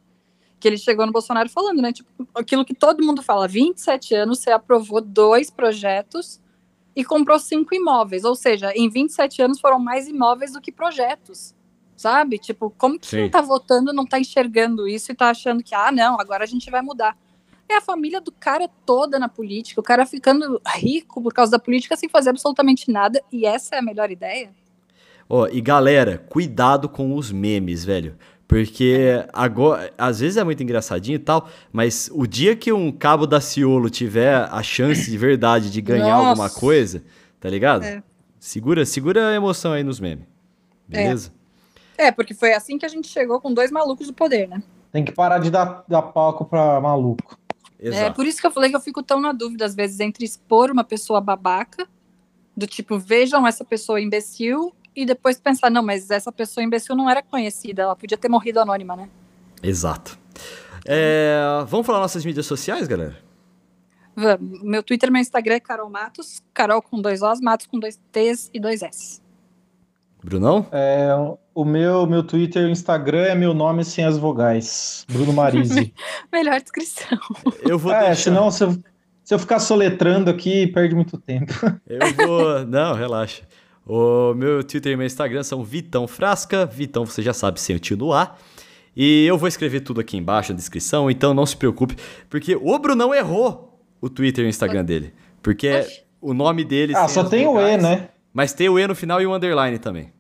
[0.64, 1.92] Que ele chegou no Bolsonaro falando, né?
[1.92, 6.40] Tipo, aquilo que todo mundo fala: 27 anos, você aprovou dois projetos
[6.96, 8.24] e comprou cinco imóveis.
[8.24, 11.54] Ou seja, em 27 anos foram mais imóveis do que projetos.
[11.98, 12.38] Sabe?
[12.38, 13.18] Tipo, como que Sim.
[13.18, 16.48] quem tá votando não tá enxergando isso e tá achando que, ah, não, agora a
[16.48, 17.18] gente vai mudar.
[17.68, 21.60] É a família do cara toda na política, o cara ficando rico por causa da
[21.60, 24.50] política sem fazer absolutamente nada, e essa é a melhor ideia?
[25.30, 28.18] Ó, e galera, cuidado com os memes, velho.
[28.54, 33.26] Porque agora, às vezes é muito engraçadinho e tal, mas o dia que um cabo
[33.26, 36.30] da Ciolo tiver a chance de verdade de ganhar Nossa.
[36.30, 37.04] alguma coisa,
[37.40, 37.84] tá ligado?
[37.84, 38.04] É.
[38.40, 40.28] Segura, segura a emoção aí nos memes.
[40.88, 41.34] Beleza?
[41.98, 44.62] É, porque foi assim que a gente chegou com dois malucos do poder, né?
[44.92, 47.40] Tem que parar de dar, dar palco pra maluco.
[47.80, 48.16] É Exato.
[48.16, 50.70] por isso que eu falei que eu fico tão na dúvida, às vezes, entre expor
[50.70, 51.88] uma pessoa babaca,
[52.56, 57.10] do tipo, vejam essa pessoa imbecil, e depois pensar, não, mas essa pessoa imbecil não
[57.10, 59.10] era conhecida, ela podia ter morrido anônima, né?
[59.62, 60.18] Exato.
[60.86, 61.38] É,
[61.68, 63.18] vamos falar nossas mídias sociais, galera?
[64.16, 64.62] Vamos.
[64.62, 68.50] Meu Twitter, meu Instagram é Carol Matos, Carol com dois Os, Matos com dois T's
[68.54, 69.22] e dois S.
[70.24, 70.66] Brunão?
[70.72, 71.10] É,
[71.54, 75.06] o meu, meu Twitter e Instagram é meu nome sem as vogais.
[75.12, 75.94] Bruno Marise.
[76.32, 77.18] Melhor descrição.
[77.62, 78.16] Eu vou é, deixar.
[78.16, 78.72] senão se eu,
[79.24, 81.54] se eu ficar soletrando aqui, perde muito tempo.
[81.86, 82.66] Eu vou.
[82.66, 83.44] Não, relaxa.
[83.86, 86.66] O meu Twitter e meu Instagram são Vitão Frasca.
[86.66, 88.40] Vitão, você já sabe, sem o tio no ar.
[88.96, 91.96] E eu vou escrever tudo aqui embaixo na descrição, então não se preocupe,
[92.30, 95.14] porque o Brunão errou o Twitter e o Instagram dele.
[95.42, 96.02] Porque Oxi.
[96.22, 96.94] o nome dele.
[96.96, 98.10] Ah, só tem o E, né?
[98.32, 100.14] Mas tem o E no final e o underline também.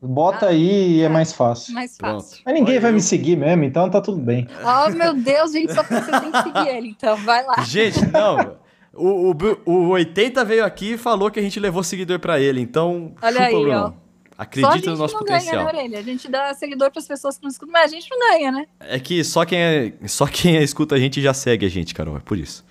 [0.00, 1.74] Bota Ah, aí e é mais fácil.
[1.74, 2.22] Mais Pronto.
[2.22, 2.42] fácil.
[2.46, 4.46] Mas ninguém Olha, vai eu- me seguir mesmo, então tá tudo bem.
[4.64, 7.62] Oh, meu Deus, gente, só que seguir ele, então vai lá.
[7.64, 8.56] Gente, não.
[8.98, 12.60] O, o, o 80 veio aqui e falou que a gente levou seguidor pra ele,
[12.60, 13.14] então.
[13.22, 13.94] Olha chupa, aí, Brunão.
[14.04, 14.08] ó.
[14.38, 15.64] Acredita no nosso não potencial.
[15.64, 15.98] Ganha, né, orelha?
[15.98, 18.52] A gente dá seguidor para as pessoas que não escutam, mas a gente não ganha,
[18.52, 18.66] né?
[18.78, 21.92] É que só quem, é, só quem é, escuta a gente já segue a gente,
[21.92, 22.64] Carol, é por isso.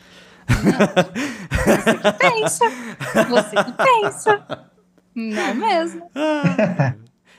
[0.47, 2.65] Você que pensa.
[3.29, 4.69] Você que pensa.
[5.13, 6.09] Não mesmo.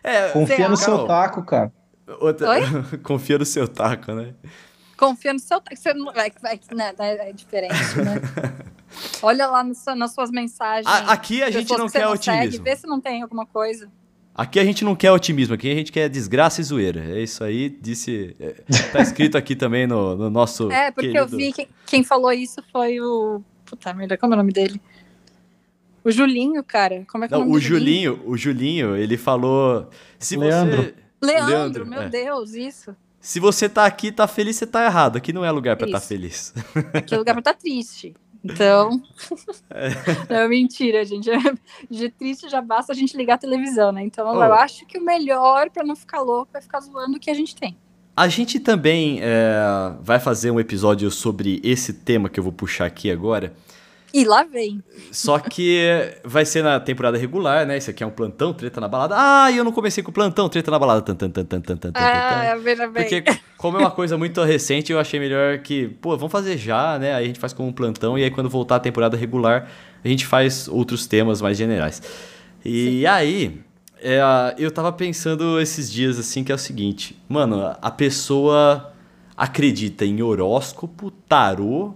[0.05, 1.72] É, Confia no seu taco, cara.
[2.20, 2.49] Outra...
[3.03, 4.34] Confia no seu taco, né?
[4.97, 5.74] Confia no seu taco.
[5.74, 6.12] Você não...
[6.12, 7.74] é, é, né, é diferente,
[8.05, 8.20] né?
[9.22, 10.86] Olha lá no, nas suas mensagens.
[10.86, 12.53] A, aqui a gente não quer não otimismo.
[12.53, 13.91] Segue, vê se não tem alguma coisa.
[14.34, 17.01] Aqui a gente não quer otimismo, aqui a gente quer desgraça e zoeira.
[17.01, 18.36] É isso aí, disse.
[18.39, 18.55] É,
[18.93, 20.70] tá escrito aqui também no, no nosso.
[20.70, 21.24] É, porque querido...
[21.24, 23.43] eu vi que quem falou isso foi o.
[23.64, 24.80] Puta merda, como é o nome dele?
[26.05, 27.05] O Julinho, cara.
[27.11, 28.30] Como é que não, é o nome o Julinho, Julinho?
[28.30, 29.91] O Julinho, ele falou.
[30.20, 30.82] Se Leandro.
[30.82, 30.95] Você...
[31.20, 32.09] Leandro, Leandro meu é.
[32.09, 32.95] Deus, isso.
[33.20, 35.16] Se você tá aqui, tá feliz, você tá errado.
[35.16, 36.55] Aqui não é lugar para estar tá feliz.
[36.95, 38.14] Aqui é lugar pra estar tá triste.
[38.45, 39.03] Então.
[39.70, 39.89] É.
[40.43, 41.28] Não, mentira, gente.
[41.91, 44.03] De triste já basta a gente ligar a televisão, né?
[44.03, 44.43] Então oh.
[44.43, 47.34] eu acho que o melhor para não ficar louco é ficar zoando o que a
[47.34, 47.76] gente tem.
[48.16, 52.86] A gente também é, vai fazer um episódio sobre esse tema que eu vou puxar
[52.86, 53.55] aqui agora.
[54.12, 54.82] E lá vem.
[55.12, 57.76] Só que vai ser na temporada regular, né?
[57.76, 59.14] Isso aqui é um plantão, treta na balada.
[59.18, 61.02] Ah, eu não comecei com plantão, treta na balada.
[61.02, 63.02] Tan, tan, tan, tan, tan, tan, ah, veja bem.
[63.02, 63.24] Porque
[63.59, 67.14] como é uma coisa muito recente, eu achei melhor que, pô, vamos fazer já, né?
[67.14, 69.68] Aí a gente faz como um plantão e aí quando voltar a temporada regular,
[70.02, 72.00] a gente faz outros temas mais generais.
[72.64, 73.06] E Sim.
[73.06, 73.61] aí,
[74.00, 74.20] é,
[74.59, 78.92] eu tava pensando esses dias assim que é o seguinte, mano, a pessoa
[79.36, 81.94] acredita em horóscopo, tarô,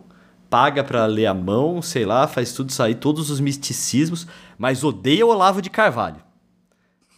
[0.52, 4.26] paga para ler a mão, sei lá, faz tudo sair, todos os misticismos,
[4.58, 6.22] mas odeia o Olavo de Carvalho.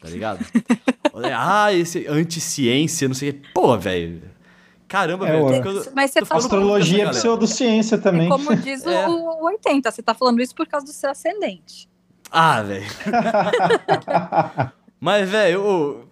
[0.01, 0.47] Tá ligado?
[1.37, 3.53] ah, esse anti-ciência, não sei o que.
[3.53, 4.23] Pô, velho.
[4.87, 5.93] Caramba, é, velho.
[5.97, 8.27] Mas você tá Astrologia é pseudociência também.
[8.27, 9.09] É como diz é.
[9.09, 11.89] o, o 80, você tá falando isso por causa do seu ascendente.
[12.31, 12.87] Ah, velho.
[15.01, 16.04] mas, velho,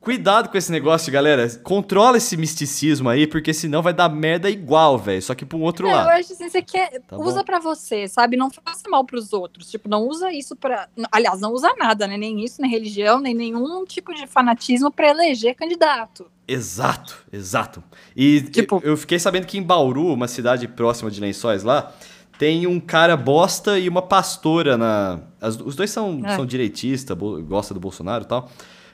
[0.00, 1.46] Cuidado com esse negócio, galera.
[1.62, 5.20] Controla esse misticismo aí, porque senão vai dar merda igual, velho.
[5.20, 6.08] Só que pro outro é, lado.
[6.08, 7.02] Eu acho assim, você quer.
[7.06, 8.34] Tá usa para você, sabe?
[8.34, 9.70] Não faça mal pros outros.
[9.70, 10.88] Tipo, não usa isso para.
[11.12, 12.16] Aliás, não usa nada, né?
[12.16, 16.30] Nem isso, nem religião, nem nenhum tipo de fanatismo para eleger candidato.
[16.48, 17.84] Exato, exato.
[18.16, 18.80] E tipo...
[18.82, 21.92] eu fiquei sabendo que em Bauru, uma cidade próxima de Lençóis lá,
[22.38, 25.20] tem um cara bosta e uma pastora na.
[25.38, 26.36] As, os dois são, é.
[26.36, 27.14] são direitistas,
[27.46, 28.50] gosta do Bolsonaro e tal.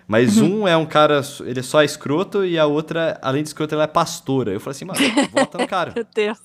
[0.06, 0.62] Mas uhum.
[0.62, 3.84] um é um cara, ele é só escroto e a outra, além de escroto, ela
[3.84, 4.52] é pastora.
[4.52, 5.00] Eu falei assim, mano,
[5.32, 5.92] vota no cara.
[5.94, 6.38] Meu Deus.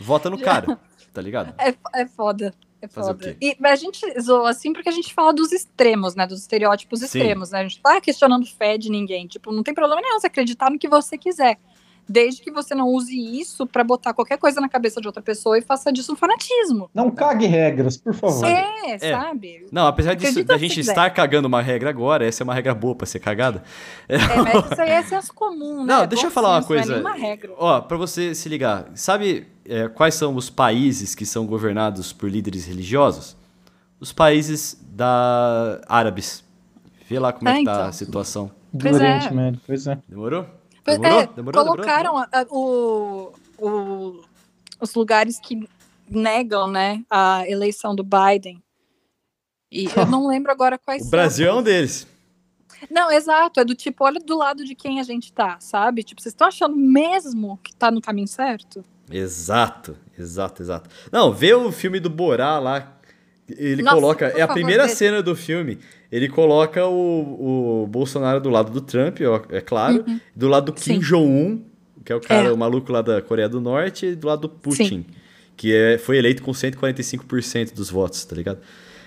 [0.00, 0.78] Vota no cara,
[1.12, 1.54] tá ligado?
[1.58, 2.54] É, é foda.
[2.80, 3.36] É foda.
[3.40, 6.26] E a gente zoa assim porque a gente fala dos extremos, né?
[6.26, 7.04] Dos estereótipos Sim.
[7.04, 7.60] extremos, né?
[7.60, 9.28] A gente tá questionando fé de ninguém.
[9.28, 11.58] Tipo, não tem problema nenhum você acreditar no que você quiser
[12.08, 15.58] desde que você não use isso para botar qualquer coisa na cabeça de outra pessoa
[15.58, 16.90] e faça disso um fanatismo.
[16.92, 18.44] Não cague regras, por favor.
[18.44, 18.98] É, é.
[18.98, 19.66] sabe?
[19.70, 22.94] Não, apesar disso, da gente estar cagando uma regra agora, essa é uma regra boa
[22.94, 23.62] para ser cagada.
[24.08, 25.94] É, mas isso aí é senso comum, né?
[25.94, 27.00] Não, deixa eu falar uma coisa.
[27.00, 27.52] Não é regra.
[27.56, 32.28] Ó, para você se ligar, sabe é, quais são os países que são governados por
[32.30, 33.36] líderes religiosos?
[34.00, 36.44] Os países da árabes.
[37.08, 37.86] Vê lá como é, é que tá então.
[37.86, 38.50] a situação.
[38.72, 39.30] Do Oriente é.
[39.30, 39.98] Médio, pois é.
[40.08, 40.46] Demorou?
[40.84, 41.20] Demorou?
[41.20, 44.24] É, demorou, colocaram demorou, A, o, o,
[44.80, 45.68] os lugares que
[46.08, 48.62] negam né, a eleição do Biden.
[49.70, 51.08] E eu não lembro agora quais o são.
[51.08, 52.06] O Brasil é um deles.
[52.90, 53.60] Não, exato.
[53.60, 56.02] É do tipo, olha do lado de quem a gente tá, sabe?
[56.02, 58.84] Tipo, vocês estão achando mesmo que tá no caminho certo?
[59.10, 60.90] Exato, exato, exato.
[61.10, 62.98] Não, vê o filme do Borá lá.
[63.58, 64.26] Ele Nossa, coloca.
[64.26, 65.78] É a primeira cena do filme
[66.12, 69.18] ele coloca o, o Bolsonaro do lado do Trump,
[69.50, 70.20] é claro, uhum.
[70.36, 71.62] do lado do Kim Jong-un,
[72.04, 72.52] que é o cara, é.
[72.52, 75.04] o maluco lá da Coreia do Norte, e do lado do Putin, Sim.
[75.56, 78.58] que é, foi eleito com 145% dos votos, tá ligado?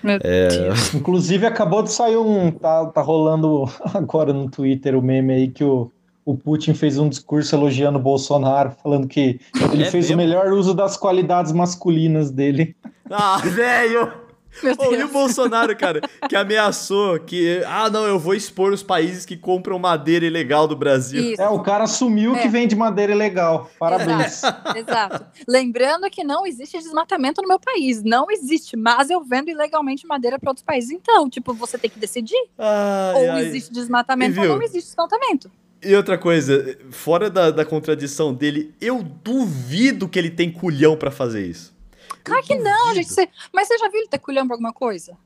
[0.04, 0.48] É...
[0.94, 2.50] Inclusive, acabou de sair um.
[2.50, 5.92] Tá, tá rolando agora no Twitter o meme aí que o,
[6.24, 9.40] o Putin fez um discurso elogiando o Bolsonaro, falando que
[9.72, 10.14] ele é fez mesmo?
[10.14, 12.74] o melhor uso das qualidades masculinas dele.
[13.08, 14.25] Ah, velho!
[14.78, 19.24] Oh, e o Bolsonaro, cara, que ameaçou que, ah, não, eu vou expor os países
[19.24, 21.32] que compram madeira ilegal do Brasil.
[21.32, 21.40] Isso.
[21.40, 22.42] É, o cara assumiu é.
[22.42, 23.70] que vende madeira ilegal.
[23.78, 24.42] Parabéns.
[24.42, 24.78] Exato.
[24.78, 25.26] Exato.
[25.48, 28.02] Lembrando que não existe desmatamento no meu país.
[28.02, 30.90] Não existe, mas eu vendo ilegalmente madeira para outros países.
[30.90, 32.48] Então, tipo, você tem que decidir.
[32.58, 33.46] Ai, ou ai.
[33.46, 35.50] existe desmatamento ou não existe desmatamento.
[35.82, 41.10] E outra coisa, fora da, da contradição dele, eu duvido que ele tem culhão para
[41.10, 41.75] fazer isso.
[42.26, 43.12] Claro que não, gente.
[43.12, 43.28] Você...
[43.52, 45.16] Mas você já viu ele culhão pra alguma coisa?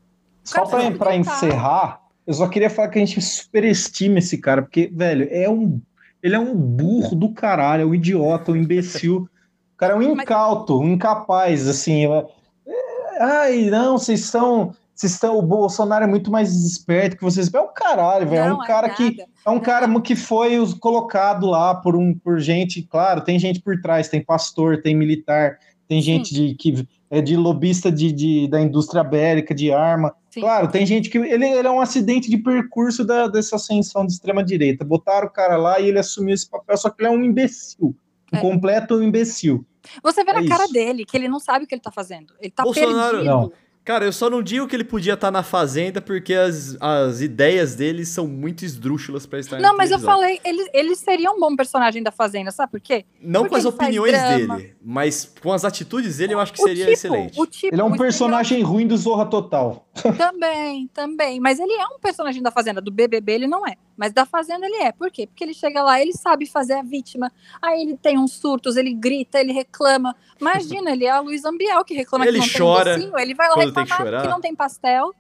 [0.44, 4.90] Só pra, pra encerrar, eu só queria falar que a gente superestima esse cara, porque,
[4.92, 5.80] velho, é um.
[6.22, 9.28] Ele é um burro do caralho, é um idiota, um imbecil.
[9.74, 12.04] O cara é um incauto, um incapaz, assim.
[12.04, 14.74] É, ai, não, vocês são.
[14.94, 17.52] vocês estão, o Bolsonaro é muito mais esperto que vocês.
[17.52, 18.50] É o caralho, velho.
[18.50, 22.38] É um cara é que é um cara que foi colocado lá por um por
[22.38, 25.56] gente, claro, tem gente por trás, tem pastor, tem militar,
[25.90, 30.14] tem gente de que é de lobista de, de, da indústria bélica, de arma.
[30.30, 30.40] Sim.
[30.40, 31.18] Claro, tem gente que.
[31.18, 34.84] Ele, ele, é um acidente de percurso da, dessa ascensão de extrema-direita.
[34.84, 37.92] Botaram o cara lá e ele assumiu esse papel, só que ele é um imbecil.
[38.32, 38.40] Um é.
[38.40, 39.66] completo imbecil.
[40.00, 40.48] Você vê é na isso.
[40.48, 42.34] cara dele que ele não sabe o que ele tá fazendo.
[42.40, 43.24] Ele tá Bolsonaro, perdido.
[43.24, 43.52] Não.
[43.90, 47.20] Cara, eu só não digo que ele podia estar tá na Fazenda porque as, as
[47.20, 51.40] ideias dele são muito esdrúxulas para estar Não, mas eu falei, ele, ele seria um
[51.40, 53.04] bom personagem da Fazenda, sabe por quê?
[53.20, 56.64] Não porque com as opiniões dele, mas com as atitudes dele eu acho que o
[56.64, 57.32] seria tipo, excelente.
[57.32, 59.84] Tipo, ele é um personagem ruim do Zorra Total.
[60.16, 61.40] Também, também.
[61.40, 62.80] Mas ele é um personagem da Fazenda.
[62.80, 63.76] Do BBB ele não é.
[63.96, 64.92] Mas da Fazenda ele é.
[64.92, 65.26] Por quê?
[65.26, 67.32] Porque ele chega lá, ele sabe fazer a vítima.
[67.60, 70.14] Aí ele tem uns surtos, ele grita, ele reclama.
[70.40, 73.18] Imagina, ele é a Luiz Ambiel que reclama ele que não chora tem docinho.
[73.18, 75.14] Ele vai lá reclamar que, não tem pastel.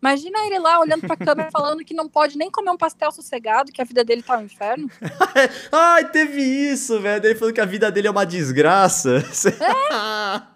[0.00, 3.72] Imagina ele lá olhando pra câmera falando que não pode nem comer um pastel sossegado,
[3.72, 4.88] que a vida dele tá um inferno.
[5.72, 7.24] Ai, teve isso, velho.
[7.24, 9.24] Ele falou que a vida dele é uma desgraça.
[9.46, 10.42] É?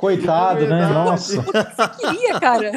[0.00, 0.86] Coitado, né?
[0.86, 1.42] Nossa.
[1.42, 2.72] Você queria, cara?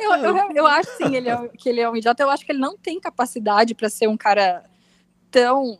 [0.00, 2.24] Eu, eu, eu acho sim ele é, que ele é um idiota.
[2.24, 4.64] Eu acho que ele não tem capacidade para ser um cara
[5.30, 5.78] tão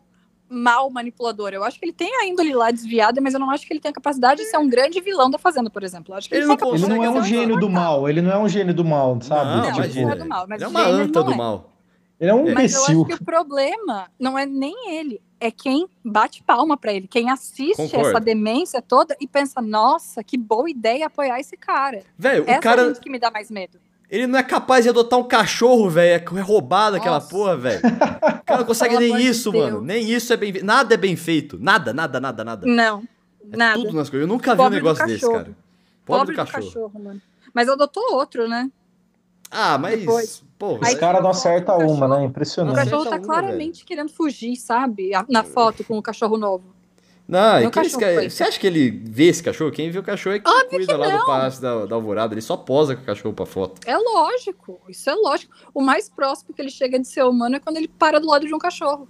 [0.49, 1.51] mal manipulador.
[1.53, 3.81] Eu acho que ele tem a índole lá desviada, mas eu não acho que ele
[3.81, 6.15] tem a capacidade de ser um grande vilão da Fazenda, por exemplo.
[6.15, 8.09] Eu acho que ele, ele, não, ele não é um gênio do mal.
[8.09, 9.57] Ele não é um gênio do mal, sabe?
[9.57, 10.47] Não, tipo, ele não é do mal.
[10.49, 11.37] Mas ele é uma anta do é.
[11.37, 11.73] mal.
[12.21, 12.55] Ele é um imbecil.
[12.55, 16.93] Mas eu acho que o problema não é nem ele, é quem bate palma para
[16.93, 18.09] ele, quem assiste Concordo.
[18.09, 22.03] essa demência toda e pensa, nossa, que boa ideia apoiar esse cara.
[22.17, 22.89] Velho, o cara...
[22.89, 23.79] gente que me dá mais medo.
[24.11, 26.25] Ele não é capaz de adotar um cachorro, velho.
[26.39, 27.03] É roubado Nossa.
[27.03, 27.81] aquela porra, velho.
[27.81, 29.83] O cara não consegue nem isso, mano.
[29.83, 31.59] Nem isso é bem Nada é bem feito.
[31.61, 32.67] Nada, nada, nada, nada.
[32.67, 33.03] Não.
[33.53, 33.79] É nada.
[33.79, 34.27] tudo nas coisas.
[34.27, 35.45] Eu nunca Pobre vi um negócio desse, cara.
[35.45, 35.55] Pobre,
[36.07, 36.63] Pobre do, cachorro.
[36.63, 37.05] do cachorro.
[37.05, 37.23] mano.
[37.53, 38.71] Mas adotou outro, né?
[39.51, 40.01] Ah, mas.
[40.01, 40.45] Depois.
[40.59, 42.25] Pô, Os caras não acertam uma, né?
[42.25, 42.75] Impressionante.
[42.75, 43.87] O cachorro tá uma, claramente velho.
[43.87, 45.11] querendo fugir, sabe?
[45.29, 46.65] Na foto com o cachorro novo.
[47.29, 49.71] Não, e que você acha que ele vê esse cachorro?
[49.71, 52.33] Quem vê o cachorro é que Óbvio cuida que lá do palácio da, da Alvorada.
[52.33, 53.83] Ele só posa com o cachorro pra foto.
[53.87, 55.55] É lógico, isso é lógico.
[55.75, 58.47] O mais próximo que ele chega de ser humano é quando ele para do lado
[58.47, 59.07] de um cachorro.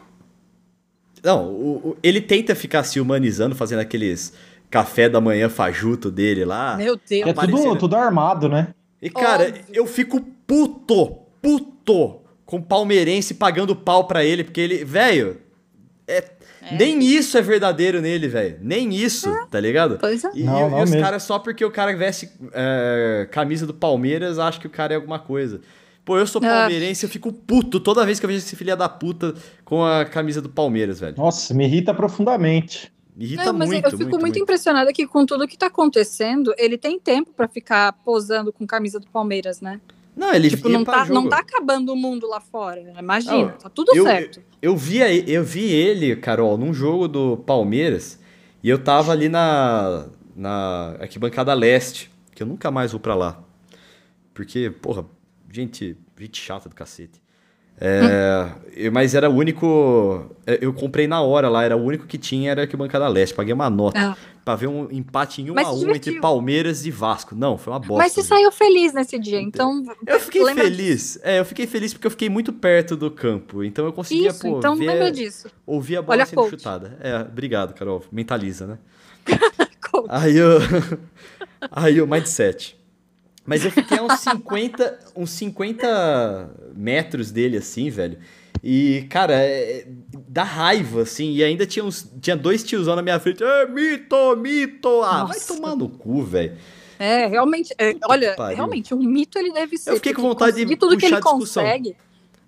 [1.22, 4.32] Não, o, o, ele tenta ficar se humanizando, fazendo aqueles
[4.68, 6.76] café da manhã fajuto dele lá.
[6.76, 7.28] Meu Deus.
[7.28, 8.74] É tudo, tudo armado, né?
[9.01, 9.64] E, cara, Óbvio.
[9.72, 15.39] eu fico puto, puto com palmeirense pagando pau pra ele, porque ele, velho,
[16.07, 16.22] é
[16.70, 16.76] é.
[16.76, 18.59] Nem isso é verdadeiro nele, velho.
[18.61, 19.47] Nem isso, é.
[19.47, 19.99] tá ligado?
[19.99, 20.30] Pois é.
[20.34, 23.74] E, não, e, não e os caras, só porque o cara veste é, camisa do
[23.74, 25.61] Palmeiras, acha que o cara é alguma coisa.
[26.05, 26.49] Pô, eu sou ah.
[26.49, 29.34] palmeirense, eu fico puto toda vez que eu vejo esse filho da puta
[29.64, 31.14] com a camisa do Palmeiras, velho.
[31.16, 32.93] Nossa, me irrita profundamente.
[33.16, 35.57] Me irrita não, mas muito, eu fico muito, muito, muito impressionada que com tudo que
[35.57, 39.80] tá acontecendo, ele tem tempo para ficar posando com camisa do Palmeiras, né?
[40.19, 42.93] Não, ele tipo, não tá, não tá acabando o mundo lá fora.
[42.99, 44.41] Imagina, não, tá tudo eu, certo.
[44.61, 44.99] Eu, eu, vi,
[45.31, 48.19] eu vi ele, Carol, num jogo do Palmeiras,
[48.61, 53.41] e eu tava ali na, na arquibancada leste, que eu nunca mais vou pra lá.
[54.35, 55.07] Porque, porra,
[55.53, 57.23] gente, gente chata do cacete.
[57.81, 60.26] É, mas era o único.
[60.47, 63.35] É, eu comprei na hora lá, era o único que tinha, era arquibancada leste.
[63.35, 64.16] Paguei uma nota ah.
[64.45, 67.35] pra ver um empate em 1 um a 1 um entre Palmeiras e Vasco.
[67.35, 68.05] Não, foi uma bosta.
[68.05, 69.85] Mas você saiu feliz nesse dia, então.
[70.07, 70.76] Eu fiquei feliz.
[70.76, 71.20] Disso.
[71.22, 73.64] É, eu fiquei feliz porque eu fiquei muito perto do campo.
[73.64, 75.49] Então eu conseguia, Isso, pô, então ver, lembra disso.
[75.66, 76.97] ouvir a bola Olha sendo chutada.
[77.01, 78.05] É, obrigado, Carol.
[78.12, 78.79] Mentaliza, né?
[80.09, 80.59] aí eu.
[81.70, 82.78] aí o mindset.
[83.49, 88.18] Mas eu fiquei a uns 50, uns 50 metros dele, assim, velho.
[88.62, 89.86] E, cara, é,
[90.28, 91.32] dá raiva, assim.
[91.32, 93.42] E ainda tinha, uns, tinha dois tiozão na minha frente.
[93.42, 95.03] É, mito, mito!
[95.03, 95.26] Ah, Nossa.
[95.26, 96.59] vai tomar no cu, velho.
[96.99, 97.74] É, realmente.
[97.78, 99.90] É, olha, realmente, um mito ele deve ser.
[99.90, 101.62] Eu fiquei com vontade de tudo que ele discussão.
[101.62, 101.96] consegue.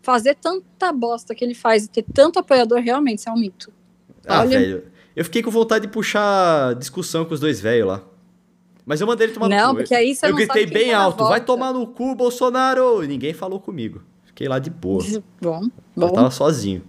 [0.03, 3.72] Fazer tanta bosta que ele faz e ter tanto apoiador, realmente, isso é um mito.
[4.26, 4.59] Ah, olha...
[4.59, 4.84] velho.
[5.16, 8.03] Eu fiquei com vontade de puxar discussão com os dois velhos lá.
[8.91, 9.68] Mas eu mandei ele tomar não, no cu.
[9.68, 13.05] Não, porque aí você Eu não gritei sabe bem alto, vai tomar no cu, Bolsonaro!
[13.05, 14.03] E ninguém falou comigo.
[14.24, 15.01] Fiquei lá de boa.
[15.41, 15.61] Bom,
[15.95, 16.07] bom.
[16.09, 16.82] Eu tava sozinho.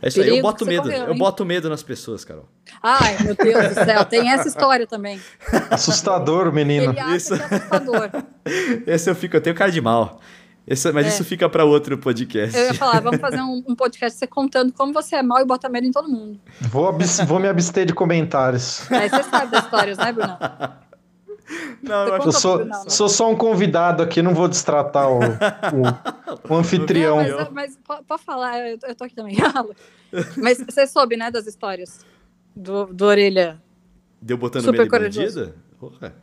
[0.00, 0.84] É isso Perigo aí, eu boto medo.
[0.84, 2.48] Correu, eu boto medo nas pessoas, Carol.
[2.82, 5.20] Ai, meu Deus do céu, tem essa história também.
[5.70, 6.94] Assustador, menino.
[6.96, 7.34] Ele isso.
[7.34, 8.10] É assustador.
[8.86, 10.22] Esse eu fico, eu tenho cara de mal.
[10.66, 11.08] Esse, mas é.
[11.10, 12.56] isso fica para outro podcast.
[12.56, 15.44] Eu ia falar, vamos fazer um, um, podcast você contando como você é mal e
[15.44, 16.40] bota medo em todo mundo.
[16.62, 18.90] Vou, vou me abster de comentários.
[18.90, 20.38] Aí você sabe das histórias, né, Bruno?
[21.82, 26.52] Não, eu, eu sou, não, sou só um convidado aqui, não vou destratar o, o,
[26.52, 27.22] o anfitrião.
[27.22, 29.36] Não, mas, mas pode falar, eu, eu tô aqui também.
[30.36, 32.04] mas você soube, né, das histórias
[32.54, 33.60] do, do Orelha?
[34.20, 35.54] Deu botando Super medo bandida?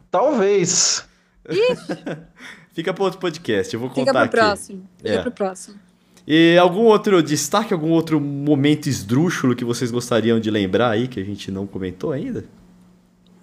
[0.09, 1.07] Talvez.
[2.73, 4.31] Fica para outro podcast, eu vou contar Fica pro aqui.
[4.31, 4.89] próximo.
[4.97, 5.21] Fica é.
[5.21, 5.79] pro próximo.
[6.27, 11.19] E algum outro destaque, algum outro momento esdrúxulo que vocês gostariam de lembrar aí, que
[11.19, 12.43] a gente não comentou ainda?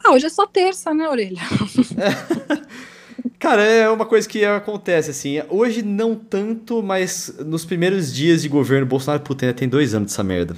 [0.04, 1.40] Ah, hoje é só terça, né, Orelha?
[3.40, 5.42] Cara, é uma coisa que acontece, assim.
[5.48, 10.22] Hoje não tanto, mas nos primeiros dias de governo Bolsonaro, puta, tem dois anos dessa
[10.22, 10.56] merda.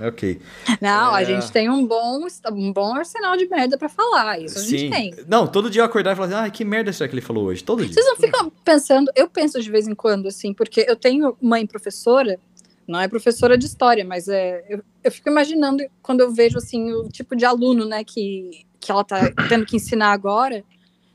[0.00, 0.40] Ok.
[0.80, 1.20] Não, é...
[1.20, 4.40] a gente tem um bom, um bom arsenal de merda para falar.
[4.40, 4.78] Isso a Sim.
[4.78, 5.14] gente tem.
[5.28, 7.44] Não, todo dia eu acordar e falar assim, ah, que merda será que ele falou
[7.44, 7.62] hoje?
[7.62, 7.92] Todo dia.
[7.92, 11.66] Vocês não ficam pensando, eu penso de vez em quando, assim, porque eu tenho mãe
[11.66, 12.38] professora,
[12.86, 16.92] não é professora de história, mas é, eu, eu fico imaginando quando eu vejo, assim,
[16.92, 20.64] o tipo de aluno, né, que, que ela tá tendo que ensinar agora.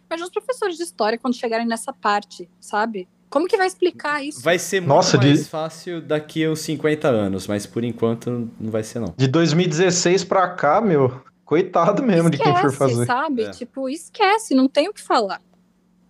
[0.09, 3.07] Mas os professores de história, quando chegarem nessa parte, sabe?
[3.29, 4.41] Como que vai explicar isso?
[4.41, 5.45] Vai ser muito Nossa, mais de...
[5.45, 9.13] fácil daqui a uns 50 anos, mas por enquanto não vai ser não.
[9.15, 13.05] De 2016 pra cá, meu, coitado mesmo esquece, de quem for fazer.
[13.05, 13.43] sabe?
[13.43, 13.51] É.
[13.51, 15.39] Tipo, esquece, não tem o que falar.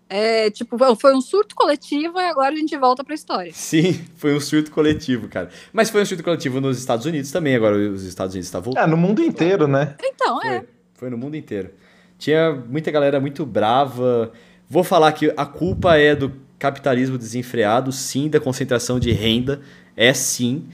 [0.09, 3.51] É, tipo, foi um surto coletivo e agora a gente volta pra história.
[3.53, 5.49] Sim, foi um surto coletivo, cara.
[5.71, 8.65] Mas foi um surto coletivo nos Estados Unidos também, agora os Estados Unidos estão tá
[8.65, 8.83] voltando.
[8.83, 9.95] É, no mundo inteiro, né?
[10.03, 10.65] Então, foi, é.
[10.95, 11.69] Foi no mundo inteiro.
[12.17, 14.31] Tinha muita galera muito brava.
[14.67, 19.61] Vou falar que a culpa é do capitalismo desenfreado, sim, da concentração de renda,
[19.95, 20.67] é sim.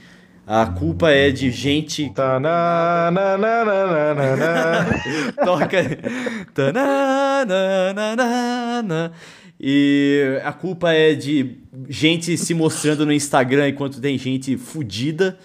[0.46, 2.12] A culpa é de gente.
[5.44, 5.78] Toca.
[9.58, 11.58] E a culpa é de
[11.88, 15.36] gente se mostrando no Instagram enquanto tem gente fudida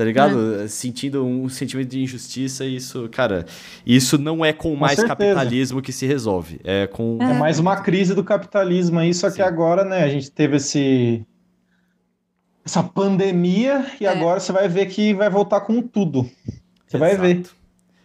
[0.00, 0.62] tá ligado?
[0.62, 0.66] É.
[0.66, 3.44] Sentindo um sentimento de injustiça, isso, cara,
[3.84, 5.14] isso não é com, com mais certeza.
[5.14, 6.58] capitalismo que se resolve.
[6.64, 7.18] É com.
[7.20, 7.32] É.
[7.32, 9.36] é mais uma crise do capitalismo aí, só Sim.
[9.36, 11.22] que agora, né, a gente teve esse.
[12.64, 14.08] Essa pandemia e é.
[14.08, 16.22] agora você vai ver que vai voltar com tudo.
[16.86, 16.98] Você Exato.
[16.98, 17.42] vai ver.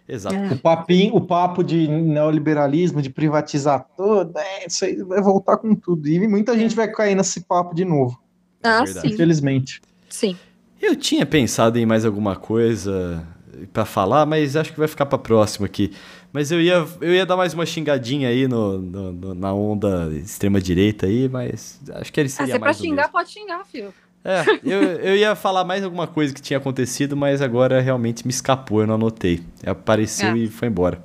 [0.07, 0.53] Exato.
[0.53, 5.73] O, papinho, o papo de neoliberalismo, de privatizar tudo, é, isso aí vai voltar com
[5.73, 6.07] tudo.
[6.07, 8.19] E muita gente vai cair nesse papo de novo.
[8.64, 9.07] Ah, é sim.
[9.07, 9.82] Infelizmente.
[10.10, 10.38] Sim.
[10.82, 13.26] Eu tinha pensado em mais alguma coisa
[13.73, 15.91] para falar, mas acho que vai ficar para próximo aqui.
[16.32, 20.11] Mas eu ia, eu ia dar mais uma xingadinha aí no, no, no na onda
[20.14, 23.65] extrema direita aí, mas acho que ele seria ah, se é pra xingar, pode xingar,
[23.65, 23.94] filho.
[24.26, 28.34] É, eu, eu ia falar mais alguma coisa que tinha acontecido, mas agora realmente me
[28.34, 29.43] escapou, eu não anotei.
[29.64, 30.38] Apareceu é.
[30.39, 31.03] e foi embora.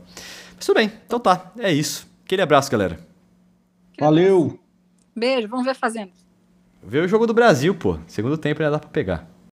[0.56, 2.08] Mas tudo bem, então tá, é isso.
[2.24, 2.98] Aquele abraço, galera.
[4.00, 4.58] Valeu!
[5.14, 6.12] Beijo, vamos ver fazendo.
[6.82, 7.98] Ver o jogo do Brasil, pô.
[8.06, 9.28] Segundo tempo ainda dá pra pegar.